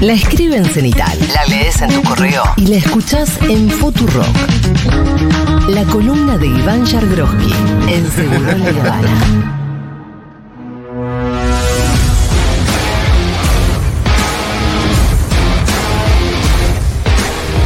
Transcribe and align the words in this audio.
La 0.00 0.12
escribe 0.12 0.56
en 0.56 0.66
Cenital, 0.66 1.18
la 1.32 1.46
lees 1.46 1.80
en 1.80 1.88
tu 1.88 2.02
correo 2.02 2.42
y 2.58 2.66
la 2.66 2.76
escuchás 2.76 3.40
en 3.48 3.70
Futurock. 3.70 4.26
La 5.70 5.84
columna 5.84 6.36
de 6.36 6.48
Iván 6.48 6.84
Yargroski 6.84 7.54
en 7.88 8.10
Seguro 8.10 8.58
La 8.58 8.68
Habana. 8.68 9.54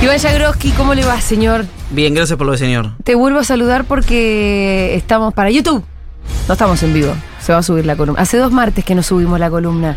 Iván 0.01 0.19
Jagroski, 0.21 0.71
¿cómo 0.71 0.95
le 0.95 1.05
va, 1.05 1.21
señor? 1.21 1.67
Bien, 1.91 2.15
gracias 2.15 2.37
por 2.39 2.47
lo 2.47 2.53
de 2.53 2.59
señor. 2.59 2.93
Te 3.03 3.17
vuelvo 3.17 3.41
a 3.41 3.45
saludar 3.45 3.87
porque 3.87 4.95
estamos 4.95 5.35
para 5.35 5.51
YouTube. 5.51 5.83
No 6.47 6.53
estamos 6.53 6.81
en 6.85 6.95
vivo. 6.95 7.13
Se 7.41 7.53
va 7.53 7.59
a 7.59 7.63
subir 7.65 7.87
la 7.87 7.97
columna. 7.97 8.23
Hace 8.23 8.37
dos 8.37 8.53
martes 8.53 8.85
que 8.85 8.95
no 8.95 9.03
subimos 9.03 9.41
la 9.41 9.51
columna. 9.51 9.97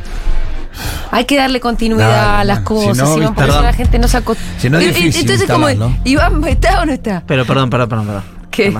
Hay 1.11 1.25
que 1.25 1.37
darle 1.37 1.59
continuidad 1.59 2.09
Dale, 2.09 2.41
a 2.41 2.43
las 2.43 2.59
cosas, 2.61 2.97
Si 2.97 3.03
no, 3.03 3.13
si 3.13 3.19
no, 3.19 3.27
viste, 3.27 3.33
por 3.35 3.43
eso 3.43 3.53
perdón. 3.53 3.65
la 3.65 3.73
gente 3.73 3.99
no 3.99 4.07
sacó. 4.07 4.35
Si 4.57 4.69
no 4.69 4.79
es 4.79 4.87
difícil 4.95 5.21
Entonces, 5.21 5.49
como. 5.49 5.67
Iván, 6.03 6.43
¿está 6.45 6.81
o 6.81 6.85
no 6.85 6.93
está? 6.93 7.23
Pero 7.25 7.45
perdón, 7.45 7.69
perdón, 7.69 7.89
perdón, 7.89 8.05
perdón. 8.07 8.23
¿Qué? 8.51 8.73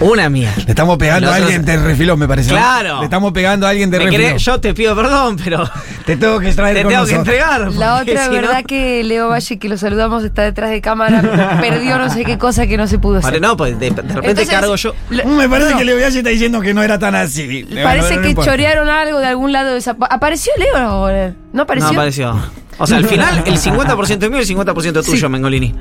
Una 0.00 0.28
mía. 0.28 0.52
Le 0.56 0.64
estamos 0.70 0.98
pegando 0.98 1.30
a 1.30 1.36
alguien 1.36 1.64
de 1.64 1.76
refilón, 1.76 2.18
me 2.18 2.26
parece. 2.28 2.50
Claro. 2.50 2.98
Le 2.98 3.04
estamos 3.04 3.32
pegando 3.32 3.66
a 3.66 3.70
alguien 3.70 3.90
de 3.90 3.98
¿Me 3.98 4.04
refilón. 4.06 4.26
querés? 4.28 4.42
Yo 4.44 4.60
te 4.60 4.74
pido 4.74 4.94
perdón, 4.96 5.36
pero 5.42 5.68
Te 6.04 6.16
tengo 6.16 6.40
que 6.40 6.48
extraer 6.48 6.76
te 6.76 6.82
con 6.82 6.92
tengo 6.92 7.06
que 7.06 7.14
entregar. 7.14 7.70
La 7.72 8.00
otra, 8.00 8.24
si 8.24 8.28
no- 8.28 8.32
verdad 8.34 8.64
que 8.64 9.04
Leo 9.04 9.28
Valle, 9.28 9.58
que 9.58 9.68
lo 9.68 9.76
saludamos, 9.76 10.24
está 10.24 10.42
detrás 10.42 10.70
de 10.70 10.80
cámara, 10.80 11.58
perdió 11.60 11.98
no 11.98 12.10
sé 12.10 12.24
qué 12.24 12.36
cosa 12.38 12.66
que 12.66 12.76
no 12.76 12.86
se 12.88 12.98
pudo 12.98 13.20
Vale, 13.20 13.28
hacer. 13.28 13.40
no, 13.40 13.56
pues 13.56 13.78
de, 13.78 13.90
de 13.90 14.02
repente 14.02 14.28
Entonces, 14.30 14.48
cargo 14.48 14.74
yo. 14.76 14.94
lo- 15.10 15.24
Mm, 15.24 15.36
Me 15.36 15.48
parece 15.48 15.70
no, 15.70 15.78
que 15.78 15.84
Leo 15.84 15.96
Villalle 15.96 16.18
está 16.18 16.30
diciendo 16.30 16.60
que 16.60 16.74
no 16.74 16.82
era 16.82 16.98
tan 16.98 17.14
así. 17.14 17.66
Parece 17.82 18.20
que 18.20 18.34
chorearon 18.34 18.88
algo 18.88 19.18
de 19.20 19.26
algún 19.26 19.52
lado. 19.52 19.72
de 19.72 19.78
esa- 19.78 19.96
¿Apareció 20.10 20.52
Leo 20.58 21.02
o 21.02 21.10
no? 21.10 21.34
¿No 21.52 21.62
apareció? 21.62 21.92
No 21.92 21.98
apareció. 22.00 22.42
O 22.78 22.86
sea, 22.86 22.96
al 22.96 23.06
final 23.06 23.42
el 23.46 23.58
50% 23.58 24.24
es 24.24 24.30
mío 24.30 24.38
y 24.38 24.42
el 24.42 24.46
50% 24.48 25.04
tuyo, 25.04 25.16
Sí. 25.26 25.28
Mengolini. 25.28 25.74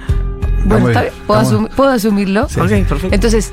Bueno, 0.65 0.79
muy 0.81 0.91
está 0.91 1.01
bien. 1.01 1.13
¿Puedo, 1.25 1.69
puedo 1.69 1.89
asumirlo. 1.91 2.43
Ok, 2.43 2.51
perfecto. 2.87 3.07
Entonces, 3.11 3.51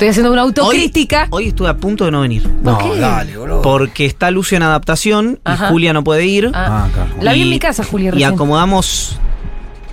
estoy 0.00 0.08
haciendo 0.08 0.32
una 0.32 0.40
autocrítica. 0.42 1.26
Hoy, 1.30 1.42
hoy 1.44 1.48
estuve 1.48 1.68
a 1.68 1.76
punto 1.76 2.06
de 2.06 2.10
no 2.10 2.22
venir. 2.22 2.48
No, 2.62 2.78
¿Por 2.78 2.92
qué? 2.94 3.00
dale, 3.00 3.36
boludo. 3.36 3.60
Porque 3.60 4.06
está 4.06 4.30
Lucio 4.30 4.56
en 4.56 4.62
adaptación 4.62 5.40
Ajá. 5.44 5.66
y 5.66 5.68
Julia 5.72 5.92
no 5.92 6.02
puede 6.02 6.24
ir. 6.24 6.50
Ah, 6.54 6.86
Ah, 6.86 6.88
claro. 6.92 7.10
la 7.20 7.34
vi 7.34 7.42
en 7.42 7.48
Y- 7.48 7.50
mi 7.50 7.58
casa, 7.58 7.84
Julia, 7.84 8.08
Y 8.08 8.10
recién. 8.12 8.32
acomodamos 8.32 9.18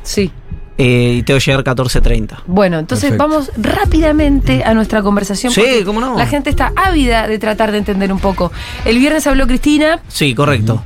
Sí. 0.04 0.32
eh, 0.78 1.16
y 1.18 1.24
tengo 1.24 1.40
que 1.42 1.46
llegar 1.46 1.62
14.30. 1.66 2.42
Bueno, 2.48 2.80
entonces 2.80 3.10
Perfecto. 3.10 3.28
vamos 3.28 3.52
rápidamente 3.58 4.64
a 4.64 4.74
nuestra 4.74 5.02
conversación. 5.02 5.52
Sí, 5.52 5.62
cómo 5.84 6.00
no. 6.00 6.18
La 6.18 6.26
gente 6.26 6.50
está 6.52 6.72
ávida 6.78 7.28
de 7.28 7.38
tratar 7.38 7.74
de 7.74 7.80
entender 7.80 8.14
un 8.14 8.20
poco. 8.20 8.54
El 8.86 9.00
viernes 9.00 9.28
habló 9.28 9.46
Cristina. 9.46 10.00
Sí, 10.08 10.34
correcto. 10.34 10.82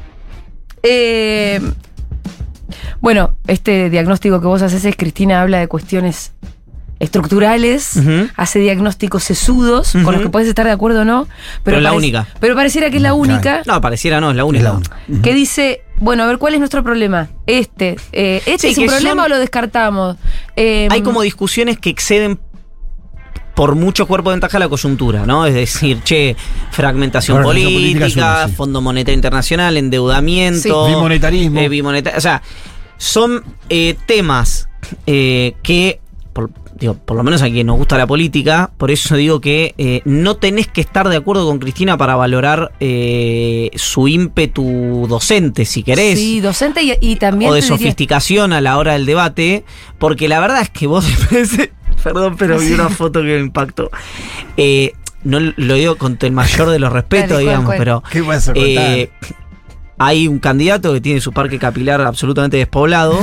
eh, 0.81 1.61
bueno, 3.01 3.35
este 3.45 3.91
diagnóstico 3.91 4.41
que 4.41 4.47
vos 4.47 4.63
haces 4.63 4.83
es 4.83 4.95
Cristina 4.95 5.41
habla 5.43 5.59
de 5.59 5.67
cuestiones 5.67 6.31
estructurales, 7.01 7.99
hace 8.37 8.59
diagnósticos 8.59 9.23
sesudos, 9.23 9.91
con 9.91 10.13
los 10.13 10.21
que 10.21 10.29
puedes 10.29 10.47
estar 10.47 10.65
de 10.65 10.71
acuerdo 10.71 11.01
o 11.01 11.05
no. 11.05 11.27
Pero 11.63 11.81
la 11.81 11.91
parec- 11.91 11.97
única. 11.97 12.27
Pero 12.39 12.55
pareciera 12.55 12.89
que 12.89 12.97
es 12.97 13.01
la 13.03 13.13
única. 13.13 13.63
No, 13.65 13.81
pareciera 13.81 14.21
no, 14.21 14.29
es 14.29 14.35
la 14.35 14.43
Es 14.43 14.47
única. 14.49 14.79
la 15.07 15.21
que 15.21 15.33
dice, 15.33 15.81
bueno, 15.99 16.23
a 16.23 16.27
ver, 16.27 16.37
¿cuál 16.37 16.53
es 16.53 16.59
nuestro 16.59 16.83
problema? 16.83 17.29
Este. 17.47 17.97
eh, 18.11 18.41
¿Este 18.45 18.67
Sí, 18.67 18.73
es 18.73 18.77
un 18.77 18.85
problema 18.85 19.23
son- 19.23 19.31
o 19.31 19.35
lo 19.35 19.39
descartamos? 19.39 20.17
Eh, 20.55 20.87
Hay 20.91 21.01
como 21.01 21.21
discusiones 21.21 21.77
que 21.79 21.89
exceden 21.89 22.39
por 23.55 23.75
mucho 23.75 24.07
cuerpo 24.07 24.29
de 24.29 24.35
ventaja 24.35 24.59
la 24.59 24.69
coyuntura, 24.69 25.25
¿no? 25.25 25.45
Es 25.45 25.53
decir, 25.53 26.01
che, 26.03 26.35
fragmentación 26.71 27.43
política, 27.43 27.73
política 28.01 28.43
es 28.45 28.49
sí. 28.51 28.55
Fondo 28.55 28.81
Monetario 28.81 29.15
Internacional, 29.15 29.75
endeudamiento, 29.77 30.85
Sí. 30.87 30.93
Bimonetarismo. 30.93 31.59
eh, 31.59 31.67
bimoneta- 31.69 32.13
o 32.15 32.21
sea, 32.21 32.41
son 32.97 33.43
eh, 33.69 33.97
temas 34.05 34.67
eh, 35.05 35.55
que, 35.63 35.99
digo, 36.81 36.95
por 36.95 37.15
lo 37.15 37.23
menos 37.23 37.41
a 37.43 37.49
quien 37.49 37.67
nos 37.67 37.77
gusta 37.77 37.97
la 37.97 38.07
política, 38.07 38.71
por 38.77 38.91
eso 38.91 39.15
digo 39.15 39.39
que 39.39 39.73
eh, 39.77 40.01
no 40.03 40.35
tenés 40.35 40.67
que 40.67 40.81
estar 40.81 41.07
de 41.07 41.15
acuerdo 41.15 41.45
con 41.47 41.59
Cristina 41.59 41.95
para 41.95 42.15
valorar 42.15 42.71
eh, 42.79 43.69
su 43.75 44.07
ímpetu 44.09 45.05
docente, 45.07 45.63
si 45.65 45.83
querés 45.83 46.17
Sí, 46.19 46.41
docente 46.41 46.81
y, 46.83 46.93
y 46.99 47.15
también. 47.17 47.51
o 47.51 47.53
de 47.53 47.61
diría- 47.61 47.77
sofisticación 47.77 48.51
a 48.51 48.59
la 48.61 48.77
hora 48.79 48.93
del 48.93 49.05
debate, 49.05 49.63
porque 49.99 50.27
la 50.27 50.39
verdad 50.39 50.61
es 50.61 50.69
que 50.71 50.87
vos 50.87 51.05
perdón, 52.03 52.35
pero 52.37 52.57
vi 52.59 52.71
una 52.73 52.89
foto 52.89 53.19
que 53.21 53.27
me 53.27 53.39
impactó. 53.39 53.89
Eh, 54.57 54.93
no 55.23 55.39
lo 55.39 55.75
digo 55.75 55.97
con 55.97 56.17
el 56.19 56.31
mayor 56.31 56.69
de 56.71 56.79
los 56.79 56.91
respetos, 56.93 57.29
Dale, 57.29 57.43
¿cuál, 57.43 57.45
digamos, 57.45 57.65
cuál? 57.67 57.77
pero 57.77 58.03
¿Qué 58.11 58.23
pasa? 58.23 58.53
eh, 58.55 59.11
hay 60.03 60.27
un 60.27 60.39
candidato 60.39 60.93
que 60.93 60.99
tiene 60.99 61.21
su 61.21 61.31
parque 61.31 61.59
capilar 61.59 62.01
absolutamente 62.01 62.57
despoblado, 62.57 63.19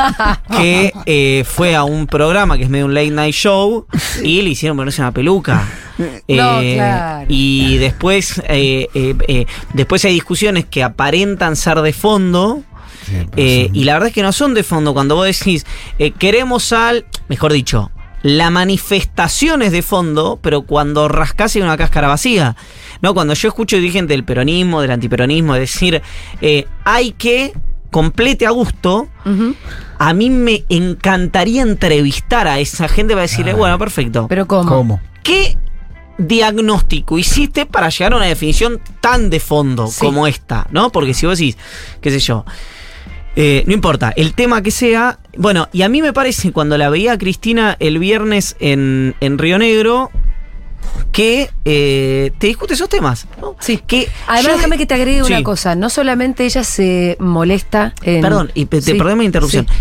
que 0.58 0.92
eh, 1.06 1.42
fue 1.46 1.74
a 1.74 1.84
un 1.84 2.06
programa 2.06 2.58
que 2.58 2.64
es 2.64 2.68
medio 2.68 2.84
un 2.84 2.92
late 2.92 3.10
night 3.10 3.34
show 3.34 3.86
y 4.22 4.42
le 4.42 4.50
hicieron 4.50 4.76
ponerse 4.76 5.00
una 5.00 5.12
peluca. 5.12 5.66
No, 5.96 6.60
Eh, 6.60 6.74
claro. 6.74 7.26
Y 7.28 7.78
después, 7.78 8.42
eh, 8.46 8.88
eh, 8.92 9.14
eh, 9.26 9.46
después 9.72 10.04
hay 10.04 10.12
discusiones 10.12 10.66
que 10.66 10.82
aparentan 10.82 11.56
ser 11.56 11.80
de 11.80 11.94
fondo. 11.94 12.62
Sí, 13.06 13.14
Eh, 13.36 13.70
y 13.72 13.84
la 13.84 13.94
verdad 13.94 14.08
es 14.08 14.14
que 14.14 14.22
no 14.22 14.32
son 14.32 14.52
de 14.52 14.62
fondo. 14.64 14.92
Cuando 14.92 15.14
vos 15.14 15.24
decís, 15.24 15.64
eh, 15.98 16.10
queremos 16.10 16.74
al. 16.74 17.06
Mejor 17.28 17.54
dicho, 17.54 17.90
la 18.22 18.50
manifestación 18.50 19.62
es 19.62 19.72
de 19.72 19.82
fondo, 19.82 20.38
pero 20.42 20.62
cuando 20.62 21.08
rascás 21.08 21.54
hay 21.56 21.62
una 21.62 21.76
cáscara 21.76 22.08
vacía. 22.08 22.56
¿No? 23.00 23.14
Cuando 23.14 23.34
yo 23.34 23.48
escucho 23.48 23.76
dirigente 23.76 24.12
del 24.14 24.24
peronismo, 24.24 24.80
del 24.80 24.90
antiperonismo, 24.90 25.54
decir, 25.54 26.02
eh, 26.40 26.66
hay 26.84 27.12
que 27.12 27.52
complete 27.90 28.44
a 28.46 28.50
gusto. 28.50 29.08
A 29.98 30.12
mí 30.14 30.30
me 30.30 30.64
encantaría 30.68 31.62
entrevistar 31.62 32.48
a 32.48 32.58
esa 32.58 32.88
gente 32.88 33.14
para 33.14 33.22
decirle, 33.22 33.52
Ah. 33.52 33.56
bueno, 33.56 33.78
perfecto. 33.78 34.26
Pero 34.28 34.46
¿cómo? 34.48 34.68
¿Cómo? 34.68 35.00
¿Qué 35.22 35.56
diagnóstico 36.18 37.18
hiciste 37.18 37.66
para 37.66 37.88
llegar 37.88 38.12
a 38.12 38.16
una 38.16 38.26
definición 38.26 38.80
tan 39.00 39.30
de 39.30 39.40
fondo 39.40 39.86
Sí. 39.86 40.00
como 40.04 40.26
esta? 40.26 40.66
¿No? 40.70 40.90
Porque 40.90 41.14
si 41.14 41.26
vos 41.26 41.38
decís, 41.38 41.56
qué 42.00 42.10
sé 42.10 42.18
yo, 42.18 42.44
eh, 43.40 43.62
no 43.68 43.72
importa, 43.72 44.12
el 44.16 44.34
tema 44.34 44.62
que 44.62 44.72
sea. 44.72 45.20
Bueno, 45.36 45.68
y 45.72 45.82
a 45.82 45.88
mí 45.88 46.02
me 46.02 46.12
parece, 46.12 46.50
cuando 46.50 46.76
la 46.76 46.90
veía 46.90 47.12
a 47.12 47.18
Cristina 47.18 47.76
el 47.78 48.00
viernes 48.00 48.56
en, 48.58 49.14
en 49.20 49.38
Río 49.38 49.58
Negro, 49.58 50.10
que 51.12 51.48
eh, 51.64 52.32
te 52.38 52.48
discute 52.48 52.74
esos 52.74 52.88
temas. 52.88 53.28
¿no? 53.40 53.54
Sí. 53.60 53.80
Que 53.86 54.08
Además, 54.26 54.56
déjame 54.56 54.76
que 54.76 54.86
te 54.86 54.94
agregue 54.94 55.22
una 55.22 55.44
cosa. 55.44 55.76
No 55.76 55.88
solamente 55.88 56.46
ella 56.46 56.64
se 56.64 57.16
molesta 57.20 57.94
en. 58.02 58.22
Perdón, 58.22 58.50
y 58.54 58.66
te 58.66 58.82
Sí, 58.82 58.94
perdón 58.94 59.18
mi 59.18 59.26
interrupción. 59.26 59.68
sí. 59.68 59.74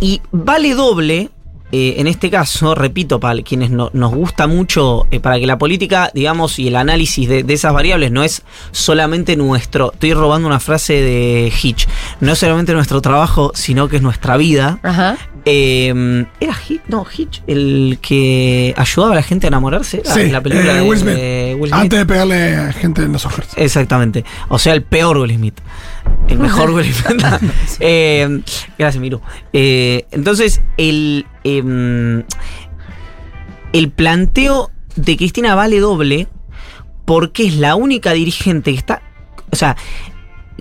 Y 0.00 0.22
vale 0.32 0.74
doble, 0.74 1.28
eh, 1.72 1.94
en 1.98 2.06
este 2.06 2.30
caso, 2.30 2.74
repito, 2.74 3.20
para 3.20 3.42
quienes 3.42 3.70
no- 3.70 3.90
nos 3.92 4.14
gusta 4.14 4.46
mucho, 4.46 5.06
eh, 5.10 5.20
para 5.20 5.38
que 5.38 5.46
la 5.46 5.58
política, 5.58 6.10
digamos, 6.14 6.58
y 6.58 6.68
el 6.68 6.76
análisis 6.76 7.28
de, 7.28 7.42
de 7.42 7.54
esas 7.54 7.72
variables 7.72 8.10
no 8.10 8.22
es 8.24 8.42
solamente 8.72 9.36
nuestro, 9.36 9.92
estoy 9.92 10.14
robando 10.14 10.46
una 10.48 10.60
frase 10.60 10.94
de 10.94 11.52
Hitch, 11.62 11.86
no 12.20 12.32
es 12.32 12.38
solamente 12.38 12.72
nuestro 12.72 13.00
trabajo, 13.02 13.52
sino 13.54 13.88
que 13.88 13.96
es 13.96 14.02
nuestra 14.02 14.36
vida. 14.36 14.78
Ajá. 14.82 15.16
Eh, 15.50 16.26
¿Era 16.40 16.54
Hitch? 16.68 16.82
No, 16.88 17.06
Hitch, 17.10 17.42
el 17.46 17.98
que 18.02 18.74
ayudaba 18.76 19.12
a 19.12 19.16
la 19.16 19.22
gente 19.22 19.46
a 19.46 19.48
enamorarse. 19.48 20.02
Era 20.04 20.14
Sí, 20.14 20.28
la 20.30 20.42
película 20.42 20.72
eh, 20.72 20.74
de 20.76 20.82
Will 20.82 20.98
Smith. 20.98 21.14
de 21.14 21.56
Will 21.58 21.70
Smith. 21.70 21.82
Antes 21.82 21.98
de 22.00 22.06
pegarle 22.06 22.56
a 22.56 22.72
gente 22.72 23.02
en 23.02 23.12
los 23.12 23.24
ojos. 23.24 23.44
Exactamente. 23.56 24.24
O 24.48 24.58
sea, 24.58 24.74
el 24.74 24.82
peor 24.82 25.16
Will 25.18 25.34
Smith. 25.34 25.58
El 26.28 26.38
mejor 26.38 26.70
Will 26.74 26.92
Smith. 26.92 27.22
Eh, 27.80 28.40
gracias, 28.78 29.00
Miru. 29.00 29.22
Eh, 29.52 30.06
entonces, 30.10 30.60
el, 30.76 31.24
em, 31.44 32.24
el 33.72 33.90
planteo 33.90 34.70
de 34.96 35.16
Cristina 35.16 35.54
vale 35.54 35.80
doble 35.80 36.28
porque 37.06 37.46
es 37.46 37.56
la 37.56 37.74
única 37.74 38.12
dirigente 38.12 38.72
que 38.72 38.78
está. 38.78 39.02
O 39.50 39.56
sea, 39.56 39.76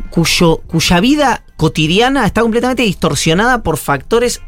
cuyo, 0.10 0.62
cuya 0.68 1.00
vida 1.02 1.44
cotidiana 1.58 2.26
está 2.26 2.42
completamente 2.42 2.84
distorsionada 2.84 3.64
por 3.64 3.78
factores 3.78 4.42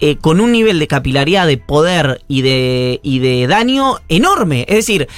eh, 0.00 0.16
con 0.20 0.40
un 0.40 0.52
nivel 0.52 0.78
de 0.78 0.86
capilaridad, 0.86 1.46
de 1.46 1.56
poder 1.58 2.22
y 2.28 2.42
de, 2.42 3.00
y 3.02 3.18
de 3.18 3.46
daño 3.46 3.96
enorme. 4.08 4.64
Es 4.68 4.76
decir, 4.76 5.08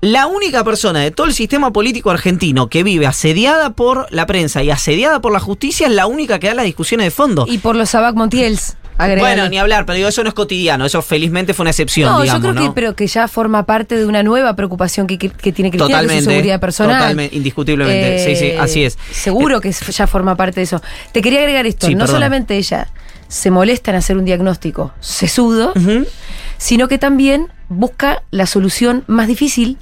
la 0.00 0.26
única 0.26 0.62
persona 0.64 1.00
de 1.00 1.10
todo 1.10 1.26
el 1.26 1.32
sistema 1.34 1.72
político 1.72 2.10
argentino 2.10 2.68
que 2.68 2.82
vive 2.82 3.06
asediada 3.06 3.70
por 3.70 4.06
la 4.10 4.26
prensa 4.26 4.62
y 4.62 4.70
asediada 4.70 5.20
por 5.20 5.32
la 5.32 5.40
justicia 5.40 5.86
es 5.86 5.92
la 5.94 6.06
única 6.06 6.38
que 6.38 6.48
da 6.48 6.54
las 6.54 6.66
discusiones 6.66 7.06
de 7.06 7.10
fondo. 7.10 7.46
Y 7.48 7.58
por 7.58 7.74
los 7.74 7.88
Sabac 7.90 8.14
Montiels. 8.14 8.76
agregale. 8.98 9.20
Bueno, 9.34 9.48
ni 9.48 9.56
hablar, 9.58 9.86
pero 9.86 9.96
digo, 9.96 10.08
eso 10.08 10.22
no 10.22 10.28
es 10.28 10.34
cotidiano, 10.34 10.84
eso 10.84 11.00
felizmente 11.00 11.54
fue 11.54 11.62
una 11.64 11.70
excepción, 11.70 12.10
No, 12.12 12.20
digamos, 12.20 12.42
yo 12.44 12.52
creo 12.52 12.62
que, 12.68 12.74
pero 12.74 12.94
que 12.94 13.06
ya 13.06 13.26
forma 13.28 13.64
parte 13.64 13.96
de 13.96 14.04
una 14.04 14.22
nueva 14.22 14.54
preocupación 14.54 15.06
que, 15.06 15.16
que- 15.18 15.30
que 15.30 15.52
tiene 15.52 15.70
Cristina, 15.70 15.70
que 15.70 15.76
es 15.76 15.80
su 15.80 15.88
Totalmente, 16.04 16.30
seguridad 16.30 16.60
personal. 16.60 16.98
totalmente, 16.98 17.34
indiscutiblemente, 17.36 18.18
sí, 18.24 18.36
sí, 18.36 18.52
así 18.52 18.84
es. 18.84 18.98
Seguro 19.10 19.60
que 19.62 19.70
es- 19.70 19.80
ya 19.96 20.06
forma 20.06 20.36
parte 20.36 20.60
de 20.60 20.64
eso. 20.64 20.82
Te 21.12 21.22
quería 21.22 21.40
agregar 21.40 21.66
esto, 21.66 21.86
Sí, 21.86 21.94
no 21.94 22.06
solamente 22.06 22.56
ella 22.58 22.88
se 23.34 23.50
molesta 23.50 23.90
en 23.90 23.96
hacer 23.96 24.16
un 24.16 24.24
diagnóstico 24.24 24.92
sesudo, 25.00 25.72
sino 26.56 26.86
que 26.86 26.98
también 26.98 27.48
busca 27.68 28.22
la 28.30 28.46
solución 28.46 29.02
más 29.08 29.26
difícil 29.26 29.76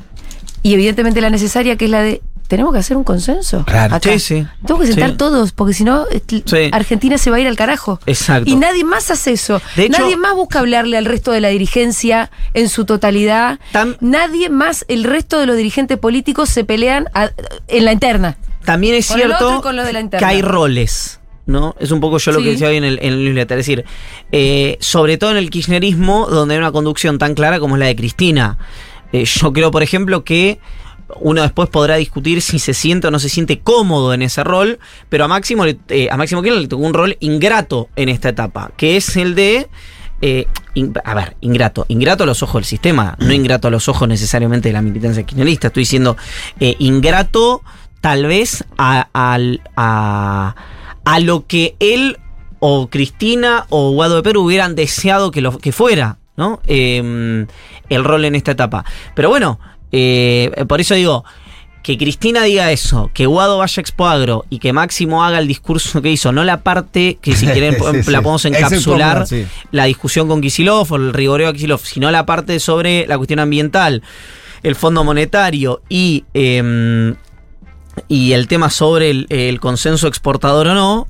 y 0.63 0.73
evidentemente 0.73 1.21
la 1.21 1.29
necesaria, 1.29 1.77
que 1.77 1.85
es 1.85 1.91
la 1.91 2.01
de 2.03 2.23
tenemos 2.49 2.73
que 2.73 2.79
hacer 2.81 2.97
un 2.99 3.05
consenso. 3.05 3.65
Claro. 3.65 3.95
acá. 3.95 4.11
Sí, 4.13 4.19
sí. 4.19 4.47
Tenemos 4.67 4.81
que 4.87 4.93
sentar 4.93 5.11
Sí. 5.11 5.17
todos, 5.17 5.53
porque 5.53 5.73
si 5.75 5.85
no, 5.85 6.07
eh, 6.11 6.23
Sí. 6.45 6.69
Argentina 6.73 7.17
se 7.19 7.31
va 7.31 7.37
a 7.37 7.41
ir 7.41 7.47
al 7.47 7.57
carajo. 7.57 7.99
Exacto. 8.07 8.49
Y 8.51 8.57
nadie 8.57 8.85
más 8.85 9.11
hace 9.11 9.33
eso. 9.33 9.61
De 9.77 9.85
hecho- 9.85 9.99
nadie 10.03 10.17
más 10.19 10.35
busca 10.35 10.59
hablarle 10.59 10.97
al 10.99 11.05
resto 11.07 11.31
de 11.33 11.41
la 11.41 11.49
dirigencia 11.49 12.31
en 12.55 12.69
su 12.69 12.85
totalidad. 12.85 13.59
Tam- 13.73 13.97
nadie 14.01 14.49
más, 14.51 14.85
el 14.89 15.05
resto 15.05 15.39
de 15.41 15.47
los 15.47 15.57
dirigentes 15.57 15.97
políticos 15.99 16.49
se 16.51 16.65
pelean 16.65 17.09
a- 17.15 17.31
en 17.69 17.85
la 17.87 17.93
interna. 17.93 18.37
También 18.67 18.95
es 18.97 19.09
Con 19.09 19.17
cierto 19.19 19.61
con 19.63 19.77
lo 19.77 19.85
de 19.85 19.93
la 19.95 20.09
que 20.09 20.25
hay 20.25 20.43
roles. 20.43 21.21
¿No? 21.45 21.75
Es 21.81 21.91
un 21.91 22.01
poco 22.01 22.19
yo 22.19 22.31
lo 22.33 22.39
Sí. 22.39 22.45
que 22.45 22.51
decía 22.53 22.69
hoy 22.69 22.77
en 22.77 22.85
el, 22.85 22.99
en 23.03 23.15
el 23.15 23.25
newsletter. 23.25 23.59
Es 23.59 23.67
decir, 23.67 23.85
eh, 24.31 24.77
sobre 24.81 25.19
todo 25.19 25.33
en 25.33 25.37
el 25.39 25.51
kirchnerismo, 25.51 26.27
donde 26.29 26.55
hay 26.55 26.59
una 26.59 26.71
conducción 26.73 27.19
tan 27.19 27.35
clara 27.35 27.59
como 27.59 27.75
es 27.75 27.81
la 27.81 27.87
de 27.87 27.97
Cristina. 27.97 28.59
Eh, 29.13 29.25
yo 29.25 29.53
creo, 29.53 29.71
por 29.73 29.83
ejemplo, 29.83 30.23
que 30.25 30.61
uno 31.21 31.43
después 31.43 31.69
podrá 31.69 31.97
discutir 31.97 32.41
si 32.43 32.59
se 32.61 32.73
siente 32.75 33.09
o 33.09 33.11
no 33.11 33.19
se 33.19 33.29
siente 33.29 33.59
cómodo 33.59 34.15
en 34.15 34.23
ese 34.23 34.45
rol, 34.45 34.79
pero 35.09 35.25
a 35.25 35.29
Máximo, 35.29 35.67
le- 35.67 35.79
eh, 35.89 36.09
a 36.11 36.17
Máximo 36.17 36.43
Kirchner 36.43 36.63
le 36.63 36.69
tocó 36.69 36.85
un 36.85 36.95
rol 36.95 37.17
ingrato 37.21 37.89
en 37.97 38.09
esta 38.09 38.29
etapa, 38.31 38.71
que 38.77 38.97
es 38.97 39.17
el 39.17 39.35
de 39.35 39.69
eh, 40.25 40.47
in- 40.75 40.95
a 41.05 41.15
ver, 41.15 41.37
ingrato. 41.41 41.85
Ingrato 41.89 42.23
a 42.23 42.27
los 42.27 42.45
ojos 42.45 42.55
del 42.61 42.65
sistema, 42.65 43.17
no 43.19 43.33
ingrato 43.33 43.67
a 43.67 43.71
los 43.73 43.89
ojos 43.89 44.07
necesariamente 44.09 44.69
de 44.69 44.73
la 44.75 44.81
militancia 44.81 45.25
kirchnerista. 45.25 45.67
Estoy 45.67 45.81
diciendo 45.83 46.17
eh, 46.61 46.77
ingrato 46.79 47.63
tal 48.01 48.27
vez 48.27 48.65
a, 48.79 49.09
al- 49.13 49.61
a, 49.77 50.55
a 51.05 51.21
lo 51.21 51.47
que 51.47 51.77
él 51.81 52.19
o 52.61 52.89
Cristina 52.89 53.67
o 53.71 53.91
Guado 53.91 54.17
de 54.17 54.23
Perú 54.23 54.43
hubieran 54.43 54.75
deseado 54.75 55.31
que, 55.31 55.41
lo, 55.41 55.59
que 55.59 55.73
fuera, 55.73 56.19
¿no? 56.37 56.61
Eh, 56.67 57.47
el 57.89 58.05
rol 58.05 58.25
en 58.25 58.35
esta 58.35 58.53
etapa. 58.53 58.85
Pero 59.15 59.29
bueno, 59.29 59.59
eh, 59.91 60.65
por 60.69 60.81
eso 60.81 60.95
digo, 60.95 61.25
que 61.83 61.99
Cristina 61.99 62.45
diga 62.45 62.71
eso, 62.71 63.11
que 63.13 63.27
Guado 63.27 63.59
vaya 63.59 63.75
a 63.77 63.81
Expo 63.81 64.07
Agro 64.07 64.45
y 64.49 64.61
que 64.61 64.73
Máximo 64.73 65.25
haga 65.25 65.39
el 65.39 65.49
discurso 65.49 66.01
que 66.01 66.11
hizo, 66.11 66.31
no 66.33 66.45
la 66.45 66.63
parte 66.63 67.19
que 67.21 67.35
si 67.35 67.47
quieren 67.49 67.75
Sí, 67.75 68.03
sí. 68.05 68.11
la 68.11 68.23
podemos 68.23 68.45
encapsular, 68.45 69.27
sí. 69.27 69.47
la 69.73 69.85
discusión 69.85 70.29
con 70.29 70.41
Kisilov 70.41 70.93
o 70.93 70.97
el 70.97 71.13
rigoreo 71.13 71.49
a 71.49 71.53
Kisilov, 71.53 71.81
sino 71.81 72.11
la 72.11 72.25
parte 72.25 72.61
sobre 72.61 73.07
la 73.07 73.17
cuestión 73.17 73.41
ambiental, 73.41 74.03
el 74.63 74.77
Fondo 74.77 75.03
Monetario 75.03 75.83
y, 75.89 76.25
eh, 76.35 77.15
y 78.09 78.33
el 78.33 78.47
tema 78.49 78.71
sobre 78.71 79.11
el, 79.11 79.27
el 79.29 79.61
consenso 79.61 80.07
exportador 80.09 80.69
o 80.69 80.75
no. 80.75 81.09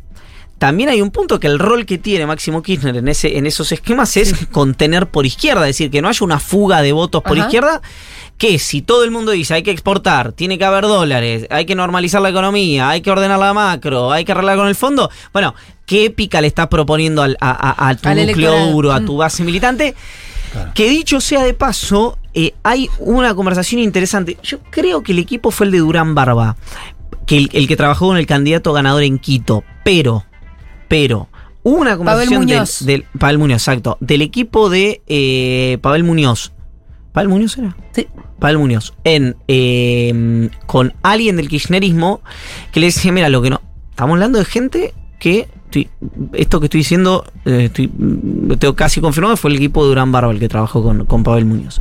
También 0.58 0.90
hay 0.90 1.02
un 1.02 1.10
punto 1.10 1.40
que 1.40 1.48
el 1.48 1.58
rol 1.58 1.86
que 1.86 1.98
tiene 1.98 2.24
Máximo 2.24 2.62
Kirchner 2.62 2.96
en, 2.96 3.08
ese, 3.08 3.36
en 3.36 3.46
esos 3.46 3.72
esquemas 3.72 4.16
es 4.16 4.46
contener 4.52 5.08
por 5.08 5.26
izquierda, 5.26 5.62
es 5.68 5.74
decir, 5.76 5.90
que 5.90 6.00
no 6.00 6.08
haya 6.08 6.24
una 6.24 6.38
fuga 6.38 6.82
de 6.82 6.92
votos 6.92 7.20
por 7.24 7.36
Ajá. 7.36 7.46
izquierda, 7.48 7.82
que 8.38 8.60
si 8.60 8.80
todo 8.80 9.02
el 9.02 9.10
mundo 9.10 9.32
dice 9.32 9.54
hay 9.54 9.64
que 9.64 9.72
exportar, 9.72 10.30
tiene 10.32 10.58
que 10.58 10.64
haber 10.64 10.84
dólares, 10.84 11.48
hay 11.50 11.64
que 11.66 11.74
normalizar 11.74 12.22
la 12.22 12.28
economía, 12.28 12.90
hay 12.90 13.00
que 13.00 13.10
ordenar 13.10 13.40
la 13.40 13.52
macro, 13.52 14.12
hay 14.12 14.24
que 14.24 14.30
arreglar 14.30 14.56
con 14.56 14.68
el 14.68 14.76
fondo, 14.76 15.10
bueno, 15.32 15.52
¿qué 15.84 16.04
épica 16.04 16.40
le 16.40 16.46
estás 16.46 16.68
proponiendo 16.68 17.22
al- 17.22 17.36
a, 17.40 17.50
a- 17.50 17.88
a 17.88 17.96
tu 17.96 18.08
Al 18.08 18.18
núcleo 18.18 18.50
electorado. 18.52 18.70
duro, 18.70 18.92
a 18.92 19.00
Mm. 19.00 19.04
tu 19.06 19.16
base 19.16 19.42
militante? 19.42 19.96
Que 20.74 20.88
dicho 20.90 21.20
sea 21.20 21.42
de 21.42 21.54
paso, 21.54 22.18
eh, 22.34 22.54
hay 22.62 22.88
una 22.98 23.34
conversación 23.34 23.80
interesante. 23.80 24.38
Yo 24.42 24.58
creo 24.70 25.02
que 25.02 25.12
el 25.12 25.18
equipo 25.18 25.50
fue 25.50 25.66
el 25.66 25.72
de 25.72 25.78
Durán 25.78 26.14
Barba, 26.14 26.56
que 27.26 27.36
el, 27.36 27.50
el 27.52 27.68
que 27.68 27.76
trabajó 27.76 28.08
con 28.08 28.16
el 28.16 28.26
candidato 28.26 28.72
ganador 28.72 29.02
en 29.02 29.18
Quito, 29.18 29.64
pero, 29.84 30.24
pero, 30.88 31.28
hubo 31.62 31.76
una 31.76 31.96
conversación 31.96 32.46
del, 32.46 32.56
Muñoz. 32.56 32.84
del- 32.84 33.04
Pavel 33.18 33.38
Muñoz, 33.38 33.62
exacto, 33.62 33.96
del 34.00 34.22
equipo 34.22 34.70
de 34.70 35.02
eh, 35.06 35.78
Pavel 35.82 36.04
Muñoz. 36.04 36.52
¿Pavel 37.12 37.28
Muñoz 37.28 37.58
era? 37.58 37.76
Sí. 37.92 38.06
Pavel 38.38 38.58
Muñoz, 38.58 38.94
en, 39.04 39.36
eh, 39.46 40.48
con 40.66 40.94
alguien 41.02 41.36
del 41.36 41.48
kirchnerismo 41.48 42.22
que 42.72 42.80
le 42.80 42.86
decía, 42.86 43.12
mira, 43.12 43.28
lo 43.28 43.42
que 43.42 43.50
no, 43.50 43.60
estamos 43.90 44.14
hablando 44.14 44.38
de 44.38 44.44
gente 44.46 44.94
que, 45.20 45.46
estoy- 45.72 45.88
esto 46.34 46.60
que 46.60 46.66
estoy 46.66 46.78
diciendo, 46.80 47.24
eh, 47.44 47.64
estoy, 47.66 47.90
lo 48.46 48.56
tengo 48.58 48.74
casi 48.74 49.00
confirmado, 49.00 49.36
fue 49.36 49.50
el 49.50 49.56
equipo 49.56 49.82
de 49.82 49.88
Durán 49.88 50.12
Barba 50.12 50.30
el 50.32 50.38
que 50.38 50.48
trabajó 50.48 50.82
con, 50.82 51.06
con 51.06 51.22
Pavel 51.22 51.44
Muñoz. 51.46 51.80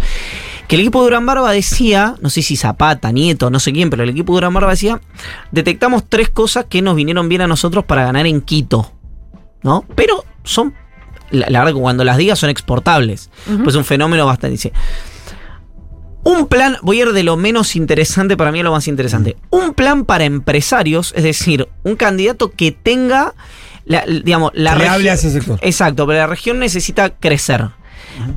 Que 0.67 0.75
el 0.75 0.81
equipo 0.81 0.99
de 0.99 1.05
Durán 1.05 1.25
Barba 1.25 1.51
decía, 1.51 2.15
no 2.21 2.29
sé 2.29 2.41
si 2.41 2.55
Zapata, 2.55 3.11
Nieto, 3.11 3.49
no 3.49 3.59
sé 3.59 3.73
quién, 3.73 3.89
pero 3.89 4.03
el 4.03 4.09
equipo 4.09 4.33
de 4.33 4.37
Durán 4.37 4.53
Barba 4.53 4.71
decía, 4.71 5.01
detectamos 5.51 6.05
tres 6.07 6.29
cosas 6.29 6.65
que 6.69 6.81
nos 6.81 6.95
vinieron 6.95 7.27
bien 7.27 7.41
a 7.41 7.47
nosotros 7.47 7.83
para 7.85 8.05
ganar 8.05 8.25
en 8.25 8.39
Quito, 8.41 8.91
¿no? 9.63 9.83
Pero 9.95 10.23
son, 10.43 10.73
la, 11.29 11.49
la 11.49 11.59
verdad 11.59 11.73
que 11.73 11.79
cuando 11.81 12.03
las 12.05 12.17
digas 12.17 12.39
son 12.39 12.49
exportables, 12.49 13.29
pues 13.63 13.75
un 13.75 13.83
fenómeno 13.83 14.25
bastante... 14.25 14.51
Dice, 14.51 14.71
un 16.23 16.45
plan, 16.47 16.77
voy 16.83 16.99
a 16.99 17.01
ir 17.07 17.13
de 17.13 17.23
lo 17.23 17.35
menos 17.35 17.75
interesante 17.75 18.37
para 18.37 18.51
mí 18.51 18.59
a 18.59 18.63
lo 18.63 18.71
más 18.71 18.87
interesante. 18.87 19.37
Un 19.49 19.73
plan 19.73 20.05
para 20.05 20.23
empresarios, 20.23 21.13
es 21.17 21.23
decir, 21.23 21.67
un 21.83 21.95
candidato 21.95 22.51
que 22.51 22.71
tenga, 22.71 23.33
la, 23.91 24.05
digamos, 24.05 24.51
la 24.55 24.73
Que 24.73 24.79
le 24.79 24.85
regi- 24.85 24.93
hable 24.93 25.09
a 25.11 25.13
ese 25.13 25.29
sector. 25.31 25.59
Exacto, 25.61 26.07
pero 26.07 26.19
la 26.19 26.27
región 26.27 26.59
necesita 26.59 27.09
crecer. 27.11 27.67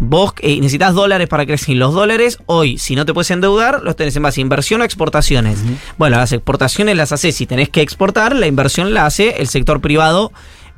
Vos 0.00 0.32
eh, 0.40 0.56
necesitas 0.60 0.94
dólares 0.94 1.28
para 1.28 1.44
crecer. 1.46 1.76
Los 1.76 1.94
dólares, 1.94 2.38
hoy, 2.46 2.78
si 2.78 2.94
no 2.96 3.04
te 3.04 3.12
puedes 3.12 3.30
endeudar, 3.30 3.82
los 3.82 3.96
tenés 3.96 4.14
en 4.16 4.22
base 4.22 4.40
a 4.40 4.42
inversión 4.42 4.80
o 4.80 4.84
exportaciones. 4.84 5.58
Bueno, 5.98 6.16
las 6.16 6.32
exportaciones 6.32 6.96
las 6.96 7.12
haces 7.12 7.34
si 7.34 7.46
tenés 7.46 7.68
que 7.70 7.80
exportar, 7.82 8.34
la 8.36 8.46
inversión 8.46 8.94
la 8.94 9.06
hace 9.06 9.40
el 9.40 9.48
sector 9.48 9.80
privado. 9.80 10.32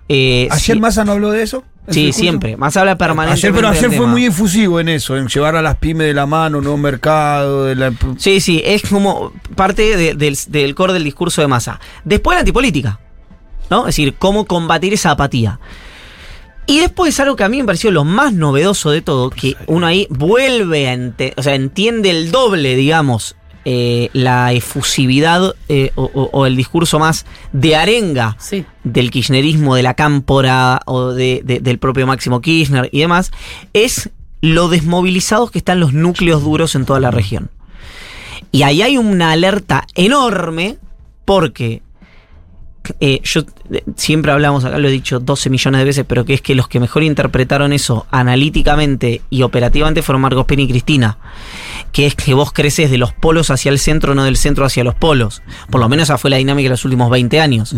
eh, 0.09 0.49
¿Ayer 0.51 0.77
si- 0.77 0.81
Massa 0.81 1.05
no 1.05 1.13
habló 1.13 1.31
de 1.31 1.43
eso? 1.43 1.63
Sí, 1.89 2.13
siempre. 2.13 2.57
Más 2.57 2.77
habla 2.77 2.97
permanentemente. 2.99 3.47
Ayer, 3.47 3.55
pero 3.55 3.69
ayer 3.69 3.87
fue 3.91 3.97
tema. 3.99 4.07
muy 4.09 4.25
efusivo 4.25 4.81
en 4.81 4.89
eso, 4.89 5.17
en 5.17 5.29
llevar 5.29 5.55
a 5.55 5.63
las 5.63 5.77
pymes 5.77 6.07
de 6.09 6.15
la 6.15 6.27
mano, 6.27 6.61
nuevo 6.61 6.77
mercado, 6.77 7.65
de 7.67 7.77
la... 7.77 7.93
Sí, 8.19 8.41
sí, 8.41 8.61
es 8.65 8.83
como 8.83 9.33
parte 9.55 9.97
de- 9.97 10.15
del, 10.15 10.37
del 10.49 10.75
core 10.75 10.95
del 10.95 11.05
discurso 11.05 11.43
de 11.43 11.47
masa. 11.49 11.79
Después 12.05 12.35
la 12.35 12.41
antipolítica, 12.41 12.99
¿no? 13.71 13.81
Es 13.81 13.97
decir, 13.97 14.15
cómo 14.19 14.45
combatir 14.47 14.93
esa 14.95 15.13
apatía. 15.13 15.59
Y 16.69 16.81
después 16.81 17.19
algo 17.21 17.37
que 17.37 17.45
a 17.45 17.49
mí 17.49 17.59
me 17.59 17.65
pareció 17.65 17.91
lo 17.93 18.05
más 18.05 18.33
novedoso 18.33 18.91
de 18.91 19.01
todo, 19.03 19.31
que 19.31 19.55
uno 19.67 19.87
ahí 19.87 20.07
vuelve 20.11 20.89
a 20.89 20.95
ente- 20.95 21.33
o 21.37 21.43
sea, 21.43 21.55
entiende 21.55 22.11
el 22.11 22.33
doble, 22.33 22.75
digamos, 22.75 23.37
eh, 23.65 24.11
la 24.13 24.53
efusividad 24.53 25.55
eh, 25.69 25.91
o, 25.97 26.05
o- 26.13 26.31
o 26.33 26.47
el 26.47 26.57
discurso 26.57 26.99
más 26.99 27.25
de 27.53 27.75
arenga 27.77 28.37
Sí. 28.39 28.65
del 28.85 29.11
kirchnerismo, 29.11 29.75
de 29.75 29.83
la 29.83 29.95
cámpora 29.95 30.81
o 30.87 31.13
de- 31.13 31.43
de- 31.45 31.61
del 31.61 31.79
propio 31.79 32.07
Máximo 32.07 32.41
Kirchner 32.41 32.89
y 32.93 33.01
demás, 33.01 33.31
es 33.73 34.11
lo 34.41 34.69
desmovilizados 34.69 35.51
que 35.51 35.59
están 35.59 35.81
los 35.81 35.93
núcleos 35.93 36.43
duros 36.43 36.75
en 36.75 36.85
toda 36.85 37.01
la 37.01 37.11
región. 37.11 37.51
Y 38.53 38.63
ahí 38.63 38.83
hay 38.83 38.99
una 38.99 39.33
alerta 39.33 39.87
enorme 39.95 40.79
porque 41.25 41.83
eh, 43.01 43.21
yo 43.25 43.43
eh, 43.71 43.83
siempre 43.97 44.33
hablamos, 44.33 44.65
acá 44.65 44.79
lo 44.79 44.89
he 44.89 44.91
dicho 44.91 45.21
12 45.21 45.51
millones 45.51 45.79
de 45.81 45.85
veces, 45.85 46.05
pero 46.07 46.25
que 46.25 46.35
es 46.35 46.43
que 46.43 46.55
los 46.55 46.69
que 46.69 46.81
mejor 46.81 47.03
interpretaron 47.03 47.73
eso 47.73 48.07
analíticamente 48.11 49.23
y 49.31 49.43
operativamente 49.43 50.03
fueron 50.03 50.23
Marcos 50.23 50.47
Pena 50.47 50.63
y 50.63 50.69
Cristina. 50.69 51.19
Que 51.93 52.07
es 52.07 52.15
que 52.15 52.35
vos 52.35 52.53
creces 52.53 52.91
de 52.91 52.99
los 52.99 53.13
polos 53.13 53.51
hacia 53.51 53.71
el 53.71 53.79
centro, 53.79 54.15
no 54.15 54.25
del 54.25 54.37
centro 54.37 54.65
hacia 54.65 54.85
los 54.85 54.95
polos. 54.95 55.43
Por 55.71 55.81
lo 55.81 55.89
menos 55.89 56.05
esa 56.05 56.19
fue 56.19 56.31
la 56.31 56.37
dinámica 56.37 56.67
de 56.67 56.71
los 56.71 56.85
últimos 56.85 57.11
20 57.11 57.41
años. 57.41 57.75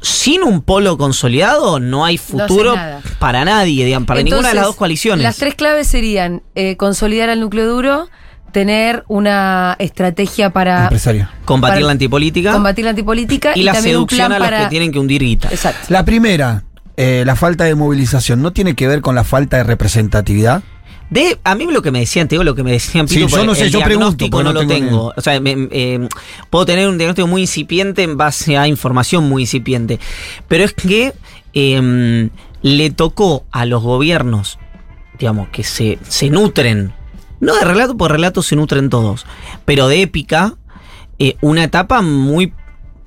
Sin 0.00 0.44
un 0.44 0.62
polo 0.62 0.96
consolidado 0.96 1.80
no 1.80 2.04
hay 2.04 2.18
futuro 2.18 2.74
para 3.18 3.44
nadie, 3.44 3.84
digamos, 3.84 4.06
para 4.06 4.22
ninguna 4.22 4.48
de 4.48 4.54
las 4.54 4.66
dos 4.66 4.76
coaliciones. 4.76 5.24
Las 5.24 5.36
tres 5.36 5.54
claves 5.54 5.88
serían 5.88 6.42
eh, 6.54 6.76
consolidar 6.76 7.30
al 7.30 7.40
núcleo 7.40 7.66
duro, 7.66 8.08
tener 8.52 9.04
una 9.08 9.76
estrategia 9.78 10.50
para. 10.50 10.90
Combatir 11.44 11.74
para 11.74 11.86
la 11.86 11.92
antipolítica 11.92 12.52
combatir 12.52 12.84
la 12.84 12.90
antipolítica 12.90 13.52
y, 13.54 13.60
y, 13.60 13.62
la 13.64 13.72
también 13.74 13.96
un 13.96 14.00
seducción 14.00 14.18
plan 14.28 14.32
a 14.32 14.38
los 14.38 14.46
para... 14.48 14.64
que 14.64 14.70
tienen 14.70 14.92
que 14.92 14.98
hundir 14.98 15.22
guita. 15.22 15.48
Exacto. 15.50 15.86
La 15.88 16.04
primera, 16.04 16.64
eh, 16.96 17.22
la 17.26 17.36
falta 17.36 17.64
de 17.64 17.74
movilización, 17.74 18.42
¿no 18.42 18.52
tiene 18.52 18.74
que 18.74 18.88
ver 18.88 19.00
con 19.00 19.14
la 19.14 19.24
falta 19.24 19.56
de 19.58 19.64
representatividad? 19.64 20.62
De, 21.10 21.38
a 21.42 21.54
mí 21.54 21.64
lo 21.70 21.80
que 21.80 21.90
me 21.90 22.00
decían, 22.00 22.28
te 22.28 22.34
digo 22.34 22.44
lo 22.44 22.54
que 22.54 22.62
me 22.62 22.72
decían, 22.72 23.08
Sí, 23.08 23.14
Pitu, 23.24 23.28
yo 23.28 23.44
no 23.44 23.54
sé, 23.54 23.64
el 23.66 23.70
yo 23.70 23.80
pregunto, 23.80 24.16
diagnóstico 24.16 24.42
no, 24.42 24.52
no 24.52 24.60
lo 24.62 24.66
tengo 24.66 24.86
tengo. 24.88 25.14
O 25.16 25.20
sea, 25.22 25.40
me- 25.40 25.68
eh, 25.70 26.06
puedo 26.50 26.66
tener 26.66 26.86
un 26.86 26.98
diagnóstico 26.98 27.26
muy 27.26 27.40
incipiente 27.42 28.02
en 28.02 28.18
base 28.18 28.58
a 28.58 28.68
información 28.68 29.26
muy 29.26 29.42
incipiente. 29.42 29.98
Pero 30.48 30.64
es 30.64 30.74
que 30.74 31.14
eh, 31.54 32.28
le 32.60 32.90
tocó 32.90 33.46
a 33.50 33.64
los 33.64 33.82
gobiernos, 33.82 34.58
digamos, 35.18 35.48
que 35.48 35.64
se, 35.64 35.98
se 36.06 36.28
nutren, 36.28 36.92
no 37.40 37.54
de 37.54 37.64
relato, 37.64 37.96
porque 37.96 38.12
relatos 38.12 38.46
se 38.46 38.56
nutren 38.56 38.90
todos, 38.90 39.26
pero 39.64 39.88
de 39.88 40.02
épica, 40.02 40.54
eh, 41.18 41.36
una 41.40 41.64
etapa 41.64 42.02
muy 42.02 42.52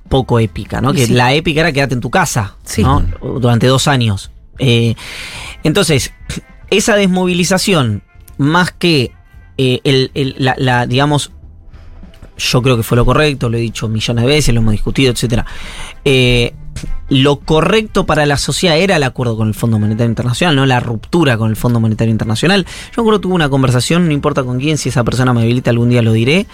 poco 0.09 0.39
épica, 0.39 0.81
¿no? 0.81 0.93
Que 0.93 1.05
sí. 1.07 1.13
la 1.13 1.33
épica 1.33 1.61
era 1.61 1.71
quedarte 1.71 1.95
en 1.95 2.01
tu 2.01 2.09
casa, 2.09 2.55
Sí. 2.63 2.83
¿no? 2.83 3.03
Durante 3.21 3.67
dos 3.67 3.87
años. 3.87 4.31
Eh, 4.59 4.95
entonces, 5.63 6.13
esa 6.69 6.95
desmovilización, 6.95 8.03
más 8.37 8.71
que 8.71 9.11
eh, 9.57 9.79
el, 9.83 10.11
el- 10.13 10.35
la, 10.37 10.55
la, 10.57 10.85
digamos, 10.87 11.31
yo 12.37 12.61
creo 12.61 12.75
que 12.77 12.83
fue 12.83 12.97
lo 12.97 13.05
correcto, 13.05 13.49
lo 13.49 13.57
he 13.57 13.61
dicho 13.61 13.87
millones 13.87 14.23
de 14.25 14.29
veces, 14.29 14.53
lo 14.53 14.61
hemos 14.61 14.71
discutido, 14.71 15.11
etcétera. 15.11 15.45
Eh, 16.03 16.53
lo 17.09 17.39
correcto 17.39 18.05
para 18.05 18.25
la 18.25 18.37
sociedad 18.37 18.77
era 18.77 18.95
el 18.95 19.03
acuerdo 19.03 19.37
con 19.37 19.47
el 19.47 19.53
Fondo 19.53 19.79
Monetario 19.79 20.09
Internacional, 20.09 20.55
no 20.55 20.65
la 20.65 20.79
ruptura 20.79 21.37
con 21.37 21.49
el 21.49 21.55
Fondo 21.55 21.79
Monetario 21.79 22.11
Internacional. 22.11 22.65
Yo 22.95 23.03
creo 23.03 23.19
que 23.19 23.23
tuve 23.23 23.33
una 23.33 23.49
conversación, 23.49 24.07
no 24.07 24.13
importa 24.13 24.43
con 24.43 24.59
quién, 24.59 24.77
si 24.77 24.89
esa 24.89 25.03
persona 25.03 25.33
me 25.33 25.41
habilita 25.41 25.69
algún 25.69 25.89
día 25.89 26.01
lo 26.01 26.13
diré, 26.13 26.47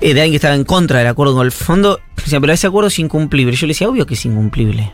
eh, 0.00 0.14
de 0.14 0.20
alguien 0.20 0.32
que 0.32 0.36
estaba 0.36 0.54
en 0.54 0.64
contra 0.64 0.98
del 0.98 1.08
acuerdo 1.08 1.34
con 1.34 1.46
el 1.46 1.52
fondo, 1.52 2.00
decía, 2.16 2.40
pero 2.40 2.52
ese 2.52 2.66
acuerdo 2.66 2.88
es 2.88 2.98
incumplible. 2.98 3.54
Yo 3.56 3.66
le 3.66 3.72
decía, 3.72 3.88
obvio 3.88 4.06
que 4.06 4.14
es 4.14 4.24
incumplible. 4.24 4.92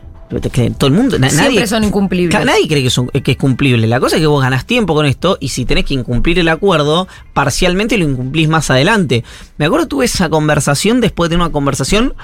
Todo 0.79 0.87
el 0.87 0.93
mundo, 0.93 1.17
Siempre 1.17 1.37
nadie, 1.37 1.67
son 1.67 1.83
incumplibles. 1.83 2.45
Nadie 2.45 2.69
cree 2.69 2.89
que 2.89 3.21
que 3.21 3.33
es 3.33 3.37
cumplible. 3.37 3.89
La 3.89 3.99
cosa 3.99 4.15
es 4.15 4.23
que 4.23 4.29
vos 4.29 4.41
ganás 4.41 4.65
tiempo 4.65 4.95
con 4.95 5.05
esto 5.05 5.37
y 5.41 5.49
si 5.49 5.65
tenés 5.65 5.85
que 5.85 5.95
incumplir 5.95 6.39
el 6.39 6.47
acuerdo, 6.49 7.09
parcialmente 7.33 7.99
lo 7.99 8.05
incumplís 8.05 8.49
más 8.49 8.71
adelante. 8.71 9.25
Me 9.59 9.67
acuerdo 9.67 9.89
tuve 9.89 10.05
esa 10.05 10.29
conversación 10.29 11.01
después 11.01 11.31
de 11.31 11.37
una 11.37 11.51
conversación 11.51 12.15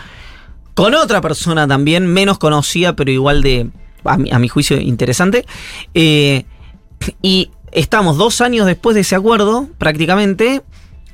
con 0.76 0.92
otra 0.95 1.23
persona 1.23 1.66
también, 1.66 2.06
menos 2.06 2.37
conocida, 2.37 2.95
pero 2.95 3.11
igual 3.11 3.42
de, 3.42 3.71
a 4.04 4.18
mi, 4.18 4.30
a 4.30 4.38
mi 4.38 4.47
juicio, 4.49 4.78
interesante. 4.78 5.47
Eh, 5.95 6.45
y 7.23 7.50
estamos 7.73 8.18
dos 8.18 8.42
años 8.42 8.66
después 8.66 8.95
de 8.95 9.00
ese 9.00 9.14
acuerdo, 9.14 9.71
prácticamente, 9.78 10.62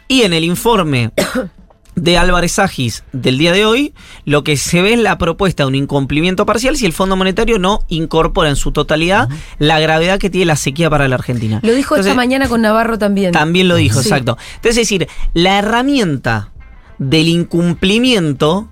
y 0.08 0.22
en 0.22 0.32
el 0.32 0.42
informe 0.42 1.12
de 1.94 2.18
Álvarez 2.18 2.58
Agis 2.58 3.04
del 3.12 3.38
día 3.38 3.52
de 3.52 3.64
hoy, 3.64 3.94
lo 4.24 4.42
que 4.42 4.56
se 4.56 4.82
ve 4.82 4.94
es 4.94 4.98
la 4.98 5.16
propuesta 5.16 5.62
de 5.62 5.68
un 5.68 5.76
incumplimiento 5.76 6.44
parcial 6.44 6.76
si 6.76 6.84
el 6.84 6.92
Fondo 6.92 7.14
Monetario 7.14 7.60
no 7.60 7.84
incorpora 7.86 8.48
en 8.48 8.56
su 8.56 8.72
totalidad 8.72 9.28
la 9.60 9.78
gravedad 9.78 10.18
que 10.18 10.28
tiene 10.28 10.46
la 10.46 10.56
sequía 10.56 10.90
para 10.90 11.06
la 11.06 11.14
Argentina. 11.14 11.60
Lo 11.62 11.72
dijo 11.72 11.94
esta 11.94 12.14
mañana 12.14 12.48
con 12.48 12.62
Navarro 12.62 12.98
también. 12.98 13.30
También 13.30 13.68
lo 13.68 13.76
dijo, 13.76 14.00
Sí. 14.02 14.08
exacto. 14.08 14.38
Entonces, 14.56 14.70
es 14.70 14.88
decir, 14.88 15.06
la 15.34 15.60
herramienta 15.60 16.50
del 16.98 17.28
incumplimiento 17.28 18.68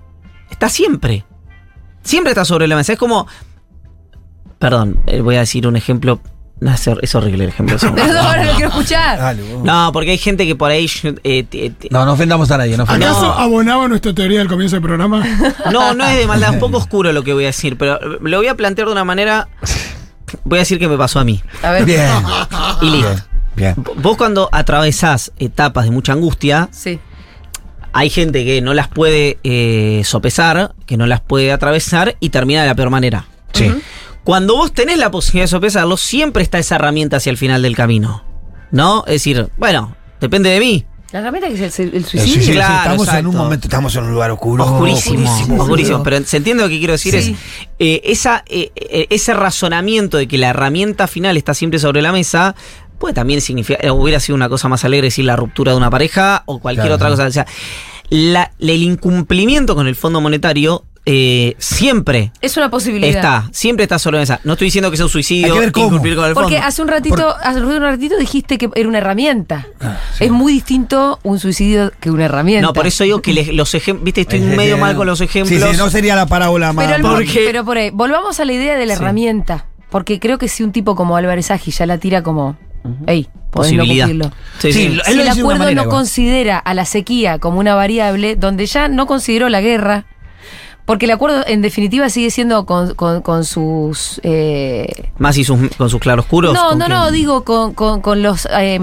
está 0.51 0.69
siempre. 0.69 1.25
Siempre 2.03 2.31
está 2.31 2.45
sobre 2.45 2.67
la 2.67 2.75
mesa. 2.75 2.93
Es 2.93 2.99
como. 2.99 3.27
Perdón, 4.59 5.01
eh, 5.07 5.21
voy 5.21 5.35
a 5.35 5.39
decir 5.39 5.65
un 5.67 5.75
ejemplo. 5.75 6.19
No, 6.59 6.71
es, 6.71 6.87
hor- 6.87 6.99
es 7.01 7.15
horrible 7.15 7.45
el 7.45 7.49
ejemplo. 7.49 7.75
Perdón, 7.81 8.17
ahora 8.17 8.45
lo 8.45 8.51
quiero 8.53 8.69
escuchar. 8.69 9.17
Dale, 9.17 9.41
vos. 9.53 9.63
no, 9.63 9.89
porque 9.91 10.11
hay 10.11 10.17
gente 10.19 10.45
que 10.45 10.55
por 10.55 10.69
ahí. 10.69 10.87
eh, 11.23 11.43
te- 11.43 11.71
te- 11.71 11.89
No, 11.89 12.05
no 12.05 12.13
ofendamos 12.13 12.51
a 12.51 12.57
nadie, 12.59 12.77
no 12.77 12.83
ofendamos. 12.83 13.17
¿Acaso 13.17 13.33
No. 13.33 13.39
abonaba 13.41 13.87
nuestra 13.87 14.13
teoría 14.13 14.37
del 14.39 14.47
comienzo 14.47 14.75
del 14.75 14.83
programa? 14.83 15.23
No, 15.71 15.95
no 15.95 16.05
es 16.05 16.17
de 16.17 16.27
maldad, 16.27 16.53
un 16.53 16.59
poco 16.59 16.77
oscuro 16.77 17.11
lo 17.13 17.23
que 17.23 17.33
voy 17.33 17.45
a 17.45 17.47
decir, 17.47 17.77
pero 17.79 17.99
lo 18.19 18.37
voy 18.37 18.47
a 18.47 18.55
plantear 18.55 18.87
de 18.87 18.91
una 18.91 19.03
manera. 19.03 19.47
Voy 20.43 20.59
a 20.59 20.61
decir 20.61 20.77
que 20.77 20.87
me 20.87 20.97
pasó 20.97 21.19
a 21.19 21.23
mí. 21.23 21.41
A 21.63 21.71
ver. 21.71 21.85
Bien. 21.85 22.11
Y 22.81 22.89
listo. 22.91 23.23
Bien. 23.55 23.75
Vos 23.97 24.15
cuando 24.15 24.47
atravesás 24.51 25.31
etapas 25.39 25.85
de 25.85 25.91
mucha 25.91 26.13
angustia, 26.13 26.69
Sí. 26.71 26.99
Hay 27.93 28.09
gente 28.09 28.45
que 28.45 28.61
no 28.61 28.73
las 28.73 28.87
puede 28.87 29.37
eh, 29.43 30.01
sopesar, 30.05 30.73
que 30.85 30.97
no 30.97 31.05
las 31.05 31.21
puede 31.21 31.51
atravesar 31.51 32.15
y 32.19 32.29
termina 32.29 32.61
de 32.61 32.67
la 32.67 32.75
peor 32.75 32.89
manera. 32.89 33.25
Sí. 33.53 33.71
Cuando 34.23 34.55
vos 34.55 34.71
tenés 34.71 34.97
la 34.97 35.09
posibilidad 35.11 35.45
de 35.45 35.49
sopesarlo, 35.49 35.97
siempre 35.97 36.43
está 36.43 36.59
esa 36.59 36.75
herramienta 36.75 37.17
hacia 37.17 37.31
el 37.31 37.37
final 37.37 37.61
del 37.61 37.75
camino. 37.75 38.23
¿No? 38.71 39.03
Es 39.07 39.13
decir, 39.13 39.49
bueno, 39.57 39.95
depende 40.21 40.49
de 40.49 40.59
mí. 40.59 40.85
La 41.11 41.19
herramienta 41.19 41.49
que 41.49 41.65
es 41.65 41.79
el, 41.79 41.89
el 41.89 41.95
El 41.95 42.05
suicidio. 42.05 42.33
suicidio, 42.35 42.45
sí, 42.45 42.51
Claro, 42.53 42.91
estamos 42.93 43.13
en 43.15 43.27
un 43.27 43.35
momento, 43.35 43.67
estamos 43.67 43.95
en 43.97 44.03
un 44.05 44.11
lugar 44.13 44.31
oscuro. 44.31 44.63
Oscurísimo, 44.63 45.29
oscurísimo. 45.29 45.61
oscurísimo. 45.63 46.03
Pero 46.03 46.23
se 46.23 46.37
entiende 46.37 46.63
lo 46.63 46.69
que 46.69 46.77
quiero 46.77 46.93
decir 46.93 47.21
Sí. 47.21 47.31
es 47.31 47.37
eh, 47.79 48.01
esa, 48.05 48.43
eh, 48.47 48.71
eh, 48.75 49.07
ese 49.09 49.33
razonamiento 49.33 50.15
de 50.17 50.29
que 50.29 50.37
la 50.37 50.49
herramienta 50.51 51.07
final 51.07 51.35
está 51.35 51.53
siempre 51.53 51.79
sobre 51.79 52.01
la 52.01 52.13
mesa. 52.13 52.55
Puede 53.01 53.13
también 53.15 53.41
significar, 53.41 53.83
eh, 53.83 53.91
hubiera 53.91 54.19
sido 54.21 54.35
una 54.35 54.47
cosa 54.47 54.69
más 54.69 54.85
alegre 54.85 55.07
decir 55.07 55.25
la 55.25 55.35
ruptura 55.35 55.71
de 55.73 55.77
una 55.77 55.89
pareja 55.89 56.43
o 56.45 56.59
cualquier 56.59 56.85
Claro. 56.85 56.95
otra 56.95 57.09
cosa. 57.09 57.25
O 57.27 57.31
sea, 57.31 57.45
la- 58.09 58.51
el 58.59 58.83
incumplimiento 58.83 59.75
con 59.75 59.87
el 59.87 59.95
Fondo 59.95 60.21
Monetario 60.21 60.85
eh, 61.07 61.55
siempre 61.57 62.31
Es 62.41 62.57
una 62.57 62.69
posibilidad. 62.69 63.09
está, 63.09 63.49
siempre 63.51 63.81
está 63.85 63.97
sobre 63.97 64.17
la 64.17 64.21
mesa. 64.21 64.39
No 64.43 64.53
estoy 64.53 64.67
diciendo 64.67 64.91
que 64.91 64.97
sea 64.97 65.07
un 65.07 65.09
suicidio 65.11 65.47
Hay 65.47 65.51
que 65.53 65.59
ver 65.59 65.71
cómo. 65.71 65.87
incumplir 65.87 66.15
con 66.15 66.25
el 66.25 66.35
Porque 66.35 66.53
fondo. 66.57 66.67
hace 66.67 66.81
un 66.83 66.87
ratito, 66.89 67.15
Por- 67.15 67.35
hace 67.43 67.59
un 67.59 67.81
ratito 67.81 68.17
dijiste 68.19 68.59
que 68.59 68.69
era 68.75 68.87
una 68.87 68.99
herramienta. 68.99 69.65
Ah, 69.81 69.97
sí. 70.15 70.25
Es 70.25 70.31
muy 70.31 70.53
distinto 70.53 71.19
un 71.23 71.39
suicidio 71.39 71.91
que 71.99 72.11
una 72.11 72.25
herramienta. 72.25 72.67
No, 72.67 72.73
por 72.73 72.85
eso 72.85 73.03
digo 73.03 73.19
que 73.19 73.33
los 73.51 73.73
ejemplos, 73.73 74.05
viste, 74.05 74.21
estoy 74.21 74.41
medio 74.41 74.77
mal 74.77 74.95
con 74.95 75.07
los 75.07 75.21
ejemplos. 75.21 75.59
Sí, 75.59 75.67
sí, 75.71 75.75
no 75.77 75.89
sería 75.89 76.15
la 76.15 76.27
parábola 76.27 76.71
más. 76.71 76.85
Pero, 76.85 77.09
porque- 77.09 77.43
pero 77.47 77.65
por 77.65 77.79
ahí, 77.79 77.89
volvamos 77.89 78.39
a 78.39 78.45
la 78.45 78.53
idea 78.53 78.77
de 78.77 78.85
la 78.85 78.95
Sí. 78.95 79.01
herramienta. 79.01 79.65
Porque 79.89 80.19
creo 80.19 80.37
que 80.37 80.47
si 80.47 80.61
un 80.63 80.71
tipo 80.71 80.95
como 80.95 81.17
Álvarez 81.17 81.49
Agi 81.51 81.71
ya 81.71 81.85
la 81.87 81.97
tira 81.97 82.21
como, 82.23 82.57
Posibilidad. 83.51 84.07
Sí, 84.59 84.71
Sí, 84.71 84.73
sí. 84.73 84.89
lo- 84.89 85.03
Si 85.03 85.11
el 85.19 85.27
acuerdo 85.27 85.59
manera 85.59 85.75
no 85.75 85.81
igual. 85.83 85.89
considera 85.89 86.57
a 86.57 86.73
la 86.73 86.85
sequía 86.85 87.37
como 87.39 87.59
una 87.59 87.75
variable, 87.75 88.35
donde 88.37 88.65
ya 88.65 88.87
no 88.87 89.07
consideró 89.07 89.49
la 89.49 89.59
guerra, 89.61 90.05
porque 90.85 91.05
el 91.05 91.11
acuerdo 91.11 91.43
en 91.45 91.61
definitiva 91.61 92.09
sigue 92.09 92.31
siendo 92.31 92.65
con, 92.65 92.95
con- 92.95 93.21
con 93.21 93.43
sus... 93.45 94.19
eh, 94.23 95.09
Más 95.17 95.37
y 95.37 95.43
sus, 95.43 95.59
con 95.77 95.89
sus 95.89 95.99
claroscuros. 95.99 96.53
no, 96.53 96.69
¿con 96.69 96.79
no, 96.79 96.85
quién? 96.85 96.97
no, 96.97 97.11
digo 97.11 97.43
con, 97.43 97.73
con- 97.73 98.01
con 98.01 98.23
los... 98.23 98.47
eh, 98.57 98.79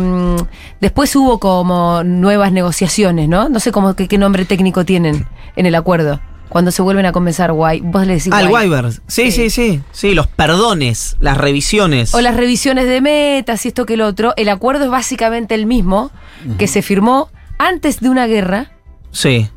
después 0.80 1.14
hubo 1.16 1.38
como 1.38 2.04
nuevas 2.04 2.52
negociaciones, 2.52 3.28
¿no? 3.28 3.48
No 3.48 3.60
sé 3.60 3.72
cómo, 3.72 3.94
qué, 3.94 4.06
qué 4.06 4.18
nombre 4.18 4.44
técnico 4.44 4.84
tienen 4.84 5.26
en 5.56 5.66
el 5.66 5.74
acuerdo. 5.74 6.20
Cuando 6.48 6.70
se 6.70 6.80
vuelven 6.82 7.04
a 7.06 7.12
comenzar 7.12 7.52
guay, 7.52 7.80
vos 7.80 8.06
le 8.06 8.14
decís 8.14 8.32
Ah, 8.32 8.40
el. 8.42 8.92
Sí, 9.06 9.30
Sí. 9.30 9.32
sí, 9.32 9.50
sí, 9.50 9.82
sí. 9.92 10.14
los 10.14 10.26
perdones, 10.26 11.16
las 11.20 11.36
revisiones. 11.36 12.14
O 12.14 12.20
las 12.20 12.36
revisiones 12.36 12.86
de 12.86 13.00
metas 13.00 13.64
y 13.64 13.68
esto 13.68 13.84
que 13.86 13.94
el 13.94 14.00
otro. 14.00 14.32
El 14.36 14.48
acuerdo 14.48 14.84
es 14.84 14.90
básicamente 14.90 15.54
el 15.54 15.66
mismo 15.66 16.10
que 16.58 16.66
se 16.66 16.82
firmó 16.82 17.30
antes 17.58 18.00
de 18.00 18.08
una 18.08 18.26
guerra 18.26 18.72
Sí. 19.10 19.48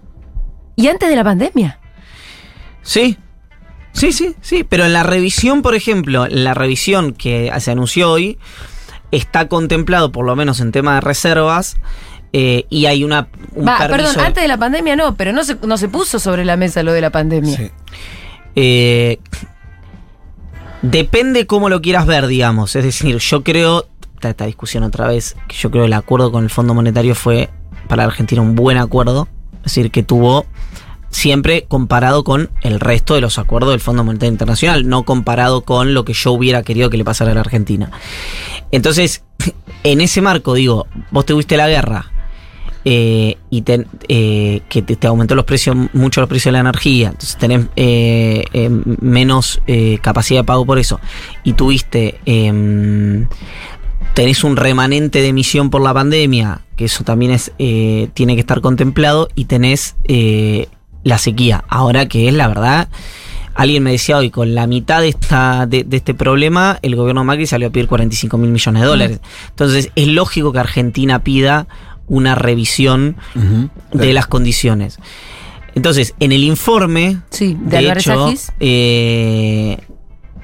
y 0.76 0.88
antes 0.88 1.10
de 1.10 1.16
la 1.16 1.24
pandemia. 1.24 1.80
Sí. 2.82 3.18
Sí, 3.94 4.12
sí, 4.14 4.36
sí. 4.42 4.64
Pero 4.64 4.86
en 4.86 4.94
la 4.94 5.04
revisión, 5.04 5.62
por 5.62 5.76
ejemplo, 5.76 6.26
en 6.26 6.44
la 6.44 6.54
revisión 6.54 7.14
que 7.14 7.52
se 7.60 7.72
anunció 7.72 8.10
hoy, 8.12 8.38
está 9.12 9.48
contemplado, 9.50 10.12
por 10.12 10.26
lo 10.26 10.36
menos 10.36 10.60
en 10.62 10.72
tema 10.72 10.96
de 10.96 11.02
reservas, 11.02 11.76
eh, 12.34 12.66
y 12.70 12.86
hay 12.86 13.04
una. 13.04 13.28
Un 13.54 13.68
Va, 13.68 13.78
permiso- 13.78 14.10
perdón, 14.14 14.26
antes 14.26 14.42
de 14.44 14.48
la 14.48 14.58
pandemia 14.58 14.96
no, 14.96 15.16
pero 15.16 15.34
no 15.34 15.44
se, 15.44 15.56
no 15.66 15.78
se 15.78 15.90
puso 15.90 16.20
sobre 16.20 16.46
la 16.46 16.58
mesa 16.58 16.84
lo 16.84 16.94
de 16.94 17.02
la 17.02 17.10
pandemia. 17.10 17.58
Sí. 17.58 17.72
Eh, 18.56 19.20
depende 20.82 21.46
cómo 21.48 21.70
lo 21.70 21.82
quieras 21.82 22.06
ver, 22.06 22.28
digamos. 22.28 22.76
Es 22.76 22.84
decir, 22.84 23.18
yo 23.18 23.44
creo, 23.44 23.88
esta, 24.16 24.30
esta 24.30 24.46
discusión 24.46 24.84
otra 24.84 25.08
vez, 25.08 25.36
que 25.48 25.56
yo 25.56 25.72
creo 25.72 25.84
que 25.84 25.88
el 25.88 25.94
acuerdo 25.94 26.32
con 26.32 26.44
el 26.44 26.50
Fondo 26.50 26.74
Monetario 26.74 27.16
fue 27.16 27.50
para 27.88 28.04
Argentina 28.04 28.42
un 28.42 28.56
buen 28.56 28.78
acuerdo. 28.78 29.28
Es 29.58 29.76
decir, 29.76 29.92
que 29.92 30.04
tuvo 30.04 30.46
siempre 31.12 31.66
comparado 31.68 32.24
con 32.24 32.50
el 32.62 32.80
resto 32.80 33.16
de 33.16 33.22
los 33.22 33.38
acuerdos 33.38 33.72
del 33.72 33.80
Fondo 33.82 34.04
Monetario 34.04 34.32
Internacional, 34.32 34.88
no 34.88 35.04
comparado 35.04 35.62
con 35.62 35.94
lo 35.94 36.06
que 36.06 36.14
yo 36.14 36.32
hubiera 36.32 36.64
querido 36.64 36.90
que 36.90 36.98
le 36.98 37.04
pasara 37.04 37.32
a 37.32 37.34
la 37.36 37.42
Argentina. 37.42 37.92
Entonces, 38.72 39.24
en 39.84 40.02
ese 40.02 40.22
marco, 40.22 40.54
digo, 40.54 40.88
vos 41.12 41.26
te 41.26 41.34
tuviste 41.34 41.58
la 41.58 41.68
guerra, 41.68 42.11
eh, 42.86 43.38
y 43.50 43.62
te- 43.62 43.86
eh, 44.08 44.62
que 44.70 44.82
te, 44.82 44.96
te 44.96 45.08
aumentó 45.08 45.36
los 45.36 45.46
precios, 45.46 45.76
mucho 45.94 46.22
los 46.22 46.28
precios 46.30 46.46
de 46.46 46.54
la 46.54 46.60
energía, 46.60 47.10
entonces 47.10 47.38
tenés 47.38 47.68
eh, 47.76 48.44
eh, 48.54 48.70
menos 49.02 49.62
eh, 49.68 50.00
capacidad 50.02 50.42
de 50.42 50.46
pago 50.46 50.66
por 50.66 50.80
eso, 50.80 51.00
y 51.44 51.54
tuviste, 51.54 52.20
em, 52.26 53.28
tenés 54.14 54.44
un 54.44 54.58
remanente 54.58 55.22
de 55.22 55.28
emisión 55.30 55.70
por 55.70 55.82
la 55.82 55.94
pandemia, 55.94 56.62
que 56.76 56.86
eso 56.86 57.04
también 57.04 57.32
es 57.32 57.52
eh, 57.60 58.10
tiene 58.14 58.36
que 58.36 58.42
estar 58.42 58.62
contemplado, 58.62 59.28
y 59.36 59.46
tenés 59.46 59.96
eh, 60.08 60.68
la 61.04 61.18
sequía, 61.18 61.64
ahora 61.68 62.08
que 62.08 62.28
es 62.28 62.34
la 62.34 62.48
verdad. 62.48 62.90
Alguien 63.54 63.84
me 63.84 63.92
decía 63.92 64.18
hoy, 64.18 64.30
con 64.30 64.56
la 64.56 64.66
mitad 64.66 65.02
de, 65.02 65.10
esta, 65.10 65.66
de, 65.66 65.84
de 65.84 65.98
este 65.98 66.14
problema, 66.14 66.80
el 66.84 66.96
gobierno 66.96 67.26
Macri 67.26 67.46
salió 67.46 67.68
a 67.68 67.70
pedir 67.72 67.88
45 67.88 68.38
mil 68.38 68.50
millones 68.50 68.82
de 68.82 68.88
dólares. 68.88 69.20
Entonces, 69.50 69.92
es 69.94 70.08
lógico 70.08 70.54
que 70.54 70.60
Argentina 70.60 71.20
pida 71.20 71.68
una 72.12 72.36
revisión 72.36 73.16
de 73.94 74.14
las 74.14 74.28
condiciones. 74.28 75.00
Entonces, 75.76 76.14
en 76.20 76.32
el 76.34 76.44
informe, 76.44 77.18
Sí, 77.30 77.56
de 77.60 77.78
hecho, 78.00 78.26
eh, 78.60 79.78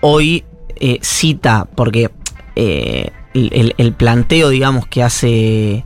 hoy 0.01 0.45
eh, 0.79 1.00
cita, 1.01 1.67
porque 1.75 2.09
eh, 2.55 3.09
el, 3.33 3.50
el- 3.53 3.75
el 3.77 3.91
planteo, 3.93 4.50
digamos, 4.50 4.88
que 4.88 5.03
hace, 5.03 5.83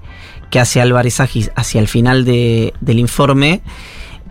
que 0.51 0.59
hace 0.59 0.81
Álvarez 0.81 1.19
Agis 1.19 1.49
hacia 1.55 1.81
el 1.81 1.87
final 1.87 2.25
de- 2.25 2.73
del 2.81 2.99
informe, 2.99 3.61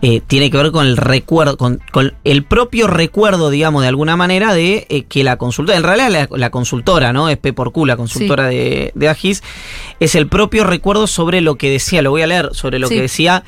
eh, 0.01 0.21
tiene 0.25 0.49
que 0.49 0.57
ver 0.57 0.71
con 0.71 0.85
el 0.87 0.97
recuerdo, 0.97 1.57
con, 1.57 1.79
con 1.91 2.13
el 2.23 2.43
propio 2.43 2.87
recuerdo, 2.87 3.49
digamos, 3.51 3.83
de 3.83 3.87
alguna 3.87 4.15
manera, 4.15 4.53
de 4.53 4.87
eh, 4.89 5.03
que 5.03 5.23
la 5.23 5.37
consultora, 5.37 5.77
en 5.77 5.83
realidad 5.83 6.09
la, 6.31 6.37
la 6.37 6.49
consultora, 6.49 7.13
¿no? 7.13 7.29
Es 7.29 7.37
P 7.37 7.53
por 7.53 7.71
Q, 7.71 7.85
la 7.85 7.97
consultora 7.97 8.47
de, 8.47 8.91
de 8.95 9.09
Agis, 9.09 9.43
es 9.99 10.15
el 10.15 10.27
propio 10.27 10.63
recuerdo 10.63 11.05
sobre 11.07 11.41
lo 11.41 11.55
que 11.55 11.69
decía, 11.69 12.01
lo 12.01 12.09
voy 12.11 12.23
a 12.23 12.27
leer, 12.27 12.49
sobre 12.53 12.79
lo 12.79 12.87
Sí. 12.87 12.95
que 12.95 13.01
decía 13.01 13.43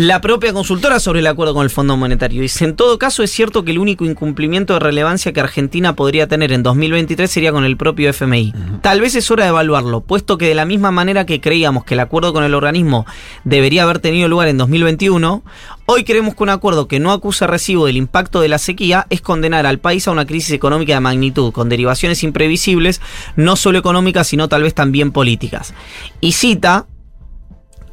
la 0.00 0.22
propia 0.22 0.54
consultora 0.54 0.98
sobre 0.98 1.20
el 1.20 1.26
acuerdo 1.26 1.52
con 1.52 1.62
el 1.62 1.68
Fondo 1.68 1.94
Monetario. 1.94 2.40
Dice, 2.40 2.64
en 2.64 2.74
todo 2.74 2.98
caso 2.98 3.22
es 3.22 3.30
cierto 3.30 3.66
que 3.66 3.72
el 3.72 3.78
único 3.78 4.06
incumplimiento 4.06 4.72
de 4.72 4.80
relevancia 4.80 5.34
que 5.34 5.40
Argentina 5.40 5.94
podría 5.94 6.26
tener 6.26 6.52
en 6.52 6.62
2023 6.62 7.30
sería 7.30 7.52
con 7.52 7.66
el 7.66 7.76
propio 7.76 8.08
FMI. 8.08 8.54
Tal 8.80 9.02
vez 9.02 9.14
es 9.14 9.30
hora 9.30 9.44
de 9.44 9.50
evaluarlo, 9.50 10.00
puesto 10.00 10.38
que 10.38 10.48
de 10.48 10.54
la 10.54 10.64
misma 10.64 10.90
manera 10.90 11.26
que 11.26 11.42
creíamos 11.42 11.84
que 11.84 11.92
el 11.92 12.00
acuerdo 12.00 12.32
con 12.32 12.44
el 12.44 12.54
organismo 12.54 13.04
debería 13.44 13.82
haber 13.82 13.98
tenido 13.98 14.26
lugar 14.26 14.48
en 14.48 14.56
2021, 14.56 15.42
hoy 15.84 16.04
creemos 16.04 16.34
que 16.34 16.44
un 16.44 16.48
acuerdo 16.48 16.88
que 16.88 16.98
no 16.98 17.12
acusa 17.12 17.46
recibo 17.46 17.84
del 17.84 17.98
impacto 17.98 18.40
de 18.40 18.48
la 18.48 18.56
sequía 18.56 19.06
es 19.10 19.20
condenar 19.20 19.66
al 19.66 19.80
país 19.80 20.08
a 20.08 20.12
una 20.12 20.24
crisis 20.24 20.52
económica 20.52 20.94
de 20.94 21.00
magnitud, 21.00 21.52
con 21.52 21.68
derivaciones 21.68 22.22
imprevisibles, 22.22 23.02
no 23.36 23.54
solo 23.54 23.78
económicas, 23.78 24.28
sino 24.28 24.48
tal 24.48 24.62
vez 24.62 24.72
también 24.72 25.12
políticas. 25.12 25.74
Y 26.22 26.32
cita 26.32 26.86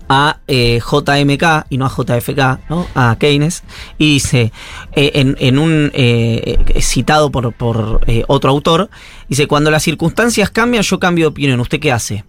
a 0.09 0.37
eh, 0.47 0.79
JMK 0.79 1.65
y 1.69 1.77
no 1.77 1.85
a 1.85 1.89
JFK, 1.89 2.69
¿no? 2.69 2.87
a 2.95 3.15
Keynes, 3.19 3.63
y 3.97 4.13
dice, 4.13 4.51
eh, 4.93 5.11
en, 5.15 5.35
en 5.39 5.59
un 5.59 5.91
eh, 5.93 6.57
citado 6.81 7.31
por, 7.31 7.51
por 7.53 8.01
eh, 8.07 8.23
otro 8.27 8.49
autor, 8.51 8.89
dice, 9.27 9.47
cuando 9.47 9.69
las 9.71 9.83
circunstancias 9.83 10.49
cambian, 10.49 10.83
yo 10.83 10.99
cambio 10.99 11.25
de 11.25 11.29
opinión, 11.29 11.59
¿usted 11.59 11.79
qué 11.79 11.91
hace? 11.91 12.23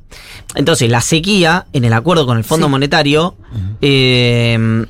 Entonces, 0.55 0.91
la 0.91 1.01
sequía, 1.01 1.67
en 1.73 1.85
el 1.85 1.93
acuerdo 1.93 2.27
con 2.27 2.37
el 2.39 2.45
Fondo 2.45 2.67
Sí. 2.67 2.71
Monetario, 2.71 3.37
eh, 3.81 4.87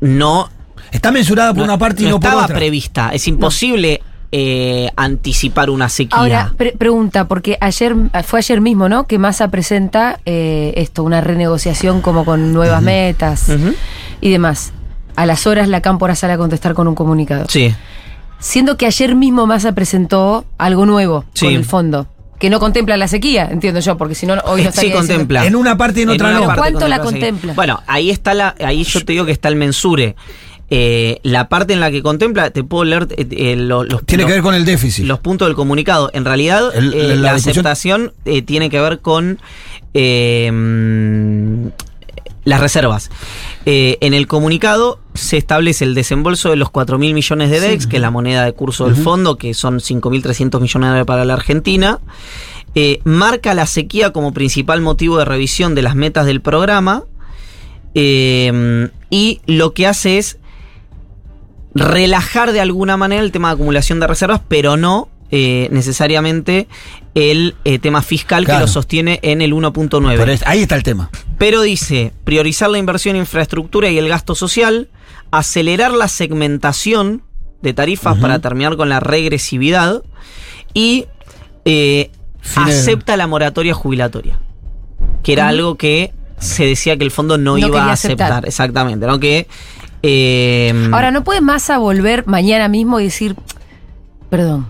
no 0.00 0.50
Está 0.92 1.10
mensurada 1.10 1.52
por 1.52 1.64
una 1.64 1.76
parte 1.76 2.04
y 2.04 2.06
no, 2.06 2.12
por 2.20 2.24
estaba 2.28 2.44
otra. 2.44 2.56
prevista. 2.56 3.10
Es 3.10 3.26
imposible 3.28 4.00
eh, 4.32 4.90
anticipar 4.96 5.70
una 5.70 5.88
sequía. 5.88 6.18
Ahora, 6.18 6.52
pre- 6.56 6.72
pregunta, 6.72 7.26
porque 7.28 7.56
ayer 7.60 7.94
fue 8.24 8.40
ayer 8.40 8.60
mismo, 8.60 8.88
¿no? 8.88 9.06
Que 9.06 9.18
Massa 9.18 9.48
presenta 9.48 10.20
eh, 10.26 10.72
esto, 10.76 11.02
una 11.04 11.20
renegociación 11.20 12.00
como 12.00 12.24
con 12.24 12.52
nuevas 12.52 12.82
metas 12.82 13.48
y 14.20 14.30
demás. 14.30 14.72
A 15.16 15.24
las 15.26 15.46
horas 15.46 15.68
la 15.68 15.80
Cámpora 15.80 16.14
sale 16.14 16.34
a 16.34 16.38
contestar 16.38 16.74
con 16.74 16.88
un 16.88 16.94
comunicado. 16.94 17.46
Sí. 17.48 17.74
Siendo 18.38 18.76
que 18.76 18.86
ayer 18.86 19.14
mismo 19.14 19.46
Massa 19.46 19.72
presentó 19.72 20.44
algo 20.58 20.84
nuevo 20.84 21.24
Sí. 21.32 21.46
con 21.46 21.54
el 21.54 21.64
fondo, 21.64 22.06
que 22.38 22.50
no 22.50 22.60
contempla 22.60 22.98
la 22.98 23.08
sequía, 23.08 23.48
entiendo 23.50 23.80
yo, 23.80 23.96
porque 23.96 24.14
si 24.14 24.26
no, 24.26 24.34
hoy 24.34 24.40
no 24.40 24.56
Eh, 24.56 24.62
sí 24.64 24.68
estaría 24.68 24.90
diciendo- 24.90 24.98
contempla. 25.14 25.46
En 25.46 25.56
una 25.56 25.76
parte 25.78 26.00
y 26.00 26.02
en 26.02 26.10
otra 26.10 26.28
una 26.28 26.40
no. 26.40 26.54
¿Cuánto 26.54 26.86
la 26.86 26.98
contempla, 26.98 27.08
sí. 27.28 27.32
contempla? 27.32 27.52
Bueno, 27.54 27.82
ahí 27.86 28.10
está 28.10 28.34
la, 28.34 28.54
ahí 28.62 28.84
yo 28.84 29.02
te 29.04 29.12
digo 29.12 29.24
que 29.24 29.32
está 29.32 29.48
el 29.48 29.56
mensure. 29.56 30.16
Eh, 30.68 31.20
la 31.22 31.48
parte 31.48 31.74
en 31.74 31.80
la 31.80 31.92
que 31.92 32.02
contempla, 32.02 32.50
te 32.50 32.64
puedo 32.64 32.82
leer 32.84 33.06
eh, 33.16 33.26
eh, 33.30 33.54
lo- 33.56 33.84
los, 33.84 34.04
Tiene 34.04 34.24
los- 34.24 34.28
que 34.28 34.34
ver 34.34 34.42
con 34.42 34.54
el 34.54 34.64
déficit. 34.64 35.04
los 35.06 35.20
puntos 35.20 35.46
del 35.46 35.54
comunicado. 35.54 36.10
En 36.12 36.24
realidad, 36.24 36.74
El- 36.74 36.92
eh, 36.92 37.14
la 37.16 37.32
aceptación 37.34 38.12
tiene 38.46 38.68
que 38.68 38.80
ver 38.80 38.98
con 39.00 39.38
las 42.44 42.60
reservas. 42.60 43.10
En 43.64 44.14
el 44.14 44.26
comunicado 44.26 45.00
se 45.14 45.36
establece 45.36 45.84
el 45.84 45.94
desembolso 45.94 46.50
de 46.50 46.56
los 46.56 46.70
4 46.70 46.98
mil 46.98 47.14
millones 47.14 47.50
de 47.50 47.60
DEX, 47.60 47.86
que 47.86 47.96
es 47.96 48.02
la 48.02 48.10
moneda 48.10 48.44
de 48.44 48.52
curso 48.52 48.86
del 48.86 48.94
fondo, 48.96 49.36
que 49.36 49.54
son 49.54 49.80
5.300 49.80 50.60
millones 50.60 50.86
de 50.86 50.88
dólares 50.90 51.06
para 51.06 51.24
la 51.24 51.34
Argentina. 51.34 51.98
Marca 53.04 53.54
la 53.54 53.66
sequía 53.66 54.12
como 54.12 54.32
principal 54.32 54.80
motivo 54.80 55.18
de 55.18 55.24
revisión 55.24 55.74
de 55.74 55.82
las 55.82 55.94
metas 55.96 56.26
del 56.26 56.40
programa. 56.40 57.04
Eh, 57.94 58.88
y 59.10 59.40
lo 59.46 59.72
que 59.72 59.86
hace 59.86 60.18
es 60.18 60.38
relajar 61.78 62.52
de 62.52 62.60
alguna 62.60 62.96
manera 62.96 63.22
el 63.22 63.32
tema 63.32 63.48
de 63.48 63.54
acumulación 63.54 64.00
de 64.00 64.06
reservas, 64.06 64.40
pero 64.48 64.76
no 64.76 65.08
eh, 65.30 65.68
necesariamente 65.72 66.68
el 67.16 67.56
eh, 67.64 67.78
tema 67.80 68.00
fiscal 68.02 68.44
Claro. 68.44 68.60
que 68.60 68.66
lo 68.66 68.72
sostiene 68.72 69.18
en 69.22 69.40
el 69.42 69.52
1.9. 69.52 70.16
Pero 70.16 70.30
es- 70.32 70.46
ahí 70.46 70.62
está 70.62 70.76
el 70.76 70.82
tema. 70.84 71.10
Pero 71.38 71.62
dice, 71.62 72.12
priorizar 72.24 72.70
la 72.70 72.78
inversión 72.78 73.16
en 73.16 73.22
infraestructura 73.22 73.90
y 73.90 73.98
el 73.98 74.08
gasto 74.08 74.34
social, 74.36 74.88
acelerar 75.32 75.90
la 75.92 76.06
segmentación 76.08 77.22
de 77.62 77.72
tarifas 77.74 78.16
para 78.18 78.38
terminar 78.38 78.76
con 78.76 78.88
la 78.88 79.00
regresividad 79.00 80.02
y 80.74 81.06
eh, 81.64 82.10
acepta 82.54 83.16
la 83.16 83.26
moratoria 83.26 83.74
jubilatoria, 83.74 84.38
que 85.24 85.32
era 85.32 85.48
algo 85.48 85.74
que 85.76 86.12
se 86.38 86.64
decía 86.66 86.96
que 86.96 87.04
el 87.04 87.10
fondo 87.10 87.38
no, 87.38 87.56
No 87.58 87.66
iba 87.66 87.84
a 87.86 87.92
aceptar. 87.92 88.30
aceptar. 88.30 88.46
Exactamente, 88.46 89.06
¿no? 89.06 89.18
Que, 89.18 89.48
eh, 90.02 90.72
Ahora, 90.92 91.10
¿no 91.10 91.24
puede 91.24 91.40
Massa 91.40 91.78
volver 91.78 92.26
mañana 92.26 92.68
mismo 92.68 93.00
y 93.00 93.04
decir, 93.04 93.36
perdón, 94.30 94.66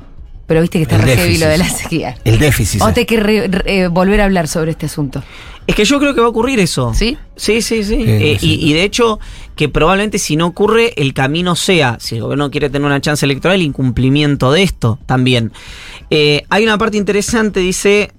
pero 0.47 0.61
viste 0.61 0.79
que 0.79 0.83
está 0.83 0.99
re 0.99 1.17
heavy 1.17 1.39
lo 1.39 1.47
de 1.49 1.59
la 1.59 1.69
sequía? 1.69 2.17
El 2.25 2.39
déficit. 2.39 2.81
A 2.83 2.93
tener 2.93 3.07
que 3.07 3.17
re- 3.19 3.49
re- 3.49 3.63
eh, 3.85 3.89
volver 3.89 4.21
a 4.21 4.25
hablar 4.25 4.49
sobre 4.49 4.71
este 4.73 4.87
asunto. 4.87 5.23
Es 5.67 5.75
que 5.75 5.85
yo 5.85 5.99
creo 5.99 6.15
que 6.15 6.21
va 6.21 6.29
a 6.29 6.31
ocurrir 6.31 6.61
eso. 6.61 6.95
¿Sí? 6.95 7.19
Sí, 7.35 7.61
sí, 7.61 7.83
sí. 7.83 7.97
Sí, 7.97 8.05
Eh, 8.07 8.37
sí. 8.41 8.55
Y, 8.61 8.71
y 8.71 8.73
de 8.75 8.85
hecho, 8.85 9.19
que 9.57 9.69
probablemente 9.69 10.19
si 10.21 10.37
no 10.37 10.47
ocurre, 10.47 10.93
el 10.97 11.13
camino 11.13 11.57
sea, 11.57 11.97
si 12.01 12.15
el 12.15 12.23
gobierno 12.23 12.53
quiere 12.53 12.71
tener 12.71 12.87
una 12.87 13.01
chance 13.01 13.27
electoral, 13.27 13.57
el 13.57 13.63
incumplimiento 13.67 14.53
de 14.53 14.63
esto 14.63 15.01
también. 15.07 15.51
Eh, 16.11 16.45
hay 16.51 16.63
una 16.63 16.79
parte 16.79 16.97
interesante, 16.99 17.59
dice. 17.61 18.13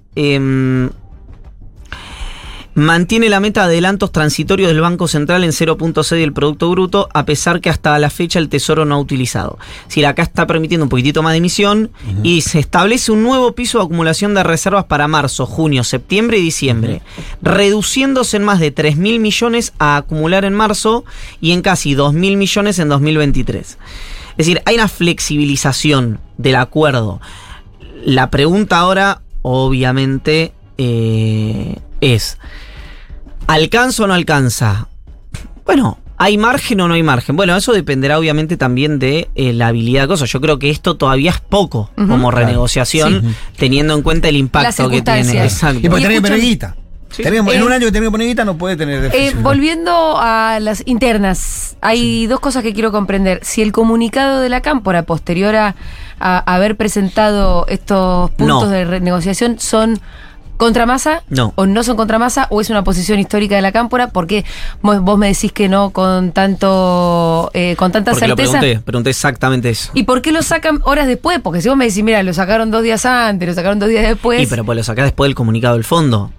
Mantiene 2.78 3.28
la 3.28 3.40
meta 3.40 3.62
de 3.62 3.72
adelantos 3.72 4.12
transitorios 4.12 4.68
del 4.68 4.80
Banco 4.80 5.08
Central 5.08 5.42
en 5.42 5.50
0.6 5.50 6.10
del 6.10 6.32
Producto 6.32 6.70
Bruto, 6.70 7.08
a 7.12 7.24
pesar 7.24 7.60
que 7.60 7.70
hasta 7.70 7.98
la 7.98 8.08
fecha 8.08 8.38
el 8.38 8.48
Tesoro 8.48 8.84
no 8.84 8.94
ha 8.94 9.00
utilizado. 9.00 9.58
Es 9.80 9.88
decir, 9.88 10.06
acá 10.06 10.22
está 10.22 10.46
permitiendo 10.46 10.84
un 10.84 10.88
poquitito 10.88 11.20
más 11.24 11.32
de 11.32 11.38
emisión 11.38 11.90
y 12.22 12.42
se 12.42 12.60
establece 12.60 13.10
un 13.10 13.24
nuevo 13.24 13.52
piso 13.56 13.78
de 13.78 13.84
acumulación 13.84 14.32
de 14.32 14.44
reservas 14.44 14.84
para 14.84 15.08
marzo, 15.08 15.44
junio, 15.44 15.82
septiembre 15.82 16.38
y 16.38 16.42
diciembre, 16.42 17.02
reduciéndose 17.42 18.36
en 18.36 18.44
más 18.44 18.60
de 18.60 18.70
3 18.70 18.96
mil 18.96 19.18
millones 19.18 19.72
a 19.80 19.96
acumular 19.96 20.44
en 20.44 20.54
marzo 20.54 21.04
y 21.40 21.50
en 21.50 21.62
casi 21.62 21.94
2 21.94 22.14
mil 22.14 22.36
millones 22.36 22.78
en 22.78 22.90
2023. 22.90 23.66
Es 23.66 23.76
decir, 24.36 24.62
hay 24.66 24.76
una 24.76 24.86
flexibilización 24.86 26.20
del 26.36 26.54
acuerdo. 26.54 27.20
La 28.04 28.30
pregunta 28.30 28.78
ahora, 28.78 29.22
obviamente, 29.42 30.52
eh, 30.78 31.74
es, 32.00 32.38
¿alcanza 33.48 34.04
o 34.04 34.06
no 34.06 34.14
alcanza? 34.14 34.88
Bueno, 35.64 35.98
¿hay 36.16 36.38
margen 36.38 36.80
o 36.80 36.88
no 36.88 36.94
hay 36.94 37.02
margen? 37.02 37.36
Bueno, 37.36 37.56
eso 37.56 37.72
dependerá 37.72 38.18
obviamente 38.18 38.56
también 38.56 38.98
de 38.98 39.28
eh, 39.34 39.52
la 39.52 39.66
habilidad 39.68 40.02
de 40.02 40.08
cosas. 40.08 40.30
Yo 40.30 40.40
creo 40.40 40.58
que 40.58 40.70
esto 40.70 40.96
todavía 40.96 41.30
es 41.32 41.40
poco 41.40 41.90
como 41.96 42.30
renegociación, 42.30 43.34
teniendo 43.56 43.94
en 43.94 44.02
cuenta 44.02 44.28
el 44.28 44.36
impacto 44.36 44.88
que 44.88 45.02
tiene. 45.02 45.42
Exacto. 45.44 45.80
Y 45.84 45.88
porque 45.88 46.02
tenés 46.04 46.18
que 46.18 46.22
poner 46.22 46.38
escúchame. 46.38 46.40
guita. 46.40 46.76
Sí. 47.10 47.22
Tenemos- 47.22 47.54
en 47.54 47.62
Eh, 47.62 47.64
un 47.64 47.72
año 47.72 47.86
que 47.86 47.92
tenés 47.92 48.06
que 48.08 48.10
poner 48.10 48.26
guita 48.28 48.44
no 48.44 48.58
puede 48.58 48.76
tener 48.76 49.10
Eh, 49.14 49.32
volviendo 49.40 50.18
a 50.18 50.58
las 50.60 50.82
internas, 50.86 51.76
hay 51.80 52.26
dos 52.26 52.38
cosas 52.38 52.62
que 52.62 52.74
quiero 52.74 52.92
comprender. 52.92 53.40
Si 53.42 53.62
el 53.62 53.72
comunicado 53.72 54.40
de 54.40 54.50
la 54.50 54.60
Cámpora, 54.60 55.04
posterior 55.04 55.56
a, 55.56 55.74
a 56.20 56.54
haber 56.54 56.76
presentado 56.76 57.64
estos 57.68 58.30
puntos 58.32 58.64
No. 58.64 58.68
de 58.68 58.84
renegociación, 58.84 59.58
son 59.58 59.98
contra 60.58 60.84
masa 60.84 61.22
No. 61.30 61.52
o 61.56 61.64
no 61.64 61.82
son 61.82 61.96
contra 61.96 62.18
masa 62.18 62.46
o 62.50 62.60
es 62.60 62.68
una 62.68 62.84
posición 62.84 63.18
histórica 63.18 63.56
de 63.56 63.62
la 63.62 63.72
Cámpora, 63.72 64.08
porque 64.10 64.44
vos, 64.82 65.00
vos 65.00 65.16
me 65.18 65.28
decís 65.28 65.52
que 65.52 65.68
no 65.70 65.90
con 65.90 66.32
tanto 66.32 67.50
eh, 67.54 67.74
con 67.76 67.92
tanta 67.92 68.10
Porque 68.12 68.28
lo 68.28 68.36
certeza. 68.36 68.58
pregunté, 68.60 68.82
pregunté 68.84 69.10
exactamente 69.10 69.70
eso. 69.70 69.90
¿Y 69.94 70.02
por 70.02 70.20
qué 70.20 70.32
lo 70.32 70.42
sacan 70.42 70.80
horas 70.84 71.06
después? 71.06 71.38
Porque 71.40 71.62
si 71.62 71.68
vos 71.68 71.78
me 71.78 71.86
decís, 71.86 72.02
mira, 72.04 72.22
lo 72.22 72.34
sacaron 72.34 72.70
dos 72.70 72.82
días 72.82 73.06
antes, 73.06 73.48
lo 73.48 73.54
sacaron 73.54 73.78
dos 73.78 73.88
días 73.88 74.06
después. 74.06 74.42
Y 74.42 74.46
pero 74.46 74.64
pues 74.64 74.76
lo 74.76 74.84
sacás 74.84 75.06
después 75.06 75.28
del 75.28 75.34
comunicado 75.34 75.74
del 75.74 75.84
fondo. 75.84 76.30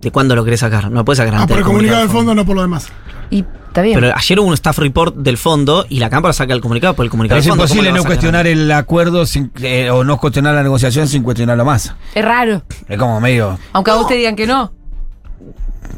¿De 0.00 0.10
cuándo 0.10 0.34
lo 0.34 0.44
querés 0.44 0.60
sacar? 0.60 0.84
No 0.90 1.00
lo 1.00 1.04
puedes 1.04 1.18
sacar 1.18 1.34
Ah, 1.34 1.42
antes 1.42 1.48
por 1.54 1.58
el 1.58 1.64
comunicado 1.64 2.00
del 2.00 2.08
fondo, 2.08 2.34
no 2.34 2.44
por 2.46 2.56
lo 2.56 2.62
demás. 2.62 2.88
Y 3.30 3.44
está 3.68 3.82
bien. 3.82 4.00
Pero 4.00 4.16
ayer 4.16 4.40
hubo 4.40 4.48
un 4.48 4.54
staff 4.54 4.78
report 4.78 5.14
del 5.16 5.36
fondo 5.36 5.84
y 5.88 6.00
la 6.00 6.08
Cámara 6.10 6.32
saca 6.32 6.54
el 6.54 6.60
comunicado 6.60 6.94
por 6.94 7.04
el 7.04 7.10
comunicado 7.10 7.36
Pero 7.36 7.40
es 7.40 7.44
del 7.44 7.50
fondo. 7.52 7.64
imposible 7.64 7.90
¿Cómo 7.90 7.98
no 8.02 8.04
cuestionar 8.06 8.46
el 8.46 8.72
acuerdo 8.72 9.26
sin- 9.26 9.52
eh, 9.62 9.90
o 9.90 10.02
no 10.04 10.16
cuestionar 10.18 10.54
la 10.54 10.62
negociación 10.62 11.06
sin 11.06 11.22
cuestionar 11.22 11.56
la 11.58 11.64
masa. 11.64 11.96
es 12.14 12.24
raro. 12.24 12.62
Es 12.88 12.98
como 12.98 13.20
medio. 13.20 13.58
Aunque 13.72 13.90
a 13.90 13.94
vos 13.96 14.08
te 14.08 14.14
digan 14.14 14.34
que 14.36 14.46
no. 14.46 14.72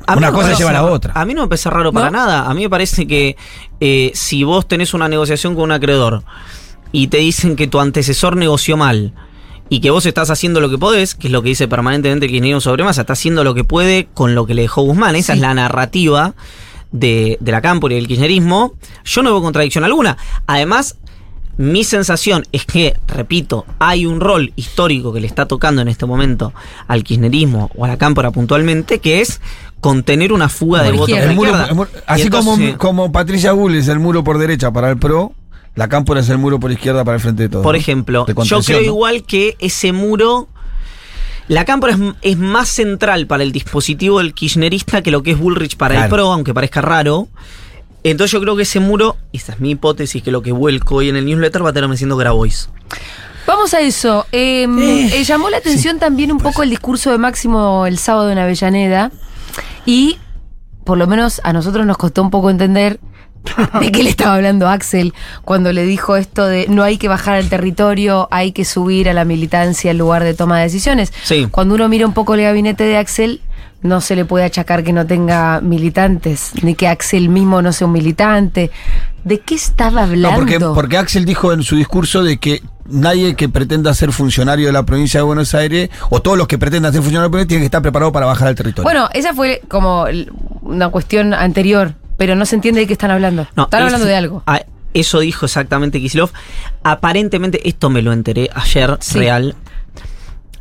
A 0.07 0.17
Una 0.17 0.31
no 0.31 0.37
cosa 0.37 0.53
lleva 0.55 0.71
a 0.71 0.75
la 0.75 0.85
otra. 0.85 1.13
A 1.15 1.25
mí 1.25 1.33
no 1.33 1.43
me 1.43 1.49
parece 1.49 1.71
raro 1.71 1.93
para 1.93 2.11
nada. 2.11 2.49
A 2.51 2.55
mí 2.55 2.63
me 2.63 2.71
parece 2.71 3.07
que 3.07 3.37
eh, 3.81 4.11
si 4.15 4.43
vos 4.43 4.67
tenés 4.67 4.95
una 4.95 5.09
negociación 5.09 5.55
con 5.55 5.65
un 5.65 5.73
acreedor 5.73 6.25
y 6.91 7.07
te 7.07 7.19
dicen 7.19 7.55
que 7.57 7.69
tu 7.69 7.79
antecesor 7.79 8.37
negoció 8.37 8.77
mal 8.77 9.13
y 9.73 9.81
que 9.81 9.89
vos 9.89 10.05
estás 10.05 10.29
haciendo 10.29 10.61
lo 10.61 10.69
que 10.69 10.77
podés, 10.77 11.15
que 11.15 11.29
es 11.29 11.33
lo 11.33 11.41
que 11.43 11.49
dice 11.49 11.67
permanentemente 11.67 12.27
el 12.27 12.31
kirchnerismo 12.33 12.61
sobre 12.61 12.85
masa, 12.85 13.01
está 13.01 13.15
haciendo 13.15 13.43
lo 13.43 13.55
que 13.55 13.65
puede 13.65 14.07
con 14.13 14.35
lo 14.35 14.45
que 14.45 14.53
le 14.53 14.61
dejó 14.61 14.83
Guzmán. 14.83 15.17
Esa 15.17 15.33
Sí. 15.33 15.39
es 15.39 15.41
la 15.41 15.55
narrativa 15.55 16.35
de, 16.91 17.39
de 17.41 17.53
la 17.53 17.63
Cámpora 17.63 17.95
y 17.95 17.97
del 17.97 18.07
kirchnerismo. 18.07 18.75
Yo 19.03 19.23
no 19.23 19.31
veo 19.31 19.41
contradicción 19.41 19.83
alguna. 19.85 20.19
Además, 20.47 20.97
mi 21.57 21.85
sensación 21.85 22.45
es 22.53 22.67
que, 22.67 22.99
repito, 23.09 23.65
hay 23.79 24.05
un 24.05 24.21
rol 24.21 24.53
histórico 24.57 25.11
que 25.11 25.21
le 25.21 25.27
está 25.27 25.47
tocando 25.47 25.81
en 25.81 25.89
este 25.89 26.05
momento 26.05 26.53
al 26.87 27.03
kirchnerismo 27.03 27.71
o 27.75 27.87
a 27.87 27.89
la 27.89 27.97
cámpora 27.97 28.31
puntualmente, 28.31 28.99
que 28.99 29.23
es 29.23 29.41
contener 29.81 30.35
una 30.35 30.51
fuga 30.51 30.83
de 30.83 30.93
votos 30.93 31.17
así 32.07 32.23
entonces, 32.25 32.75
como, 32.75 32.79
como 32.79 33.11
Patricia 33.13 33.53
Bull 33.53 33.75
es 33.77 33.89
el 33.89 34.01
muro 34.01 34.23
por 34.23 34.37
derecha 34.37 34.71
para 34.71 34.91
el 34.91 34.99
PRO, 34.99 35.33
la 35.75 35.89
Cámpora 35.89 36.21
es 36.21 36.29
el 36.29 36.39
muro 36.39 36.61
por 36.61 36.71
izquierda 36.71 37.05
para 37.05 37.17
el 37.17 37.21
frente 37.21 37.45
de 37.45 37.49
todos. 37.49 37.63
por 37.63 37.77
ejemplo, 37.77 38.27
yo 38.45 38.61
creo 38.61 38.81
¿no? 38.81 38.87
igual 38.87 39.25
que 39.25 39.57
ese 39.59 39.93
muro... 39.93 40.49
La 41.49 41.65
cámpora 41.65 41.93
es, 41.93 41.99
es 42.23 42.39
más 42.39 42.69
central 42.69 43.27
para 43.27 43.43
el 43.43 43.51
dispositivo 43.51 44.21
del 44.21 44.33
kirchnerista 44.33 45.03
que 45.03 45.11
lo 45.11 45.25
que 45.25 45.33
es 45.33 45.39
Bullrich 45.39 45.77
para 45.77 46.05
el. 46.05 46.09
PRO, 46.09 46.33
aunque 46.33 46.55
parezca 46.55 46.81
raro. 46.81 47.29
Entonces 48.05 48.33
yo 48.33 48.41
creo 48.41 48.57
que 48.57 48.63
ese 48.63 48.81
muro, 48.81 49.17
y 49.33 49.39
esta 49.39 49.53
es 49.53 49.61
mi 49.61 49.71
hipótesis, 49.71 50.23
que 50.23 50.31
lo 50.31 50.41
que 50.41 50.53
vuelco 50.53 50.97
hoy 50.97 51.09
en 51.09 51.17
el 51.17 51.27
newsletter 51.27 51.65
va 51.65 51.71
a 51.71 51.73
terminar 51.73 51.97
siendo 51.97 52.17
Grabois. 52.17 52.69
Vamos 53.47 53.75
a 53.75 53.81
eso. 53.81 54.27
Eh, 54.33 54.67
eh, 55.13 55.25
llamó 55.25 55.51
la 55.51 55.57
atención 55.57 55.99
también 55.99 56.33
un 56.33 56.39
poco 56.39 56.63
el 56.63 56.71
discurso 56.71 57.11
de 57.11 57.19
Máximo 57.19 57.87
el 57.87 57.99
sábado 57.99 58.31
en 58.31 58.39
Avellaneda. 58.39 59.11
Y 59.85 60.19
por 60.85 60.99
lo 60.99 61.07
menos 61.07 61.41
a 61.45 61.53
nosotros 61.53 61.87
nos 61.87 61.97
costó 61.97 62.23
un 62.23 62.31
poco 62.31 62.51
entender 62.51 62.99
de 63.81 63.93
qué 63.93 64.03
le 64.03 64.11
estaba 64.11 64.37
hablando 64.37 64.69
Axel 64.69 65.13
cuando 65.45 65.73
le 65.73 65.85
dijo 65.85 66.17
esto 66.17 66.47
de 66.47 66.67
no 66.69 66.83
hay 66.83 66.97
que 66.97 67.09
bajar 67.09 67.35
al 67.35 67.49
territorio, 67.49 68.29
hay 68.31 68.53
que 68.53 68.65
subir 68.65 69.09
a 69.09 69.13
la 69.13 69.25
militancia 69.25 69.91
en 69.91 69.99
lugar 69.99 70.25
de 70.25 70.35
toma 70.35 70.59
de 70.59 70.65
decisiones. 70.65 71.13
Sí. 71.23 71.49
Cuando 71.51 71.75
uno 71.75 71.89
mira 71.89 72.07
un 72.07 72.15
poco 72.15 72.35
el 72.35 72.43
gabinete 72.43 72.85
de 72.85 72.97
Axel, 72.97 73.41
no 73.83 74.01
se 74.01 74.15
le 74.15 74.25
puede 74.25 74.45
achacar 74.45 74.85
que 74.85 74.93
no 74.93 75.07
tenga 75.07 75.61
militantes, 75.61 76.53
ni 76.63 76.75
que 76.75 76.89
Axel 76.89 77.29
mismo 77.29 77.63
no 77.63 77.73
sea 77.73 77.87
un 77.87 77.93
militante. 77.93 78.71
¿De 79.25 79.41
qué 79.41 79.55
estaba 79.55 80.05
hablando? 80.05 80.31
No, 80.31 80.37
porque, 80.37 80.61
porque 80.61 80.97
Axel 80.97 81.25
dijo 81.25 81.53
en 81.53 81.63
su 81.63 81.77
discurso 81.77 82.23
de 82.23 82.39
que 82.39 82.63
nadie 82.87 83.35
que 83.35 83.49
pretenda 83.49 83.93
ser 83.95 84.13
funcionario 84.13 84.67
de 84.67 84.73
la 84.73 84.85
provincia 84.85 85.21
de 85.21 85.25
Buenos 85.25 85.55
Aires, 85.55 85.91
o 86.11 86.23
todos 86.23 86.39
los 86.39 86.47
que 86.47 86.59
pretendan 86.59 86.93
ser 86.93 87.03
funcionarios 87.03 87.25
de 87.25 87.29
la 87.29 87.31
provincia, 87.31 87.49
tienen 87.49 87.63
que 87.63 87.67
estar 87.67 87.83
preparados 87.83 88.13
para 88.13 88.27
bajar 88.27 88.49
al 88.49 88.55
territorio. 88.55 88.85
Bueno, 88.85 89.09
esa 89.13 89.35
fue 89.35 89.63
como 89.69 90.07
una 90.63 90.89
cuestión 90.89 91.35
anterior, 91.35 91.95
pero 92.23 92.37
no 92.37 92.47
se 92.47 92.55
entiende 92.55 92.79
de 92.83 92.87
qué 92.87 92.93
están 92.93 93.11
hablando. 93.11 93.49
No, 93.57 93.65
están 93.65 93.81
es- 93.81 93.87
hablando 93.87 94.07
de 94.07 94.15
algo. 94.15 94.45
ah, 94.47 94.61
eso 94.95 95.19
dijo 95.19 95.45
exactamente 95.47 95.99
Kisilov. 96.01 96.31
Aparentemente, 96.85 97.69
esto 97.69 97.91
me 97.91 98.01
lo 98.01 98.13
enteré 98.13 98.49
ayer, 98.55 98.97
Sí. 99.01 99.19
real. 99.19 99.57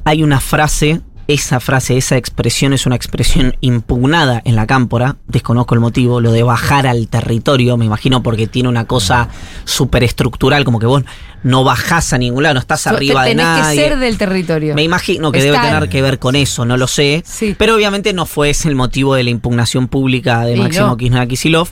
Hay 0.04 0.24
una 0.24 0.40
frase, 0.40 1.02
esa 1.34 1.60
frase, 1.60 1.98
esa 1.98 2.18
expresión 2.18 2.74
es 2.74 2.86
una 2.86 2.96
expresión 2.96 3.56
impugnada 3.62 4.42
en 4.46 4.56
la 4.56 4.68
cámpora. 4.68 5.18
Desconozco 5.28 5.74
el 5.76 5.80
motivo, 5.82 6.20
lo 6.20 6.32
de 6.32 6.44
bajar 6.44 6.88
al 6.88 7.08
territorio, 7.08 7.78
me 7.78 7.86
imagino 7.86 8.24
porque 8.24 8.48
tiene 8.48 8.70
una 8.70 8.86
cosa 8.86 9.30
superestructural, 9.66 10.64
como 10.64 10.80
que 10.80 10.86
vos 10.86 11.04
no 11.44 11.64
bajás 11.64 12.14
a 12.14 12.18
ningún 12.18 12.44
lado, 12.44 12.56
no 12.56 12.60
estás 12.60 12.86
arriba 12.88 13.24
de 13.24 13.32
Tenés 13.32 13.46
nadie. 13.46 13.76
que 13.76 13.90
ser 13.90 14.00
del 14.00 14.18
territorio. 14.18 14.76
Me 14.76 14.84
imagino 14.84 15.32
que 15.32 15.42
debe 15.42 15.58
tener 15.60 15.90
que 15.90 16.02
ver 16.02 16.20
con 16.20 16.36
eso, 16.36 16.66
no 16.66 16.78
lo 16.78 16.88
sé. 16.88 17.24
Sí. 17.26 17.56
Pero 17.58 17.76
obviamente 17.76 18.14
no 18.14 18.26
fue 18.26 18.52
ese 18.52 18.70
el 18.70 18.76
motivo 18.76 19.16
de 19.16 19.24
la 19.24 19.30
impugnación 19.30 19.88
pública 19.88 20.46
de 20.46 20.56
Máximo 20.56 20.88
no. 20.88 20.98
Kirchner 20.98 21.22
a 21.22 21.28
Kisilov. 21.28 21.70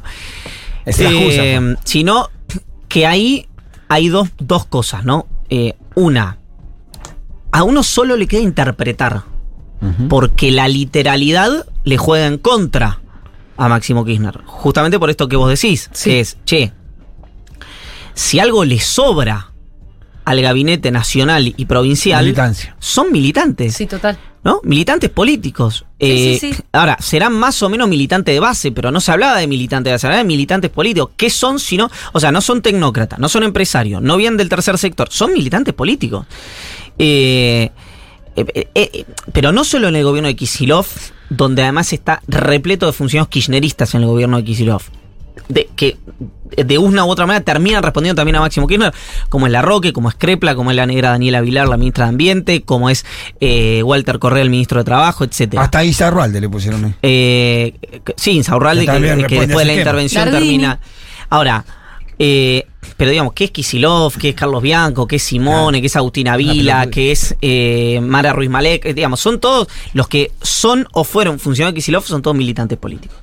es. 0.85 0.99
Eh, 0.99 1.59
pues. 1.61 1.77
sino 1.83 2.29
que 2.87 3.05
ahí 3.05 3.47
hay 3.87 4.09
dos, 4.09 4.29
dos 4.39 4.65
cosas, 4.65 5.05
¿no? 5.05 5.27
Eh, 5.49 5.73
una, 5.95 6.37
a 7.51 7.63
uno 7.63 7.83
solo 7.83 8.15
le 8.15 8.27
queda 8.27 8.41
interpretar, 8.41 9.23
Porque 10.09 10.51
la 10.51 10.67
literalidad 10.67 11.65
le 11.85 11.97
juega 11.97 12.27
en 12.27 12.37
contra 12.37 12.99
a 13.57 13.69
Máximo 13.69 14.03
Kirchner. 14.05 14.39
Justamente 14.45 14.99
por 14.99 15.09
esto 15.09 15.27
que 15.27 15.35
vos 15.35 15.49
decís, 15.49 15.89
Sí. 15.93 16.09
que 16.09 16.19
es, 16.19 16.37
che, 16.45 16.71
si 18.13 18.39
algo 18.39 18.65
le 18.65 18.79
sobra 18.79 19.51
al 20.25 20.41
gabinete 20.41 20.91
nacional 20.91 21.53
y 21.55 21.65
provincial, 21.65 22.23
Militancia. 22.23 22.75
son 22.79 23.11
militantes. 23.11 23.73
Sí, 23.75 23.87
total. 23.87 24.17
¿no? 24.43 24.61
Militantes 24.63 25.09
políticos. 25.09 25.85
Eh, 25.97 26.37
sí, 26.39 26.53
sí. 26.53 26.61
Ahora, 26.71 26.97
serán 27.01 27.33
más 27.33 27.61
o 27.63 27.69
menos 27.69 27.89
militantes 27.89 28.33
de 28.33 28.39
base, 28.39 28.71
pero 28.71 28.91
no 28.91 29.01
se 29.01 29.11
hablaba 29.11 29.37
de 29.39 29.47
militantes 29.47 29.89
de 29.89 29.93
base, 29.93 30.01
se 30.01 30.07
hablaba 30.07 30.23
de 30.23 30.27
militantes 30.27 30.69
políticos. 30.71 31.09
¿Qué 31.17 31.29
son 31.29 31.59
si 31.59 31.77
no? 31.77 31.89
O 32.13 32.19
sea, 32.19 32.31
no 32.31 32.41
son 32.41 32.61
tecnócratas, 32.61 33.17
no 33.19 33.27
son 33.27 33.43
empresarios, 33.43 34.01
no 34.01 34.15
vienen 34.17 34.37
del 34.37 34.47
tercer 34.49 34.77
sector, 34.77 35.07
son 35.11 35.33
militantes 35.33 35.73
políticos. 35.73 36.25
Eh, 36.97 37.71
eh, 38.35 38.45
eh, 38.53 38.69
eh, 38.75 39.05
pero 39.33 39.51
no 39.51 39.63
solo 39.63 39.87
en 39.87 39.95
el 39.95 40.03
gobierno 40.03 40.27
de 40.27 40.35
Kisilov, 40.35 40.85
donde 41.29 41.63
además 41.63 41.93
está 41.93 42.21
repleto 42.27 42.85
de 42.85 42.93
funcionarios 42.93 43.29
kirchneristas 43.29 43.93
en 43.95 44.01
el 44.01 44.07
gobierno 44.07 44.37
de 44.37 44.43
Kisilov. 44.43 44.81
De, 45.47 45.67
que 45.75 45.97
de 46.55 46.77
una 46.77 47.05
u 47.05 47.09
otra 47.09 47.25
manera 47.25 47.43
terminan 47.43 47.81
respondiendo 47.81 48.19
también 48.19 48.35
a 48.35 48.41
Máximo 48.41 48.67
Kirchner, 48.67 48.93
como 49.29 49.47
es 49.47 49.51
La 49.51 49.61
Roque, 49.61 49.93
como 49.93 50.09
es 50.09 50.15
Crepla, 50.15 50.53
como 50.55 50.69
es 50.69 50.77
la 50.77 50.85
negra 50.85 51.09
Daniela 51.09 51.41
Vilar, 51.41 51.67
la 51.67 51.77
ministra 51.77 52.05
de 52.05 52.09
Ambiente, 52.09 52.61
como 52.61 52.89
es 52.89 53.05
eh, 53.39 53.81
Walter 53.83 54.19
Correa, 54.19 54.43
el 54.43 54.49
ministro 54.49 54.79
de 54.79 54.83
Trabajo, 54.83 55.23
etcétera. 55.23 55.63
Hasta 55.63 55.83
Isa 55.83 56.09
Rualde 56.09 56.41
le 56.41 56.49
pusieron 56.49 56.85
ahí. 56.85 56.95
Eh, 57.01 57.73
sí, 58.15 58.31
Insaurralde, 58.31 58.85
Que 58.85 59.25
que, 59.27 59.39
después 59.39 59.65
de 59.65 59.73
la 59.73 59.79
intervención 59.79 60.25
Nardini. 60.25 60.45
termina. 60.45 60.79
Ahora, 61.29 61.65
eh, 62.19 62.67
pero 62.99 63.11
digamos, 63.11 63.31
¿qué 63.33 63.45
es 63.45 63.51
Kisilov? 63.51 64.17
¿Qué 64.17 64.29
es 64.29 64.35
Carlos 64.35 64.61
Bianco? 64.61 65.07
¿Qué 65.07 65.15
es 65.15 65.23
Simone? 65.23 65.79
¿Qué 65.79 65.87
es 65.87 65.95
Agustina 65.95 66.35
Vila? 66.35 66.81
pelota. 66.81 66.91
¿Qué 66.91 67.11
es 67.13 67.33
eh, 67.41 68.01
Mara 68.03 68.33
Ruiz 68.33 68.49
Malek? 68.49 68.83
Eh, 68.87 68.93
Digamos, 68.93 69.21
son 69.21 69.39
todos 69.39 69.69
los 69.93 70.09
que 70.09 70.33
son 70.41 70.85
o 70.91 71.05
fueron 71.05 71.39
funcionarios 71.39 71.75
de 71.75 71.77
Kisilov, 71.77 72.03
son 72.05 72.21
todos 72.21 72.35
militantes 72.35 72.77
políticos. 72.77 73.17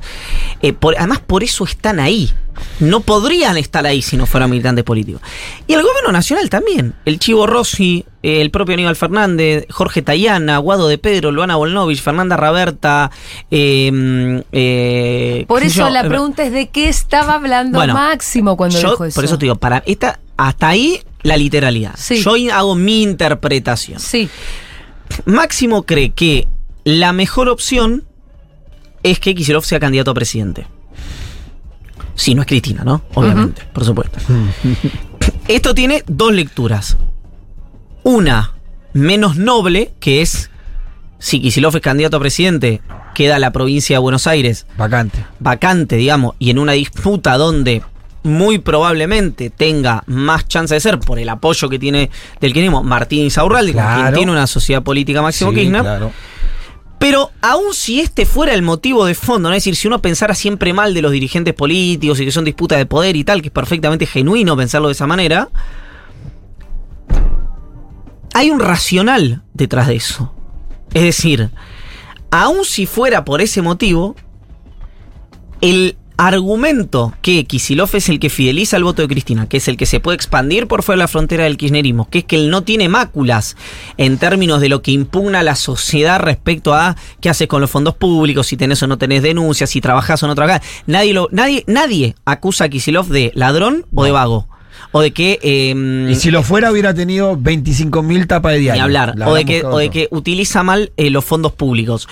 Eh, 0.63 0.73
por- 0.73 0.97
además, 0.97 1.21
por 1.27 1.45
eso 1.45 1.65
están 1.65 2.01
ahí. 2.01 2.33
No 2.81 3.01
podrían 3.01 3.57
estar 3.57 3.87
ahí 3.87 4.03
si 4.03 4.17
no 4.17 4.27
fueran 4.27 4.51
militantes 4.51 4.85
políticos. 4.85 5.23
Y 5.67 5.75
el 5.75 5.83
gobierno 5.83 6.13
nacional 6.13 6.49
también. 6.51 6.95
El 7.05 7.19
Chivo 7.19 7.47
Rossi, 7.47 8.05
el 8.23 8.51
propio 8.51 8.75
Aníbal 8.75 8.97
Fernández, 8.97 9.67
Jorge 9.71 10.03
Tayana, 10.03 10.59
Guado 10.59 10.89
de 10.89 10.99
Pedro, 10.99 11.31
Luana 11.33 11.57
Volnovich, 11.57 12.03
Fernanda 12.03 12.37
Raberta. 12.37 13.11
eh, 13.51 14.43
eh, 14.53 15.45
Por 15.49 15.63
eso 15.63 15.81
yo, 15.81 15.91
la 15.91 16.01
eh, 16.01 16.09
pregunta 16.09 16.45
es 16.45 16.53
de 16.53 16.69
qué 16.69 16.89
estaba 16.89 17.35
hablando 17.35 17.79
Bueno, 17.79 17.95
Máximo 17.95 18.57
cuando 18.57 18.81
yo, 18.81 18.91
dijo 18.91 19.05
eso. 19.05 19.15
Por 19.15 19.25
eso 19.25 19.39
te 19.39 19.47
digo, 19.47 19.57
para 19.57 19.83
esta, 19.87 20.21
hasta 20.37 20.69
ahí 20.69 21.01
la 21.23 21.37
literalidad. 21.37 21.95
Sí. 21.97 22.23
Yo 22.23 22.35
hago 22.53 22.75
mi 22.75 23.03
interpretación. 23.03 24.01
Sí, 24.01 24.29
Máximo 25.25 25.85
cree 25.85 26.11
que 26.11 26.49
la 26.85 27.13
mejor 27.13 27.49
opción 27.49 28.05
es 29.03 29.21
que 29.21 29.35
Kicillof 29.35 29.65
sea 29.65 29.81
candidato 29.81 30.11
a 30.11 30.15
presidente. 30.15 30.67
Si 32.17 32.35
no 32.35 32.41
es 32.43 32.49
Cristina, 32.49 32.83
¿no? 32.85 33.03
Obviamente, 33.15 33.63
por 33.73 33.85
supuesto. 33.85 34.19
Esto 35.49 35.75
tiene 35.75 36.03
dos 36.09 36.33
lecturas. 36.33 36.97
Una 38.03 38.53
menos 38.93 39.37
noble, 39.37 39.93
que 40.01 40.23
es 40.23 40.51
si 41.19 41.41
Kicillof 41.41 41.75
es 41.77 41.81
candidato 41.83 42.17
a 42.17 42.21
presidente, 42.21 42.81
queda 43.15 43.39
la 43.39 43.53
provincia 43.53 43.95
de 43.97 44.01
Buenos 44.01 44.27
Aires 44.27 44.67
Vacante. 44.77 45.25
vacante, 45.41 45.97
digamos, 45.97 46.35
y 46.39 46.51
en 46.51 46.59
una 46.59 46.73
disputa 46.73 47.37
donde 47.39 47.83
muy 48.23 48.59
probablemente 48.59 49.51
tenga 49.51 50.03
más 50.07 50.49
chance 50.49 50.75
de 50.75 50.81
ser 50.81 50.99
por 50.99 51.19
el 51.19 51.29
apoyo 51.29 51.69
que 51.69 51.79
tiene 51.79 52.11
del 52.41 52.53
kirchnerismo 52.53 52.83
Martín 52.83 53.23
Insaurralde, 53.25 53.73
con 53.73 53.83
quien 53.85 53.97
Claro. 53.99 54.17
tiene 54.17 54.33
una 54.33 54.47
sociedad 54.47 54.83
política 54.83 55.23
Máximo 55.23 55.51
Sí, 55.51 55.57
Kirchner. 55.59 55.83
claro. 55.83 56.13
Pero 56.99 57.31
aun 57.43 57.75
si 57.75 58.01
este 58.01 58.25
fuera 58.25 58.55
el 58.55 58.63
motivo 58.63 59.05
de 59.05 59.15
fondo, 59.15 59.49
¿no? 59.49 59.55
es 59.55 59.63
decir, 59.63 59.77
si 59.77 59.87
uno 59.87 60.01
pensara 60.01 60.35
siempre 60.35 60.73
mal 60.73 60.95
de 60.95 61.03
los 61.03 61.13
dirigentes 61.13 61.55
políticos 61.55 62.21
y 62.21 62.25
que 62.25 62.33
son 62.33 62.45
disputas 62.45 62.79
de 62.79 62.87
poder 62.87 63.17
y 63.17 63.25
tal, 63.25 63.43
que 63.43 63.49
es 63.49 63.53
perfectamente 63.53 64.07
genuino 64.07 64.57
pensarlo 64.57 64.89
de 64.89 64.93
esa 64.93 65.07
manera, 65.07 65.51
hay 68.33 68.51
un 68.51 68.61
racional 68.61 69.43
detrás 69.55 69.89
de 69.89 69.97
eso. 69.97 70.33
Es 70.95 71.03
decir, 71.03 71.51
aun 72.31 72.65
si 72.65 72.87
fuera 72.87 73.25
por 73.25 73.41
ese 73.41 73.63
motivo, 73.63 74.17
el 75.61 75.97
argumento 76.17 77.13
que 77.23 77.45
Kisilov 77.45 77.91
es 77.95 78.09
el 78.09 78.19
que 78.19 78.31
fideliza 78.31 78.77
el 78.77 78.85
voto 78.85 79.03
de 79.03 79.09
Cristina, 79.09 79.47
que 79.49 79.59
es 79.59 79.69
el 79.69 79.77
que 79.77 79.87
se 79.87 80.01
puede 80.01 80.17
expandir 80.17 80.67
por 80.67 80.83
fuera 80.83 80.97
de 80.97 81.03
la 81.05 81.09
frontera 81.09 81.45
del 81.45 81.57
kirchnerismo, 81.57 82.09
que 82.11 82.19
es 82.19 82.25
que 82.25 82.37
él 82.37 82.51
no 82.51 82.63
tiene 82.63 82.89
máculas 82.89 83.57
en 83.97 84.19
términos 84.19 84.61
de 84.61 84.69
lo 84.69 84.83
que 84.83 84.91
impugna 84.93 85.43
la 85.43 85.57
sociedad 85.57 86.21
respecto 86.21 86.75
a 86.75 86.97
qué 87.21 87.29
haces 87.29 87.49
con 87.49 87.61
los 87.61 87.71
fondos 87.71 87.95
públicos, 87.95 88.47
si 88.47 88.57
tenés 88.57 88.83
o 88.83 88.87
no 88.87 88.99
tenés 88.99 89.23
denuncias, 89.23 89.71
si 89.71 89.81
trabajás 89.81 90.23
o 90.23 90.27
no 90.27 90.35
trabajás. 90.35 90.63
Nadie, 90.87 91.13
lo, 91.13 91.29
nadie, 91.33 91.65
nadie 91.67 92.15
acusa 92.25 92.65
a 92.65 92.69
Kisilov 92.69 93.09
de 93.09 93.33
ladrón 93.35 93.85
o 93.95 94.05
de 94.05 94.11
vago. 94.13 94.49
O 94.93 95.01
de 95.01 95.11
que... 95.13 95.39
eh, 95.43 96.09
Y 96.11 96.15
si 96.15 96.31
lo 96.31 96.43
fuera, 96.43 96.71
hubiera 96.71 96.95
tenido 96.95 97.37
25.000 97.37 98.27
tapas 98.27 98.53
de 98.53 98.59
diario. 98.61 98.81
ni 98.81 98.85
hablar. 98.85 99.15
La 99.17 99.29
O 99.29 99.35
de, 99.35 99.45
que, 99.45 99.65
o 99.65 99.79
de 99.79 99.91
que 99.91 100.09
utiliza 100.11 100.63
mal 100.63 100.93
eh, 100.97 101.11
los 101.11 101.25
fondos 101.25 101.53
públicos. 101.53 102.09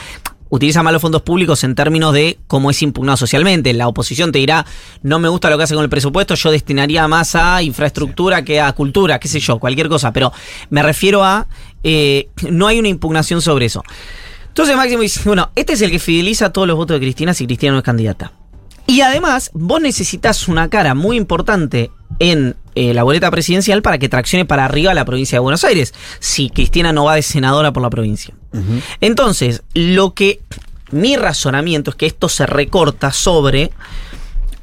Utiliza 0.54 0.84
mal 0.84 0.92
los 0.92 1.02
fondos 1.02 1.22
públicos 1.22 1.64
en 1.64 1.74
términos 1.74 2.14
de 2.14 2.38
cómo 2.46 2.70
es 2.70 2.80
impugnado 2.80 3.16
socialmente. 3.16 3.72
La 3.72 3.88
oposición 3.88 4.30
te 4.30 4.38
dirá, 4.38 4.64
no 5.02 5.18
me 5.18 5.28
gusta 5.28 5.50
lo 5.50 5.56
que 5.56 5.64
hace 5.64 5.74
con 5.74 5.82
el 5.82 5.90
presupuesto, 5.90 6.36
yo 6.36 6.52
destinaría 6.52 7.08
más 7.08 7.34
a 7.34 7.60
infraestructura 7.60 8.44
que 8.44 8.60
a 8.60 8.72
cultura, 8.72 9.18
qué 9.18 9.26
sé 9.26 9.40
yo, 9.40 9.58
cualquier 9.58 9.88
cosa. 9.88 10.12
Pero 10.12 10.32
me 10.70 10.84
refiero 10.84 11.24
a, 11.24 11.48
eh, 11.82 12.28
no 12.48 12.68
hay 12.68 12.78
una 12.78 12.86
impugnación 12.86 13.42
sobre 13.42 13.66
eso. 13.66 13.82
Entonces 14.46 14.76
Máximo 14.76 15.02
dice, 15.02 15.22
bueno, 15.24 15.50
este 15.56 15.72
es 15.72 15.82
el 15.82 15.90
que 15.90 15.98
fideliza 15.98 16.52
todos 16.52 16.68
los 16.68 16.76
votos 16.76 16.94
de 16.94 17.00
Cristina 17.00 17.34
si 17.34 17.46
Cristina 17.46 17.72
no 17.72 17.78
es 17.78 17.84
candidata. 17.84 18.30
Y 18.86 19.00
además, 19.00 19.50
vos 19.54 19.80
necesitas 19.80 20.46
una 20.46 20.70
cara 20.70 20.94
muy 20.94 21.16
importante 21.16 21.90
en 22.18 22.56
eh, 22.74 22.92
la 22.94 23.02
boleta 23.02 23.30
presidencial 23.30 23.82
para 23.82 23.98
que 23.98 24.08
traccione 24.08 24.44
para 24.44 24.64
arriba 24.64 24.94
la 24.94 25.04
provincia 25.04 25.36
de 25.36 25.40
Buenos 25.40 25.64
Aires, 25.64 25.94
si 26.20 26.50
Cristina 26.50 26.92
no 26.92 27.04
va 27.04 27.14
de 27.16 27.22
senadora 27.22 27.72
por 27.72 27.82
la 27.82 27.90
provincia. 27.90 28.34
Entonces, 29.00 29.62
lo 29.74 30.14
que 30.14 30.40
mi 30.90 31.16
razonamiento 31.16 31.90
es 31.90 31.96
que 31.96 32.06
esto 32.06 32.28
se 32.28 32.46
recorta 32.46 33.12
sobre, 33.12 33.70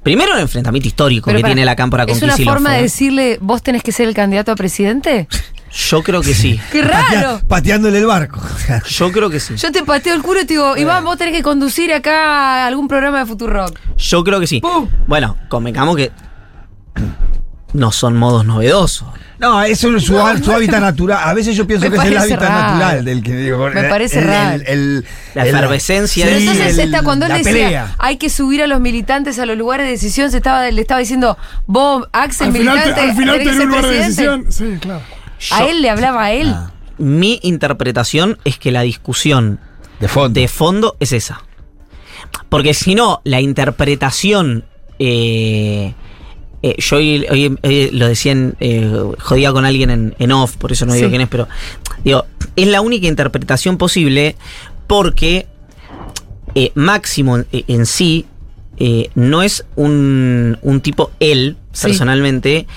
primero, 0.03 0.33
el 0.33 0.41
enfrentamiento 0.41 0.87
histórico 0.87 1.25
Pero 1.25 1.39
que 1.39 1.43
tiene 1.45 1.65
la 1.65 1.75
Cámpora 1.75 2.05
con 2.05 2.15
¿Es 2.15 2.21
una 2.23 2.33
Kicillof, 2.33 2.53
forma 2.53 2.73
de 2.73 2.79
¿eh? 2.79 2.83
decirle, 2.83 3.37
vos 3.41 3.61
tenés 3.61 3.83
que 3.83 3.91
ser 3.91 4.07
el 4.07 4.13
candidato 4.13 4.51
a 4.51 4.55
presidente? 4.55 5.27
Yo 5.73 6.03
creo 6.03 6.21
que 6.21 6.33
sí. 6.33 6.59
¡Qué 6.71 6.81
raro! 6.81 7.39
Patea- 7.39 7.47
pateándole 7.47 7.97
el 7.99 8.05
barco. 8.05 8.41
Yo 8.89 9.11
creo 9.11 9.29
que 9.29 9.39
sí. 9.39 9.55
Yo 9.57 9.71
te 9.71 9.83
pateo 9.83 10.13
el 10.15 10.21
culo 10.21 10.41
y 10.41 10.45
te 10.45 10.53
digo, 10.53 10.75
Iván, 10.77 11.03
vos 11.03 11.17
tenés 11.17 11.33
que 11.35 11.43
conducir 11.43 11.93
acá 11.93 12.65
algún 12.67 12.87
programa 12.87 13.19
de 13.19 13.25
Futurock. 13.25 13.77
Yo 13.97 14.23
creo 14.23 14.39
que 14.39 14.47
sí. 14.47 14.59
¡Pum! 14.61 14.87
Bueno, 15.07 15.37
convengamos 15.49 15.95
que 15.95 16.11
no 17.73 17.91
son 17.91 18.17
modos 18.17 18.45
novedosos. 18.45 19.07
No, 19.39 19.63
eso 19.63 19.95
es 19.95 20.03
su, 20.03 20.13
No, 20.13 20.37
su 20.37 20.51
no, 20.51 20.55
hábitat 20.57 20.81
natural. 20.81 21.19
A 21.27 21.33
veces 21.33 21.55
yo 21.55 21.65
pienso 21.65 21.89
que 21.89 21.97
es 21.97 22.03
el 22.03 22.15
hábitat 22.17 22.41
raro. 22.41 22.53
natural 22.73 23.05
del 23.05 23.23
que 23.23 23.35
digo. 23.35 23.69
Me 23.69 23.83
parece 23.85 24.19
el- 24.19 24.27
raro. 24.27 24.55
el- 24.55 24.67
el- 24.67 25.05
La 25.33 25.47
efervescencia 25.47 26.25
Pero 26.25 26.37
Sí, 26.37 26.47
entonces 26.47 26.77
el- 26.77 26.79
está, 26.85 27.01
cuando 27.03 27.25
él 27.25 27.31
decía, 27.33 27.51
pelea. 27.51 27.95
hay 27.97 28.17
que 28.17 28.29
subir 28.29 28.61
a 28.61 28.67
los 28.67 28.79
militantes 28.81 29.39
a 29.39 29.45
los 29.47 29.57
lugares 29.57 29.87
de 29.87 29.91
decisión, 29.93 30.29
se 30.29 30.37
estaba, 30.37 30.69
le 30.69 30.79
estaba 30.81 30.99
diciendo, 30.99 31.37
vos, 31.65 32.07
Axel, 32.11 32.47
Al 32.47 32.53
final, 32.53 32.75
militante, 32.77 33.01
al 33.01 33.15
final 33.17 33.37
tenés 33.39 33.55
un 33.59 33.67
lugar 33.69 33.87
de 33.87 33.93
decisión. 33.97 34.45
Sí, 34.49 34.77
claro. 34.79 35.01
A 35.51 35.59
Yo- 35.61 35.69
él 35.69 35.81
le 35.81 35.89
hablaba 35.89 36.23
a 36.25 36.31
él. 36.33 36.49
Ah. 36.55 36.71
Mi 36.99 37.39
interpretación 37.41 38.37
es 38.45 38.59
que 38.59 38.71
la 38.71 38.81
discusión 38.81 39.59
De 39.99 40.07
fondo. 40.07 40.39
de 40.39 40.47
fondo 40.47 40.97
es 40.99 41.13
esa. 41.13 41.41
Porque 42.49 42.75
si 42.75 42.93
no, 42.93 43.21
la 43.23 43.39
interpretación. 43.41 44.65
eh, 45.03 45.95
eh, 46.63 46.75
yo 46.77 46.97
hoy, 46.97 47.25
hoy, 47.29 47.57
eh, 47.63 47.89
lo 47.93 48.07
decía 48.07 48.31
en. 48.33 48.55
eh, 48.59 48.91
jodía 49.19 49.51
con 49.51 49.65
alguien 49.65 49.89
en, 49.89 50.15
en 50.19 50.31
off, 50.31 50.57
por 50.57 50.71
eso 50.71 50.85
no 50.85 50.93
digo 50.93 51.07
Sí. 51.07 51.09
quién 51.11 51.21
es, 51.21 51.27
pero. 51.29 51.47
Digo, 52.03 52.25
es 52.55 52.67
la 52.67 52.81
única 52.81 53.07
interpretación 53.07 53.77
posible 53.77 54.35
porque 54.87 55.47
eh, 56.55 56.71
Máximo 56.75 57.37
en, 57.37 57.45
en 57.51 57.85
sí 57.85 58.25
eh, 58.77 59.09
no 59.15 59.41
es 59.43 59.65
un, 59.75 60.57
un 60.61 60.81
tipo, 60.81 61.11
él, 61.19 61.57
Sí. 61.71 61.87
personalmente, 61.87 62.67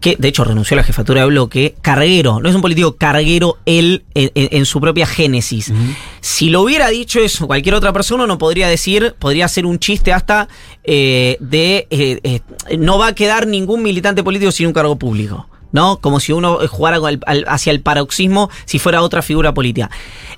que 0.00 0.16
de 0.18 0.28
hecho 0.28 0.44
renunció 0.44 0.74
a 0.74 0.78
la 0.78 0.84
jefatura 0.84 1.22
de 1.22 1.26
bloque, 1.26 1.74
carguero, 1.82 2.40
no 2.40 2.48
es 2.48 2.54
un 2.54 2.60
político 2.62 2.96
carguero 2.96 3.58
él 3.66 4.04
en, 4.14 4.30
en- 4.34 4.48
en 4.52 4.64
su 4.66 4.80
propia 4.80 5.06
génesis. 5.06 5.72
Si 6.20 6.50
lo 6.50 6.62
hubiera 6.62 6.88
dicho 6.88 7.18
eso 7.20 7.46
cualquier 7.46 7.74
otra 7.74 7.92
persona, 7.92 8.26
no 8.26 8.38
podría 8.38 8.68
decir, 8.68 9.14
podría 9.18 9.46
hacer 9.46 9.66
un 9.66 9.78
chiste 9.78 10.12
hasta 10.12 10.48
eh, 10.84 11.36
de 11.40 11.86
eh, 11.90 12.20
eh, 12.22 12.40
no 12.78 12.98
va 12.98 13.08
a 13.08 13.14
quedar 13.14 13.46
ningún 13.46 13.82
militante 13.82 14.22
político 14.22 14.52
sin 14.52 14.66
un 14.68 14.72
cargo 14.72 14.96
público. 14.98 15.48
¿No? 15.70 15.98
Como 16.00 16.18
si 16.18 16.32
uno 16.32 16.62
eh, 16.62 16.66
jugara 16.66 16.96
al- 17.26 17.44
hacia 17.46 17.72
el 17.72 17.82
paroxismo 17.82 18.48
si 18.64 18.78
fuera 18.78 19.02
otra 19.02 19.20
figura 19.20 19.52
política. 19.52 19.90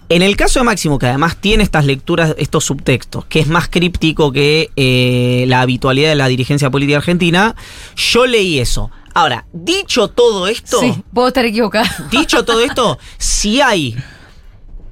En 0.08 0.22
el 0.22 0.36
caso 0.36 0.58
de 0.58 0.64
Máximo, 0.64 0.98
que 0.98 1.06
además 1.06 1.36
tiene 1.40 1.62
estas 1.62 1.84
lecturas, 1.84 2.34
estos 2.36 2.64
subtextos, 2.64 3.26
que 3.26 3.38
es 3.38 3.46
más 3.46 3.68
críptico 3.68 4.32
que 4.32 4.70
eh, 4.74 5.44
la 5.46 5.60
habitualidad 5.60 6.08
de 6.08 6.16
la 6.16 6.26
dirigencia 6.26 6.68
política 6.68 6.98
argentina, 6.98 7.54
yo 7.96 8.26
leí 8.26 8.58
eso. 8.58 8.90
Ahora, 9.14 9.46
dicho 9.52 10.08
todo 10.08 10.46
esto, 10.46 10.80
Sí, 10.80 11.02
puedo 11.12 11.28
estar 11.28 11.44
equivocada. 11.44 11.88
dicho 12.10 12.44
todo 12.44 12.60
esto, 12.60 12.98
si 13.18 13.60
hay 13.60 13.96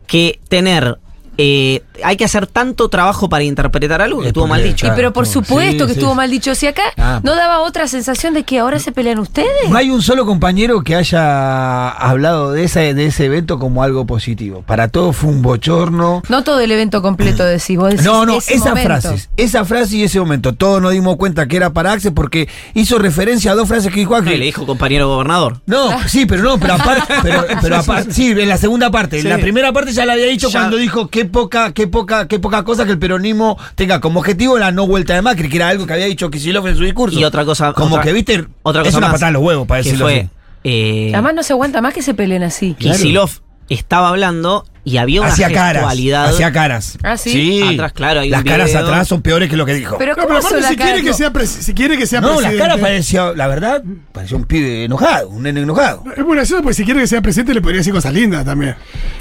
que 0.06 0.40
tener, 0.48 0.98
eh, 1.40 1.82
hay 2.02 2.16
que 2.16 2.24
hacer 2.24 2.46
tanto 2.48 2.88
trabajo 2.88 3.28
para 3.28 3.44
interpretar 3.44 4.02
algo 4.02 4.20
que 4.22 4.28
estuvo 4.28 4.46
mal 4.48 4.62
dicho. 4.62 4.86
Y 4.86 4.90
pero 4.96 5.12
por 5.12 5.24
no, 5.26 5.32
supuesto 5.32 5.84
sí, 5.84 5.88
que 5.88 5.94
sí. 5.94 6.00
estuvo 6.00 6.14
mal 6.14 6.30
dicho. 6.30 6.54
Si 6.54 6.66
acá 6.66 6.82
Ah. 6.96 7.20
no 7.22 7.34
daba 7.36 7.60
otra 7.60 7.86
sensación 7.86 8.34
de 8.34 8.42
que 8.42 8.58
ahora 8.58 8.78
se 8.80 8.90
pelean 8.92 9.18
ustedes. 9.20 9.48
No 9.70 9.76
hay 9.76 9.90
un 9.90 10.02
solo 10.02 10.26
compañero 10.26 10.82
que 10.82 10.96
haya 10.96 11.88
hablado 11.90 12.52
de 12.52 12.64
ese, 12.64 12.92
de 12.94 13.06
ese 13.06 13.26
evento 13.26 13.58
como 13.58 13.82
algo 13.82 14.04
positivo. 14.06 14.62
Para 14.66 14.88
todos 14.88 15.16
fue 15.16 15.30
un 15.30 15.42
bochorno. 15.42 16.22
No 16.28 16.42
todo 16.44 16.60
el 16.60 16.70
evento 16.72 17.02
completo 17.02 17.44
decís, 17.44 17.76
vos 17.78 17.90
decís 17.90 18.04
No, 18.04 18.26
no, 18.26 18.38
esas 18.38 18.80
frases, 18.82 19.30
esa 19.36 19.64
frase 19.64 19.96
y 19.96 20.02
ese 20.02 20.18
momento. 20.20 20.54
Todos 20.54 20.82
nos 20.82 20.92
dimos 20.92 21.16
cuenta 21.16 21.46
que 21.46 21.56
era 21.56 21.70
para 21.72 21.92
Axel 21.92 22.12
porque 22.14 22.48
hizo 22.74 22.98
referencia 22.98 23.52
a 23.52 23.54
dos 23.54 23.68
frases 23.68 23.92
que 23.92 24.00
dijo 24.00 24.12
No, 24.12 24.16
Axel. 24.18 24.38
le 24.40 24.44
dijo 24.46 24.66
compañero 24.66 25.08
gobernador. 25.08 25.60
No, 25.66 25.90
sí, 26.08 26.26
pero 26.26 26.42
no, 26.42 26.58
pero 26.58 26.74
aparte, 26.74 27.14
pero, 27.22 27.44
pero 27.62 27.76
aparte, 27.76 28.12
sí, 28.12 28.30
en 28.32 28.48
la 28.48 28.56
segunda 28.56 28.90
parte. 28.90 29.16
En 29.16 29.22
Sí. 29.22 29.28
la 29.28 29.38
primera 29.38 29.72
parte 29.72 29.92
ya 29.92 30.04
la 30.04 30.14
había 30.14 30.26
dicho 30.26 30.48
Ya. 30.48 30.60
cuando 30.60 30.76
dijo 30.76 31.08
qué 31.08 31.24
poca, 31.28 31.72
qué 31.72 31.86
poca, 31.86 32.26
qué 32.28 32.38
poca 32.38 32.64
cosa 32.64 32.84
que 32.84 32.92
el 32.92 32.98
peronismo 32.98 33.56
tenga 33.74 34.00
como 34.00 34.20
objetivo 34.20 34.58
la 34.58 34.70
no 34.72 34.86
vuelta 34.86 35.14
de 35.14 35.22
Macri, 35.22 35.48
que 35.48 35.56
era 35.56 35.68
algo 35.68 35.86
que 35.86 35.92
había 35.92 36.06
dicho 36.06 36.30
Kicillof 36.30 36.66
en 36.66 36.76
su 36.76 36.84
discurso. 36.84 37.18
Y 37.18 37.24
otra 37.24 37.44
cosa. 37.44 37.72
Como 37.72 37.96
otra- 37.96 38.04
que, 38.04 38.12
viste, 38.12 38.46
otra 38.62 38.82
es 38.82 38.88
cosa 38.88 38.98
una 38.98 39.06
más, 39.08 39.14
patada 39.14 39.28
en 39.28 39.34
los 39.34 39.42
huevos, 39.42 39.66
para 39.66 39.78
decirlo 39.78 40.06
fue, 40.06 40.18
así. 40.20 40.30
eh, 40.64 41.10
Además 41.14 41.34
no 41.34 41.42
se 41.42 41.52
aguanta 41.52 41.80
más 41.80 41.94
que 41.94 42.02
se 42.02 42.14
peleen 42.14 42.42
así. 42.42 42.74
Kicillof 42.78 43.38
estaba 43.68 44.08
hablando 44.08 44.64
y 44.88 44.98
había 44.98 45.20
una 45.20 45.30
caras, 45.34 45.72
gestualidad. 45.74 46.26
hacía 46.26 46.52
caras. 46.52 46.98
Ah, 47.02 47.16
¿sí? 47.16 47.62
Atrás, 47.62 47.92
claro, 47.92 48.20
hay 48.20 48.28
un 48.28 48.32
Las 48.32 48.44
caras 48.44 48.68
video. 48.68 48.82
atrás 48.86 49.08
son 49.08 49.22
peores 49.22 49.48
que 49.50 49.56
lo 49.56 49.66
que 49.66 49.74
dijo. 49.74 49.96
Pero 49.98 50.12
No, 50.16 50.22
¿cómo 50.22 50.28
pero 50.28 50.38
aparte, 50.40 50.68
si 50.68 50.76
cara? 50.76 50.92
quiere, 50.92 51.02
que 51.08 51.14
sea 51.14 51.32
si 51.46 51.74
quiere 51.74 51.96
que 51.98 52.06
sea 52.06 52.20
no, 52.20 52.28
las 52.28 52.36
presidente. 52.38 52.62
caras 52.62 52.80
parecía, 52.80 53.32
la 53.34 53.46
verdad, 53.46 53.82
parecía 54.12 54.36
un 54.36 54.44
pibe 54.44 54.84
enojado, 54.84 55.28
un 55.28 55.42
nene 55.42 55.60
enojado. 55.60 56.04
Es 56.16 56.24
muy 56.24 56.34
gracioso 56.36 56.62
porque 56.62 56.74
si 56.74 56.84
quiere 56.84 57.00
que 57.00 57.06
sea 57.06 57.20
presidente 57.20 57.54
le 57.54 57.60
podría 57.60 57.78
decir 57.78 57.92
cosas 57.92 58.12
lindas 58.12 58.44
también. 58.44 58.74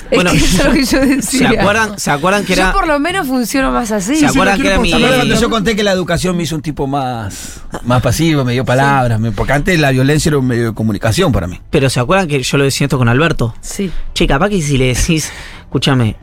Es 0.09 0.15
Bueno, 0.15 0.31
que 0.31 0.37
eso 0.37 0.57
es 0.59 0.65
lo 0.65 0.71
que 0.71 0.79
yo 0.79 0.85
¿Se 0.87 1.05
decía. 1.05 1.49
acuerdan, 1.49 1.99
¿Se 1.99 2.11
acuerdan 2.11 2.45
que 2.45 2.53
era.? 2.53 2.67
Yo 2.67 2.73
por 2.73 2.87
lo 2.87 2.99
menos 2.99 3.27
funciono 3.27 3.71
más 3.71 3.91
así. 3.91 4.15
¿Se 4.15 4.25
acuerdan 4.27 4.61
que 4.61 4.67
era 4.67 4.79
mi. 4.79 4.91
¿Se 4.91 4.97
cuando 4.99 5.35
yo 5.39 5.49
conté 5.49 5.75
que 5.75 5.83
la 5.83 5.91
educación 5.91 6.37
me 6.37 6.43
hizo 6.43 6.55
un 6.55 6.61
tipo 6.61 6.87
más, 6.87 7.61
más 7.83 8.01
pasivo, 8.01 8.45
me 8.45 8.53
dio 8.53 8.63
palabras? 8.65 9.19
Porque 9.35 9.53
antes 9.53 9.79
la 9.79 9.91
violencia 9.91 10.29
era 10.29 10.37
un 10.37 10.47
medio 10.47 10.67
de 10.69 10.73
comunicación 10.73 11.31
para 11.31 11.47
mí. 11.47 11.59
Pero 11.69 11.89
¿se 11.89 11.99
acuerdan 11.99 12.27
que 12.27 12.41
yo 12.41 12.57
lo 12.57 12.63
decía 12.63 12.85
esto 12.85 12.97
con 12.97 13.09
Alberto? 13.09 13.53
Sí. 13.61 13.91
Che, 14.13 14.27
capaz 14.27 14.49
que 14.49 14.61
si 14.61 14.77
le 14.77 14.93
decís, 14.95 15.29
escúchame, 15.67 16.15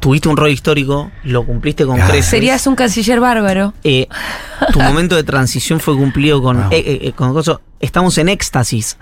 tuviste 0.00 0.28
un 0.28 0.36
rol 0.36 0.50
histórico, 0.50 1.10
lo 1.24 1.44
cumpliste 1.44 1.84
con 1.86 1.96
Claro. 1.96 2.10
creces. 2.12 2.30
Serías 2.30 2.66
un 2.66 2.74
canciller 2.76 3.20
bárbaro. 3.20 3.72
eh, 3.84 4.06
tu 4.72 4.80
momento 4.80 5.16
de 5.16 5.24
transición 5.24 5.80
fue 5.80 5.96
cumplido 5.96 6.42
con, 6.42 6.56
Wow. 6.58 6.72
eh, 6.72 7.00
eh, 7.02 7.12
con 7.16 7.32
cosas- 7.32 7.58
Estamos 7.80 8.16
en 8.18 8.28
éxtasis. 8.28 8.96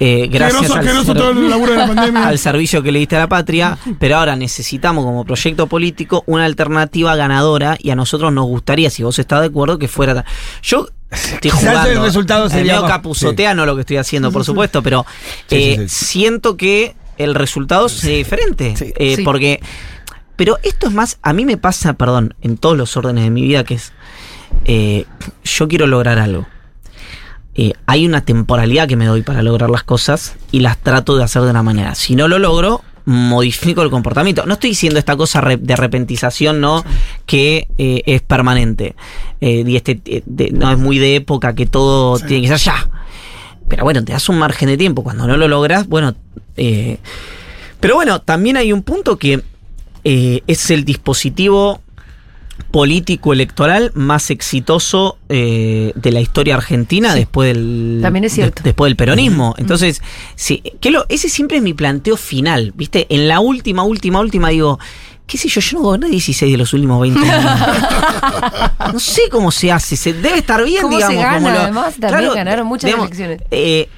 eh, 0.00 0.26
gracias 0.30 0.62
groso, 0.62 1.10
al, 1.12 1.16
todo 1.16 1.30
el 1.32 1.50
laburo 1.50 1.72
de 1.72 1.78
la 1.78 1.86
pandemia. 1.86 2.26
al 2.28 2.38
servicio 2.38 2.82
que 2.82 2.90
le 2.90 2.98
diste 3.00 3.14
a 3.16 3.20
la 3.20 3.28
patria, 3.28 3.76
pero 3.98 4.16
ahora 4.16 4.36
necesitamos 4.36 5.04
como 5.04 5.24
proyecto 5.24 5.66
político 5.66 6.24
una 6.26 6.44
alternativa 6.46 7.14
ganadora 7.14 7.76
y 7.78 7.90
a 7.90 7.94
nosotros 7.94 8.32
nos 8.32 8.46
gustaría, 8.46 8.88
si 8.90 9.02
vos 9.02 9.18
estás 9.18 9.40
de 9.42 9.46
acuerdo, 9.48 9.78
que 9.78 9.86
fuera... 9.86 10.24
Yo 10.62 10.88
estoy 11.10 11.50
jugando. 11.50 11.90
el 11.90 12.00
resultado 12.00 12.48
sería 12.48 12.76
medio 12.76 12.86
capuzoteano 12.88 13.66
lo 13.66 13.74
que 13.74 13.82
estoy 13.82 13.98
haciendo, 13.98 14.32
por 14.32 14.44
supuesto, 14.46 14.82
pero 14.82 15.04
Sí, 15.48 15.76
sí, 15.76 15.88
sí. 15.88 16.04
siento 16.06 16.56
que 16.56 16.96
el 17.18 17.34
resultado 17.34 17.86
es 17.86 18.00
diferente. 18.02 18.76
Sí. 18.76 18.92
eh, 18.96 19.16
Sí. 19.16 19.22
Porque... 19.24 19.60
Pero 20.36 20.58
esto 20.62 20.88
es 20.88 20.92
más, 20.94 21.18
a 21.22 21.32
mí 21.34 21.44
me 21.44 21.56
pasa, 21.58 21.92
perdón, 21.92 22.34
en 22.40 22.56
todos 22.56 22.76
los 22.76 22.96
órdenes 22.96 23.22
de 23.24 23.30
mi 23.30 23.42
vida, 23.42 23.64
que 23.64 23.74
es, 23.74 23.92
eh, 24.64 25.04
yo 25.44 25.68
quiero 25.68 25.86
lograr 25.86 26.18
algo. 26.18 26.46
Eh, 27.54 27.74
hay 27.86 28.06
una 28.06 28.24
temporalidad 28.24 28.88
que 28.88 28.96
me 28.96 29.04
doy 29.04 29.22
para 29.22 29.42
lograr 29.42 29.68
las 29.68 29.82
cosas 29.84 30.34
y 30.50 30.60
las 30.60 30.78
trato 30.78 31.16
de 31.16 31.24
hacer 31.24 31.42
de 31.42 31.50
una 31.50 31.62
manera. 31.62 31.94
Si 31.94 32.16
no 32.16 32.28
lo 32.28 32.38
logro, 32.38 32.80
modifico 33.04 33.82
el 33.82 33.90
comportamiento. 33.90 34.46
No 34.46 34.54
estoy 34.54 34.70
diciendo 34.70 34.98
esta 34.98 35.16
cosa 35.16 35.42
de 35.42 35.76
repentización, 35.76 36.60
¿no? 36.62 36.82
Que 37.26 37.68
eh, 37.76 38.02
es 38.06 38.22
permanente. 38.22 38.96
Eh, 39.40 39.64
y 39.66 39.76
este, 39.76 40.00
de- 40.24 40.50
no 40.50 40.72
es 40.72 40.78
muy 40.78 40.98
de 40.98 41.16
época 41.16 41.54
que 41.54 41.66
todo 41.66 42.16
Sí. 42.18 42.24
tiene 42.26 42.42
que 42.48 42.56
ser 42.56 42.72
ya. 42.74 42.88
Pero 43.72 43.84
bueno, 43.84 44.04
te 44.04 44.12
das 44.12 44.28
un 44.28 44.38
margen 44.38 44.68
de 44.68 44.76
tiempo. 44.76 45.02
Cuando 45.02 45.26
no 45.26 45.38
lo 45.38 45.48
logras, 45.48 45.88
bueno. 45.88 46.14
eh, 46.58 46.98
pero 47.80 47.94
bueno, 47.94 48.20
también 48.20 48.58
hay 48.58 48.70
un 48.70 48.82
punto 48.82 49.16
que 49.18 49.40
eh, 50.04 50.42
es 50.46 50.70
el 50.70 50.84
dispositivo 50.84 51.80
político 52.70 53.32
electoral 53.32 53.90
más 53.94 54.30
exitoso 54.30 55.16
eh, 55.30 55.92
de 55.94 56.12
la 56.12 56.20
historia 56.20 56.54
argentina 56.56 57.14
después 57.14 57.48
del 57.54 58.00
También 58.02 58.24
es 58.24 58.34
cierto. 58.34 58.62
de- 58.62 58.68
después 58.68 58.90
del 58.90 58.96
peronismo. 58.96 59.54
Entonces, 59.56 60.02
sí, 60.36 60.62
que 60.80 60.90
lo, 60.90 61.06
ese 61.08 61.30
siempre 61.30 61.56
es 61.56 61.62
mi 61.62 61.72
planteo 61.72 62.18
final, 62.18 62.72
¿viste? 62.76 63.06
En 63.08 63.26
la 63.26 63.40
última, 63.40 63.84
última, 63.84 64.20
última 64.20 64.50
digo, 64.50 64.78
qué 65.26 65.38
sé 65.38 65.48
yo, 65.48 65.60
yo 65.60 65.78
no 65.78 65.84
goberné 65.84 66.08
16 66.08 66.52
de 66.52 66.58
los 66.58 66.72
últimos 66.72 67.00
20 67.00 67.20
años. 67.30 67.60
no 68.92 68.98
sé 69.00 69.22
cómo 69.30 69.50
se 69.50 69.72
hace, 69.72 69.96
se 69.96 70.12
debe 70.12 70.38
estar 70.38 70.62
bien, 70.64 70.82
¿Cómo 70.82 70.98
se 71.00 71.08
digamos. 71.08 71.22
gana? 71.24 71.36
como 71.38 71.50
lo- 71.50 71.60
Además, 71.60 71.94
también 72.00 72.34
ganaron 72.34 72.66
muchas 72.66 72.88
digamos, 72.88 73.06
elecciones. 73.06 73.40
eh, 73.50 73.88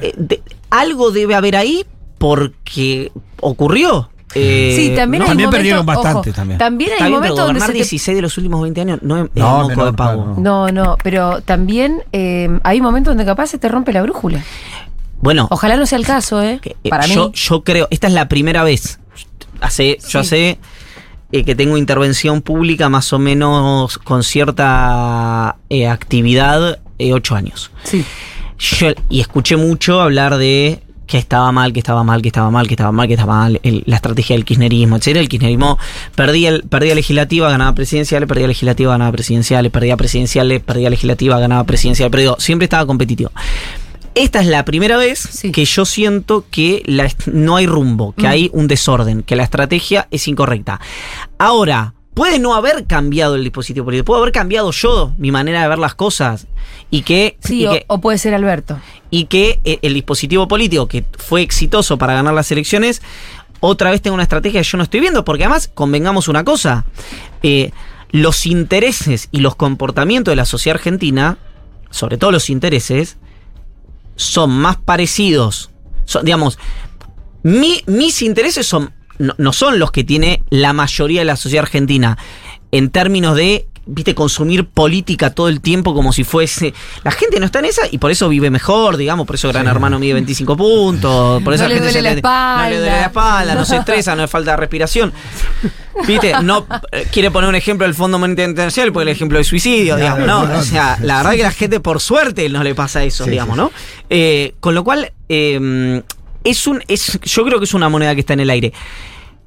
eh, 0.00 0.14
de- 0.16 0.42
algo 0.70 1.10
debe 1.10 1.34
haber 1.34 1.56
ahí 1.56 1.84
porque 2.18 3.12
ocurrió. 3.40 4.08
Eh, 4.34 4.72
Sí, 4.74 4.94
también 4.96 5.18
no, 5.18 5.24
hay 5.24 5.28
también 5.30 5.46
momentos, 5.48 5.50
perdieron 5.58 5.84
bastante 5.86 6.30
ojo, 6.30 6.36
también. 6.36 6.58
También 6.58 6.90
hay 6.92 6.98
pero 7.00 7.10
momentos 7.10 7.36
donde 7.36 7.52
gobernar 7.52 7.66
se 7.68 7.72
te 7.72 7.78
16 7.78 8.16
de 8.16 8.22
los 8.22 8.38
últimos 8.38 8.62
20 8.62 8.80
años 8.80 8.98
no 9.02 9.24
es, 9.24 9.30
No, 9.34 9.56
moco 9.58 9.68
menor, 9.68 9.84
de 9.86 9.92
pago. 9.92 10.24
claro, 10.24 10.40
No, 10.40 10.72
no, 10.72 10.96
pero 11.02 11.42
también 11.42 12.02
eh, 12.12 12.48
hay 12.62 12.80
momentos 12.80 13.10
donde 13.10 13.26
capaz 13.26 13.48
se 13.48 13.58
te 13.58 13.68
rompe 13.68 13.92
la 13.92 14.00
brújula. 14.02 14.42
Bueno, 15.20 15.48
Ojalá 15.50 15.76
no 15.76 15.84
sea 15.84 15.98
el 15.98 16.06
caso, 16.06 16.42
¿eh? 16.42 16.60
que, 16.62 16.76
eh, 16.82 16.88
Para 16.88 17.04
yo, 17.06 17.26
mí. 17.28 17.32
yo 17.34 17.62
creo, 17.62 17.88
esta 17.90 18.06
es 18.06 18.14
la 18.14 18.26
primera 18.28 18.64
vez. 18.64 18.98
Hace, 19.62 19.98
Yo 20.08 20.20
hace 20.20 20.58
eh, 21.32 21.44
que 21.44 21.54
tengo 21.54 21.78
intervención 21.78 22.42
pública 22.42 22.88
más 22.90 23.12
o 23.12 23.18
menos 23.18 23.96
con 23.98 24.22
cierta 24.22 25.56
eh, 25.70 25.86
actividad, 25.88 26.80
eh, 26.98 27.12
ocho 27.14 27.34
años. 27.34 27.70
Sí. 27.84 28.04
Yo- 28.58 28.92
y 29.08 29.20
escuché 29.20 29.56
mucho 29.56 30.00
hablar 30.00 30.36
de 30.36 30.82
que 31.06 31.18
estaba 31.18 31.50
mal, 31.52 31.72
que 31.72 31.80
estaba 31.80 32.02
mal, 32.04 32.22
que 32.22 32.28
estaba 32.28 32.50
mal, 32.50 32.66
que 32.68 32.74
estaba 32.74 32.92
mal, 32.92 33.06
que 33.06 33.14
estaba 33.14 33.34
mal, 33.36 33.60
el- 33.64 33.82
la 33.86 33.96
estrategia 33.96 34.34
del 34.36 34.44
kirchnerismo, 34.44 34.96
etcétera. 34.96 35.20
El 35.20 35.28
kirchnerismo 35.28 35.78
perdía, 36.14 36.48
el, 36.50 36.62
perdía 36.62 36.94
legislativa, 36.94 37.50
ganaba 37.50 37.74
presidenciales, 37.74 38.28
perdía 38.28 38.46
legislativa, 38.46 38.92
ganaba 38.92 39.12
presidenciales, 39.12 39.72
perdía 39.72 39.96
presidenciales, 39.96 40.60
perdía 40.62 40.90
legislativa, 40.90 41.38
ganaba 41.38 41.64
presidencial, 41.64 42.10
pero 42.10 42.20
digo, 42.22 42.36
siempre 42.38 42.64
estaba 42.64 42.86
competitivo. 42.86 43.30
Esta 44.14 44.40
es 44.40 44.46
la 44.46 44.64
primera 44.64 44.98
vez 44.98 45.18
Sí. 45.20 45.52
que 45.52 45.64
yo 45.64 45.84
siento 45.86 46.44
que 46.50 46.82
la 46.86 47.10
no 47.26 47.56
hay 47.56 47.66
rumbo, 47.66 48.12
que 48.12 48.24
Mm. 48.26 48.30
hay 48.30 48.50
un 48.52 48.68
desorden, 48.68 49.22
que 49.22 49.36
la 49.36 49.42
estrategia 49.44 50.06
es 50.10 50.28
incorrecta. 50.28 50.80
Ahora, 51.38 51.94
puede 52.12 52.38
no 52.38 52.54
haber 52.54 52.86
cambiado 52.86 53.36
el 53.36 53.44
dispositivo 53.44 53.86
político, 53.86 54.04
puede 54.04 54.20
haber 54.20 54.32
cambiado 54.32 54.70
yo, 54.70 55.14
mi 55.16 55.30
manera 55.30 55.62
de 55.62 55.68
ver 55.68 55.78
las 55.78 55.94
cosas, 55.94 56.46
y 56.90 57.02
que, 57.02 57.38
Sí, 57.42 57.60
y 57.62 57.66
o, 57.66 57.72
que- 57.72 57.84
o 57.88 58.00
puede 58.02 58.18
ser 58.18 58.34
Alberto. 58.34 58.78
y 59.10 59.24
que 59.24 59.60
eh, 59.64 59.78
el 59.80 59.94
dispositivo 59.94 60.46
político 60.46 60.86
que 60.88 61.06
fue 61.16 61.40
exitoso 61.40 61.96
para 61.96 62.12
ganar 62.12 62.34
las 62.34 62.52
elecciones, 62.52 63.00
otra 63.60 63.90
vez 63.92 64.02
tenga 64.02 64.12
una 64.14 64.24
estrategia 64.24 64.60
que 64.60 64.68
yo 64.68 64.76
no 64.76 64.84
estoy 64.84 65.00
viendo, 65.00 65.24
porque 65.24 65.44
además, 65.44 65.70
convengamos 65.72 66.28
una 66.28 66.44
cosa, 66.44 66.84
eh, 67.42 67.70
los 68.10 68.44
intereses 68.44 69.30
y 69.32 69.38
los 69.40 69.54
comportamientos 69.56 70.32
de 70.32 70.36
la 70.36 70.44
sociedad 70.44 70.76
argentina, 70.76 71.38
sobre 71.88 72.18
todo 72.18 72.30
los 72.30 72.50
intereses, 72.50 73.16
son 74.24 74.50
más 74.50 74.76
parecidos, 74.76 75.70
digamos, 76.22 76.58
mi- 77.42 77.82
mis 77.86 78.22
intereses 78.22 78.66
son 78.66 78.92
no, 79.18 79.34
no 79.38 79.52
son 79.52 79.78
los 79.78 79.92
que 79.92 80.04
tiene 80.04 80.42
la 80.50 80.72
mayoría 80.72 81.20
de 81.20 81.24
la 81.26 81.36
sociedad 81.36 81.64
argentina 81.64 82.18
en 82.72 82.90
términos 82.90 83.36
de 83.36 83.68
viste 83.84 84.14
consumir 84.14 84.66
política 84.66 85.30
todo 85.30 85.48
el 85.48 85.60
tiempo 85.60 85.92
como 85.94 86.12
si 86.12 86.22
fuese 86.24 86.72
la 87.02 87.10
gente 87.10 87.40
no 87.40 87.46
está 87.46 87.58
en 87.58 87.64
esa 87.64 87.82
y 87.90 87.98
por 87.98 88.10
eso 88.10 88.28
vive 88.28 88.48
mejor 88.50 88.96
digamos 88.96 89.26
por 89.26 89.34
eso 89.34 89.48
Gran 89.48 89.66
Hermano 89.66 89.98
mide 89.98 90.12
25 90.14 90.56
puntos 90.56 91.42
por 91.42 91.52
eso 91.54 91.64
No 91.64 91.68
le 91.68 91.74
gente 91.74 91.92
duele 91.92 91.98
se 91.98 92.02
la 92.02 92.10
espalda. 92.12 92.62
no 92.64 92.70
le 92.70 92.76
duele 92.78 92.92
la 92.96 93.06
espalda. 93.06 93.54
no 93.54 93.64
se 93.64 93.76
estresa 93.76 94.14
no 94.14 94.22
le 94.22 94.28
falta 94.28 94.56
respiración. 94.56 95.12
Viste 96.06 96.34
no 96.42 96.66
eh, 96.92 97.06
quiere 97.12 97.30
poner 97.30 97.48
un 97.48 97.54
ejemplo 97.56 97.86
del 97.86 97.94
Fondo 97.94 98.18
Monetario 98.18 98.50
Internacional 98.50 98.92
porque 98.92 99.02
el 99.10 99.16
ejemplo 99.16 99.38
de 99.38 99.44
suicidio 99.44 99.96
digamos 99.96 100.26
no 100.26 100.42
o 100.42 100.62
sea 100.62 100.96
la 101.00 101.16
verdad 101.18 101.32
que 101.32 101.42
la 101.42 101.50
gente 101.52 101.80
por 101.80 102.00
suerte 102.00 102.48
no 102.48 102.62
le 102.62 102.74
pasa 102.74 103.02
eso 103.04 103.24
Sí, 103.24 103.30
digamos 103.30 103.56
sí, 103.56 103.60
no 103.62 103.70
Eh, 104.10 104.54
con 104.60 104.74
lo 104.74 104.84
cual 104.84 105.12
eh, 105.28 106.02
es 106.44 106.66
un 106.66 106.82
es 106.88 107.18
yo 107.22 107.44
creo 107.44 107.58
que 107.58 107.64
es 107.64 107.74
una 107.74 107.88
moneda 107.88 108.14
que 108.14 108.20
está 108.20 108.32
en 108.32 108.40
el 108.40 108.50
aire. 108.50 108.72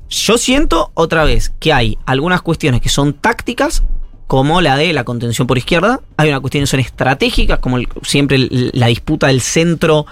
Yo 0.08 0.38
siento 0.38 0.92
otra 0.94 1.24
vez 1.24 1.52
que 1.60 1.74
hay 1.74 1.98
algunas 2.06 2.42
cuestiones 2.44 2.80
que 2.80 2.90
son 2.90 3.14
tácticas, 3.14 3.84
como 4.28 4.60
la 4.62 4.76
de 4.78 4.92
la 4.94 5.04
contención 5.04 5.46
por 5.48 5.58
izquierda. 5.58 6.00
Hay 6.18 6.30
unas 6.30 6.42
cuestiones 6.42 6.70
que 6.70 6.72
son 6.72 6.80
estratégicas, 6.80 7.60
como 7.60 7.78
el- 7.78 7.88
siempre 8.04 8.38
el- 8.38 8.72
la 8.74 8.88
disputa 8.88 9.28
del 9.28 9.42
centro 9.42 10.06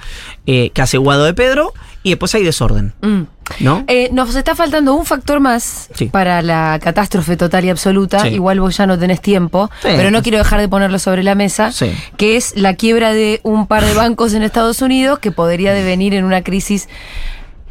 eh, 0.46 0.70
que 0.74 0.82
hace 0.82 0.98
Guado 0.98 1.24
de 1.26 1.34
Pedro. 1.34 1.74
Y 2.06 2.10
después 2.10 2.36
hay 2.36 2.44
desorden, 2.44 2.92
Mm. 3.02 3.22
¿no? 3.62 3.86
Eh, 3.88 4.10
nos 4.12 4.36
está 4.36 4.56
faltando 4.56 4.94
un 4.94 5.06
factor 5.06 5.40
más 5.40 5.88
Sí. 5.96 6.08
para 6.08 6.42
la 6.42 6.78
catástrofe 6.84 7.38
total 7.38 7.64
y 7.64 7.70
absoluta. 7.70 8.20
Sí. 8.20 8.28
Igual 8.28 8.60
vos 8.60 8.76
ya 8.76 8.86
no 8.86 9.00
tenés 9.00 9.22
tiempo, 9.22 9.72
Sí. 9.82 9.88
pero 9.96 10.12
no 10.12 10.22
quiero 10.22 10.38
dejar 10.38 10.60
de 10.60 10.68
ponerlo 10.68 11.00
sobre 11.00 11.24
la 11.24 11.34
mesa, 11.34 11.72
Sí. 11.72 11.94
que 12.18 12.36
es 12.36 12.58
la 12.58 12.74
quiebra 12.74 13.14
de 13.14 13.40
un 13.44 13.68
par 13.68 13.86
de 13.86 13.94
bancos 13.94 14.34
en 14.34 14.44
Estados 14.44 14.82
Unidos 14.82 15.20
que 15.20 15.32
podría 15.32 15.74
devenir 15.74 16.14
en 16.14 16.26
una 16.26 16.44
crisis 16.44 16.90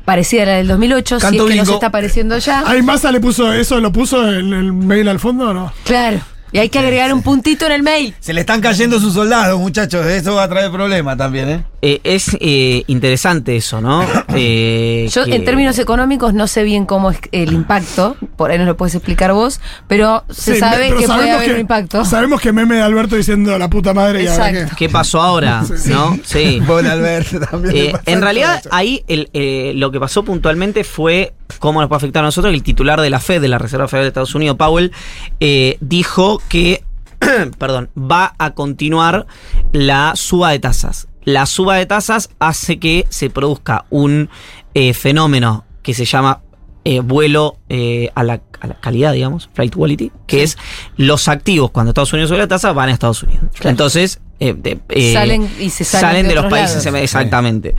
parecida 0.07 0.45
a 0.45 0.47
la 0.47 0.53
del 0.53 0.67
2008, 0.69 1.21
si 1.21 1.27
Canto 1.27 1.45
es 1.45 1.51
que 1.51 1.57
nos 1.59 1.67
bingo. 1.69 1.75
está 1.77 1.89
apareciendo 1.89 2.39
ya. 2.39 2.65
¿Ahí 2.67 2.83
Massa 2.83 3.13
le 3.13 3.21
puso 3.21 3.53
eso, 3.53 3.81
lo 3.81 3.93
puso 3.93 4.33
en 4.33 4.53
el 4.55 4.73
mail 4.73 5.09
al 5.09 5.21
fondo 5.21 5.51
o 5.51 5.53
no? 5.55 5.73
Claro. 5.85 6.21
Y 6.53 6.59
hay 6.59 6.69
que 6.69 6.79
agregar 6.79 7.13
un 7.15 7.23
puntito 7.23 7.65
en 7.67 7.73
el 7.73 7.83
mail. 7.83 8.15
Se 8.21 8.33
le 8.33 8.41
están 8.41 8.61
cayendo 8.61 9.01
sus 9.01 9.15
soldados, 9.15 9.59
muchachos. 9.59 10.05
Eso 10.07 10.35
va 10.35 10.45
a 10.45 10.49
traer 10.49 10.71
problemas 10.71 11.17
también, 11.17 11.49
¿eh? 11.49 11.65
Eh, 11.81 12.01
es 12.05 12.37
eh, 12.41 12.85
interesante 12.87 13.57
eso, 13.57 13.81
¿no? 13.81 14.05
Eh, 14.35 15.09
Yo, 15.13 15.25
que- 15.25 15.35
en 15.35 15.45
términos 15.45 15.79
económicos, 15.79 16.33
no 16.35 16.47
sé 16.47 16.63
bien 16.63 16.87
cómo 16.87 17.11
es 17.11 17.19
el 17.33 17.53
impacto, 17.53 18.17
por 18.37 18.51
ahí 18.51 18.59
nos 18.59 18.67
lo 18.67 18.77
puedes 18.77 18.95
explicar 18.95 19.33
vos, 19.33 19.61
pero 19.89 20.25
se 20.31 20.55
Sí, 20.55 20.61
sabe 20.61 20.89
pero 20.89 21.01
que 21.01 21.07
puede 21.07 21.19
sabemos 21.19 21.37
haber 21.39 21.55
un 21.55 21.61
impacto. 21.61 22.05
Sabemos 22.05 22.41
que 22.41 22.53
meme 22.53 22.77
de 22.77 22.83
Alberto 22.83 23.17
diciendo 23.17 23.59
la 23.59 23.69
puta 23.69 23.93
madre 23.95 24.23
y 24.25 24.27
ahora 24.29 24.53
qué. 24.53 24.67
¿Qué 24.77 24.89
pasó 24.89 25.21
ahora? 25.23 25.63
¿No? 25.87 26.19
Sí. 26.25 26.61
Pobre 26.67 26.89
Alberto 26.89 27.41
también. 27.41 27.77
Eh, 27.77 27.93
en 28.07 28.21
realidad, 28.23 28.63
ahí 28.71 29.03
el, 29.09 29.29
eh, 29.33 29.73
lo 29.75 29.91
que 29.91 29.99
pasó 30.01 30.23
puntualmente 30.25 30.85
fue 30.85 31.35
cómo 31.59 31.81
nos 31.81 31.89
puede 31.89 31.99
afectar 31.99 32.23
a 32.23 32.27
nosotros. 32.27 32.53
El 32.55 32.63
titular 32.63 33.01
de 33.01 33.11
la 33.11 33.21
Fed, 33.21 33.41
de 33.41 33.49
la 33.49 33.59
Reserva 33.59 33.87
Federal 33.89 34.05
de 34.05 34.09
Estados 34.09 34.35
Unidos, 34.35 34.57
Powell, 34.57 34.93
eh, 35.41 35.77
dijo 35.81 36.41
que 36.49 36.85
perdón, 37.59 37.91
va 37.97 38.35
a 38.39 38.51
continuar 38.55 39.27
la 39.73 40.13
suba 40.17 40.51
de 40.51 40.59
tasas. 40.59 41.09
La 41.25 41.47
suba 41.47 41.77
de 41.77 41.87
tasas 41.87 42.31
hace 42.41 42.79
que 42.81 43.07
se 43.09 43.31
produzca 43.31 43.85
un 43.91 44.29
eh, 44.75 44.93
fenómeno 44.93 45.65
que 45.83 45.95
se 45.95 46.05
llama 46.05 46.41
eh, 46.85 46.99
vuelo 46.99 47.59
eh, 47.69 48.11
a, 48.17 48.25
la, 48.25 48.41
a 48.61 48.67
la 48.67 48.81
calidad, 48.81 49.13
digamos, 49.13 49.49
flight 49.55 49.73
quality, 49.75 50.11
que 50.27 50.43
es 50.43 50.59
los 50.97 51.29
activos 51.29 51.71
cuando 51.71 51.91
Estados 51.91 52.13
Unidos 52.13 52.29
sube 52.31 52.39
la 52.39 52.49
tasa 52.49 52.73
van 52.73 52.89
a 52.89 52.93
Estados 52.93 53.23
Unidos. 53.23 53.45
Entonces, 53.63 54.21
eh, 54.41 54.53
de- 54.55 55.13
Salen 55.13 55.49
y 55.61 55.71
se 55.71 55.85
salen 55.85 56.25
de 56.25 56.31
de 56.31 56.35
los 56.35 56.47
países, 56.47 56.85
lados. 56.85 57.01
exactamente. 57.03 57.77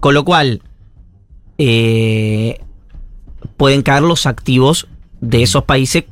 Con 0.00 0.14
lo 0.14 0.24
cual, 0.26 0.60
pueden 3.56 3.82
caer 3.82 4.02
los 4.02 4.26
activos 4.26 4.88
de 5.20 5.42
esos 5.42 5.64
países 5.64 6.04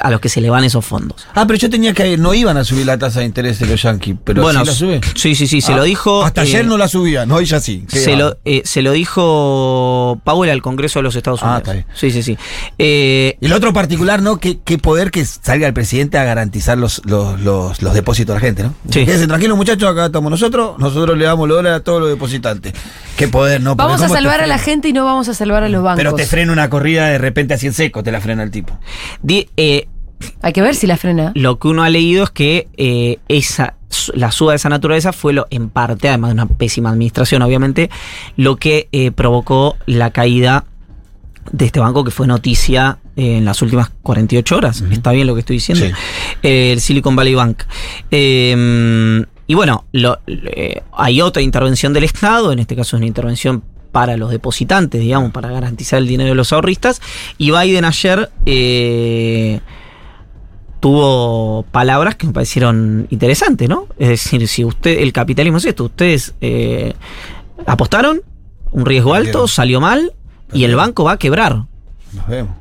a 0.00 0.10
los 0.10 0.20
que 0.20 0.28
se 0.28 0.40
le 0.40 0.50
van 0.50 0.64
esos 0.64 0.84
fondos. 0.84 1.26
Ah, 1.34 1.46
pero 1.46 1.58
yo 1.58 1.68
tenía 1.70 1.92
que. 1.92 2.16
No 2.16 2.34
iban 2.34 2.56
a 2.56 2.64
subir 2.64 2.86
la 2.86 2.98
tasa 2.98 3.20
de 3.20 3.26
interés 3.26 3.58
de 3.58 3.66
los 3.66 3.82
yankees. 3.82 4.16
Pero 4.24 4.42
bueno, 4.42 4.60
sí 4.60 4.66
la 4.66 4.72
sube. 4.72 5.00
sí, 5.14 5.34
sí, 5.34 5.46
sí, 5.46 5.60
se 5.60 5.72
Ah, 5.72 5.76
lo 5.76 5.82
dijo. 5.84 6.24
Hasta 6.24 6.42
eh, 6.42 6.44
ayer 6.44 6.66
no 6.66 6.76
la 6.78 6.88
subían, 6.88 7.30
hoy 7.32 7.44
ya 7.44 7.60
sí. 7.60 7.84
Se 7.88 8.12
va. 8.12 8.18
lo, 8.18 8.38
eh, 8.44 8.62
se 8.64 8.82
lo 8.82 8.92
dijo 8.92 10.20
Powell 10.24 10.50
al 10.50 10.62
Congreso 10.62 10.98
de 10.98 11.02
los 11.04 11.16
Estados 11.16 11.40
Ah, 11.42 11.46
Unidos. 11.46 11.62
está 11.62 11.72
bien. 11.72 11.86
Sí, 11.94 12.10
sí, 12.10 12.22
sí. 12.22 12.38
Eh, 12.78 13.36
Y 13.40 13.46
el 13.46 13.52
otro 13.52 13.72
particular, 13.72 14.22
¿no? 14.22 14.38
Qué, 14.38 14.58
qué 14.64 14.78
poder 14.78 15.10
que 15.10 15.24
salga 15.24 15.66
el 15.66 15.74
presidente 15.74 16.18
a 16.18 16.24
garantizar 16.24 16.78
los, 16.78 17.02
los, 17.04 17.40
los, 17.40 17.82
los 17.82 17.94
depósitos 17.94 18.34
de 18.34 18.40
la 18.40 18.46
gente, 18.46 18.62
¿no? 18.62 18.74
Sí. 18.90 19.04
Quédense 19.04 19.26
tranquilos, 19.26 19.56
muchachos, 19.56 19.90
acá 19.90 20.06
estamos 20.06 20.30
nosotros, 20.30 20.78
nosotros 20.78 21.16
le 21.18 21.24
damos 21.24 21.48
los 21.48 21.56
dólares 21.58 21.80
a 21.80 21.84
todos 21.84 22.00
los 22.00 22.08
depositantes. 22.10 22.72
Qué 23.16 23.26
poder, 23.28 23.60
¿no? 23.60 23.76
Porque 23.76 23.84
Vamos 23.86 24.00
a 24.02 24.04
¿cómo 24.06 24.14
te 24.16 24.22
salvar 24.22 24.40
a 24.40 24.46
la 24.46 24.58
gente 24.58 24.88
y 24.88 24.92
no 24.92 25.04
vamos 25.04 25.28
a 25.28 25.34
salvar 25.34 25.64
a 25.64 25.68
los 25.68 25.82
bancos. 25.82 25.98
Pero 25.98 26.14
te 26.14 26.24
frena 26.24 26.52
una 26.52 26.70
corrida 26.70 27.08
de 27.08 27.18
repente 27.18 27.54
así 27.54 27.66
en 27.66 27.72
seco, 27.72 28.02
te 28.04 28.12
la 28.12 28.20
frena 28.20 28.42
el 28.44 28.50
tipo. 28.52 28.78
di- 29.22 29.48
eh, 29.56 29.87
Hay 30.42 30.52
que 30.52 30.62
ver 30.62 30.74
si 30.74 30.86
la 30.86 30.96
frena. 30.96 31.32
lo 31.34 31.58
que 31.58 31.68
uno 31.68 31.82
ha 31.82 31.90
leído 31.90 32.24
es 32.24 32.30
que 32.30 32.68
eh, 32.76 33.18
esa 33.28 33.74
la 34.14 34.30
suba 34.30 34.52
de 34.52 34.56
esa 34.56 34.68
naturaleza 34.68 35.12
fue 35.12 35.32
lo 35.32 35.46
en 35.50 35.70
parte, 35.70 36.08
además 36.08 36.30
de 36.30 36.34
una 36.34 36.46
pésima 36.46 36.90
administración, 36.90 37.40
obviamente, 37.42 37.88
lo 38.36 38.56
que 38.56 38.88
eh, 38.92 39.10
provocó 39.12 39.76
la 39.86 40.10
caída 40.10 40.64
de 41.52 41.64
este 41.66 41.80
banco 41.80 42.04
que 42.04 42.10
fue 42.10 42.26
noticia 42.26 42.98
eh, 43.16 43.38
en 43.38 43.44
las 43.46 43.62
últimas 43.62 43.90
48 44.02 44.56
horas. 44.56 44.82
¿Está 44.90 45.12
bien 45.12 45.26
lo 45.26 45.34
que 45.34 45.40
estoy 45.40 45.56
diciendo? 45.56 45.86
Sí. 45.86 45.92
Eh, 46.42 46.72
el 46.72 46.80
Silicon 46.80 47.16
Valley 47.16 47.34
Bank. 47.34 47.62
Eh, 48.10 49.24
y 49.46 49.54
bueno, 49.54 49.84
lo- 49.92 50.18
eh, 50.26 50.82
hay 50.92 51.20
otra 51.22 51.40
intervención 51.42 51.92
del 51.94 52.04
Estado, 52.04 52.52
en 52.52 52.58
este 52.58 52.76
caso 52.76 52.96
es 52.96 53.00
una 53.00 53.06
intervención 53.06 53.62
para 53.92 54.16
los 54.18 54.30
depositantes, 54.30 55.00
digamos, 55.00 55.32
para 55.32 55.50
garantizar 55.50 55.98
el 55.98 56.06
dinero 56.06 56.28
de 56.30 56.34
los 56.34 56.52
ahorristas. 56.52 57.00
Y 57.38 57.50
Biden 57.52 57.86
ayer 57.86 58.30
eh, 58.44 59.60
tuvo 60.80 61.64
palabras 61.70 62.16
que 62.16 62.26
me 62.26 62.32
parecieron 62.32 63.06
interesantes, 63.10 63.68
¿no? 63.68 63.86
Es 63.98 64.08
decir, 64.08 64.46
si 64.48 64.64
usted, 64.64 64.98
el 65.00 65.12
capitalismo 65.12 65.58
es 65.58 65.64
esto, 65.64 65.84
ustedes 65.84 66.34
eh, 66.40 66.94
apostaron, 67.66 68.22
un 68.70 68.86
riesgo 68.86 69.14
alto, 69.14 69.48
salió 69.48 69.80
mal, 69.80 70.12
y 70.52 70.64
el 70.64 70.76
banco 70.76 71.04
va 71.04 71.12
a 71.12 71.18
quebrar. 71.18 71.64
Nos 72.12 72.26
vemos. 72.28 72.56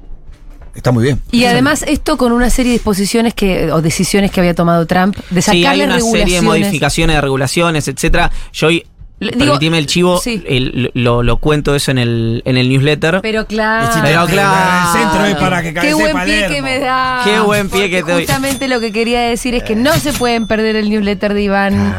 Está 0.77 0.91
muy 0.91 1.03
bien. 1.03 1.19
Y 1.32 1.45
además 1.45 1.84
esto 1.88 2.17
con 2.17 2.32
una 2.32 2.51
serie 2.51 2.71
de 2.71 2.77
disposiciones 2.77 3.34
que 3.34 3.71
o 3.71 3.82
decisiones 3.82 4.30
que 4.30 4.41
había 4.41 4.53
tomado 4.53 4.86
Trump 4.86 5.17
de 5.32 5.41
Sí, 5.41 5.51
hay 5.51 5.63
sacarle 5.63 5.86
una 5.86 5.99
serie 5.99 6.36
de 6.36 6.41
modificaciones 6.43 7.15
de 7.15 7.21
regulaciones, 7.21 7.88
etcétera. 7.88 8.32
Yo 8.53 8.67
hoy, 8.67 8.86
digo, 9.19 9.38
permitime 9.38 9.77
el 9.80 9.88
chivo, 9.88 10.19
sí. 10.19 10.43
el- 10.47 10.91
lo, 10.93 11.23
lo 11.23 11.38
cuento 11.38 11.73
eso 11.75 11.91
en 11.91 11.97
el, 11.97 12.41
en 12.45 12.58
el 12.58 12.69
newsletter. 12.69 13.19
Pero 13.21 13.45
claro. 13.47 13.88
Pero 14.03 14.25
claro. 14.27 14.93
El 14.93 14.99
centro 15.01 15.25
es 15.25 15.36
para 15.36 15.62
que 15.63 15.73
Qué 15.73 15.93
buen 15.93 16.06
pie 16.08 16.13
Palermo. 16.13 16.56
que 16.56 16.62
me 16.62 16.80
da. 16.80 17.21
Qué 17.23 17.39
buen 17.39 17.69
pie 17.69 17.89
que 17.89 18.03
te 18.03 18.12
doy. 18.12 18.21
Justamente 18.23 18.67
lo 18.67 18.80
que 18.80 18.91
quería 18.91 19.21
decir 19.21 19.56
es 19.56 19.63
que 19.63 19.75
no 19.75 19.93
se 19.93 20.13
pueden 20.13 20.45
perder 20.47 20.75
el 20.75 20.89
newsletter 20.89 21.34
de 21.34 21.41
Iván. 21.41 21.95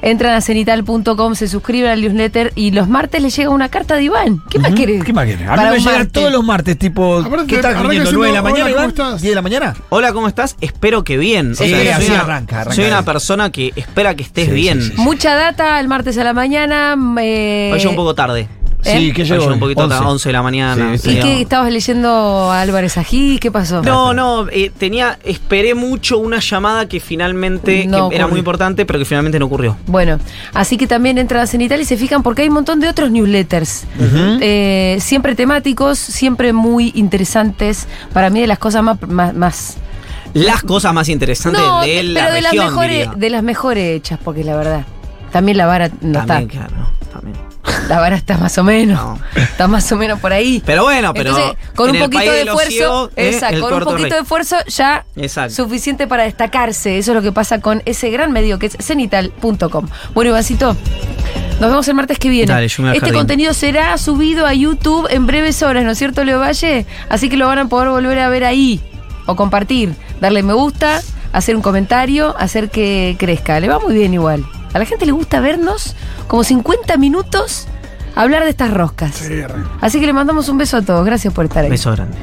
Entran 0.00 0.34
a 0.34 0.40
cenital.com, 0.40 1.34
se 1.34 1.48
suscriben 1.48 1.90
al 1.90 2.00
newsletter 2.00 2.52
y 2.54 2.70
los 2.70 2.88
martes 2.88 3.20
les 3.22 3.34
llega 3.36 3.50
una 3.50 3.68
carta 3.68 3.96
de 3.96 4.04
Iván. 4.04 4.42
¿Qué 4.48 4.58
más 4.58 4.72
querés? 4.72 5.02
¿Qué 5.04 5.12
más 5.12 5.26
querés? 5.26 5.40
A 5.48 5.50
mí 5.52 5.56
Para 5.56 5.70
me 5.72 5.78
llegan 5.78 5.94
martes. 5.94 6.12
todos 6.12 6.32
los 6.32 6.44
martes, 6.44 6.78
tipo. 6.78 7.18
Aparte, 7.18 7.46
¿Qué 7.46 7.56
estás 7.56 7.72
viniendo? 7.82 8.10
diciendo, 8.10 8.20
¿9 8.20 8.26
de 8.28 8.32
la 8.32 8.42
mañana, 8.42 8.64
"Hola, 8.64 8.70
¿cómo 8.74 8.82
Iván? 8.84 8.88
estás?" 8.90 9.22
¿10 9.22 9.28
de 9.30 9.34
la 9.34 9.42
mañana? 9.42 9.76
Hola, 9.88 10.12
¿cómo 10.12 10.28
estás? 10.28 10.56
Espero 10.60 11.02
que 11.04 11.16
bien. 11.18 11.56
Sí, 11.56 11.68
soy 11.70 11.88
así 11.88 12.10
una- 12.12 12.20
arranca, 12.20 12.60
arranca 12.60 12.74
Soy 12.76 12.84
una 12.86 13.02
persona 13.04 13.50
que 13.50 13.72
espera 13.76 14.14
que 14.14 14.22
estés 14.22 14.44
Sí, 14.44 14.50
sí, 14.50 14.56
bien. 14.56 14.80
sí, 14.82 14.88
sí. 14.94 15.00
Mucha 15.00 15.34
data 15.34 15.80
el 15.80 15.88
martes 15.88 16.16
a 16.18 16.24
la 16.24 16.32
mañana. 16.32 16.96
eh, 17.20 17.70
Hoy 17.74 17.86
un 17.86 17.96
poco 17.96 18.14
tarde. 18.14 18.48
¿Eh? 18.84 18.96
Sí, 18.98 19.12
¿qué 19.12 19.22
Hoy 19.22 19.28
llegó? 19.28 19.46
un 19.52 19.58
poquito 19.58 19.88
tarde, 19.88 20.06
11 20.06 20.28
de 20.28 20.32
la 20.32 20.42
mañana. 20.42 20.96
Sí, 20.96 21.10
sí. 21.10 21.18
¿Y 21.18 21.20
qué 21.20 21.40
estabas 21.42 21.72
leyendo 21.72 22.50
a 22.52 22.60
Álvarez 22.60 22.96
Ají? 22.96 23.38
¿Qué 23.40 23.50
pasó? 23.50 23.82
No, 23.82 24.14
no, 24.14 24.46
eh, 24.50 24.70
tenía, 24.76 25.18
esperé 25.24 25.74
mucho 25.74 26.18
una 26.18 26.38
llamada 26.38 26.86
que 26.86 27.00
finalmente, 27.00 27.86
No 27.86 28.08
que 28.08 28.14
era 28.16 28.28
muy 28.28 28.38
importante, 28.38 28.86
pero 28.86 28.98
que 29.00 29.04
finalmente 29.04 29.38
no 29.40 29.46
ocurrió. 29.46 29.76
Bueno, 29.86 30.18
así 30.54 30.76
que 30.76 30.86
también 30.86 31.18
entran 31.18 31.42
a 31.42 31.46
Cenital 31.48 31.80
y 31.80 31.84
se 31.84 31.96
fijan 31.96 32.22
porque 32.22 32.42
hay 32.42 32.48
un 32.48 32.54
montón 32.54 32.78
de 32.80 32.88
otros 32.88 33.10
newsletters. 33.10 33.84
Eh, 34.40 34.98
siempre 35.00 35.34
temáticos, 35.34 35.98
siempre 35.98 36.52
muy 36.52 36.92
interesantes. 36.94 37.86
Para 38.12 38.30
mí 38.30 38.40
de 38.40 38.46
las 38.46 38.58
cosas 38.58 38.82
más... 38.84 39.00
más, 39.08 39.34
más- 39.34 39.76
Las 40.34 40.62
cosas 40.62 40.94
más 40.94 41.08
interesantes 41.08 41.60
No, 41.60 41.80
de 41.82 42.02
la 42.04 42.20
pero 42.20 42.34
de 42.34 42.42
las, 42.42 42.52
región, 42.52 42.66
mejores, 42.66 42.90
diría. 42.98 43.12
de 43.16 43.30
las 43.30 43.42
mejores 43.42 43.96
hechas, 43.96 44.18
porque 44.22 44.44
la 44.44 44.54
verdad, 44.56 44.84
también 45.32 45.58
la 45.58 45.66
vara 45.66 45.88
no 46.00 46.24
También, 46.24 46.50
está. 46.50 46.66
claro, 46.68 46.90
también. 47.12 47.47
La 47.88 47.98
vara 48.00 48.16
está 48.16 48.36
más 48.38 48.56
o 48.58 48.64
menos. 48.64 48.98
No. 48.98 49.18
Está 49.34 49.66
más 49.66 49.90
o 49.92 49.96
menos 49.96 50.18
por 50.20 50.32
ahí. 50.32 50.62
Pero 50.64 50.82
bueno, 50.84 51.12
pero 51.14 51.30
Entonces, 51.30 51.56
con 51.74 51.90
en 51.90 51.96
un 51.96 52.02
poquito 52.10 52.30
de 52.32 52.42
esfuerzo, 52.42 53.10
¿eh? 53.16 53.28
exacto, 53.30 53.60
con 53.60 53.72
un 53.74 53.80
poquito 53.80 54.02
rey. 54.02 54.10
de 54.12 54.18
esfuerzo 54.20 54.56
ya 54.66 55.04
Exacto. 55.16 55.54
suficiente 55.54 56.06
para 56.06 56.24
destacarse. 56.24 56.98
Eso 56.98 57.12
es 57.12 57.14
lo 57.16 57.22
que 57.22 57.32
pasa 57.32 57.60
con 57.60 57.82
ese 57.86 58.10
gran 58.10 58.32
medio 58.32 58.58
que 58.58 58.66
es 58.66 58.76
cenital.com. 58.80 59.88
Bueno, 60.14 60.30
Ivancito, 60.30 60.76
nos 61.60 61.70
vemos 61.70 61.88
el 61.88 61.94
martes 61.94 62.18
que 62.18 62.28
viene. 62.28 62.52
Dale, 62.52 62.68
yo 62.68 62.82
me 62.82 62.90
este 62.90 63.00
jardín. 63.00 63.18
contenido 63.18 63.52
será 63.54 63.96
subido 63.98 64.46
a 64.46 64.54
YouTube 64.54 65.06
en 65.10 65.26
breves 65.26 65.62
horas, 65.62 65.84
¿no 65.84 65.90
es 65.92 65.98
cierto, 65.98 66.24
Leo 66.24 66.38
Valle? 66.40 66.86
Así 67.08 67.28
que 67.28 67.36
lo 67.36 67.46
van 67.46 67.58
a 67.58 67.68
poder 67.68 67.88
volver 67.88 68.18
a 68.18 68.28
ver 68.28 68.44
ahí 68.44 68.80
o 69.26 69.36
compartir, 69.36 69.94
darle 70.20 70.42
me 70.42 70.52
gusta, 70.54 71.00
hacer 71.32 71.56
un 71.56 71.62
comentario, 71.62 72.34
hacer 72.38 72.70
que 72.70 73.16
crezca. 73.18 73.58
Le 73.60 73.68
va 73.68 73.78
muy 73.78 73.94
bien 73.94 74.14
igual. 74.14 74.44
A 74.72 74.78
la 74.78 74.84
gente 74.84 75.06
le 75.06 75.12
gusta 75.12 75.40
vernos 75.40 75.94
como 76.26 76.44
50 76.44 76.96
minutos 76.98 77.66
hablar 78.14 78.44
de 78.44 78.50
estas 78.50 78.72
roscas. 78.72 79.14
Sí. 79.14 79.42
Así 79.80 80.00
que 80.00 80.06
le 80.06 80.12
mandamos 80.12 80.48
un 80.48 80.58
beso 80.58 80.76
a 80.76 80.82
todos. 80.82 81.04
Gracias 81.06 81.32
por 81.32 81.46
estar 81.46 81.64
ahí. 81.64 81.70
Beso 81.70 81.92
grande. 81.92 82.18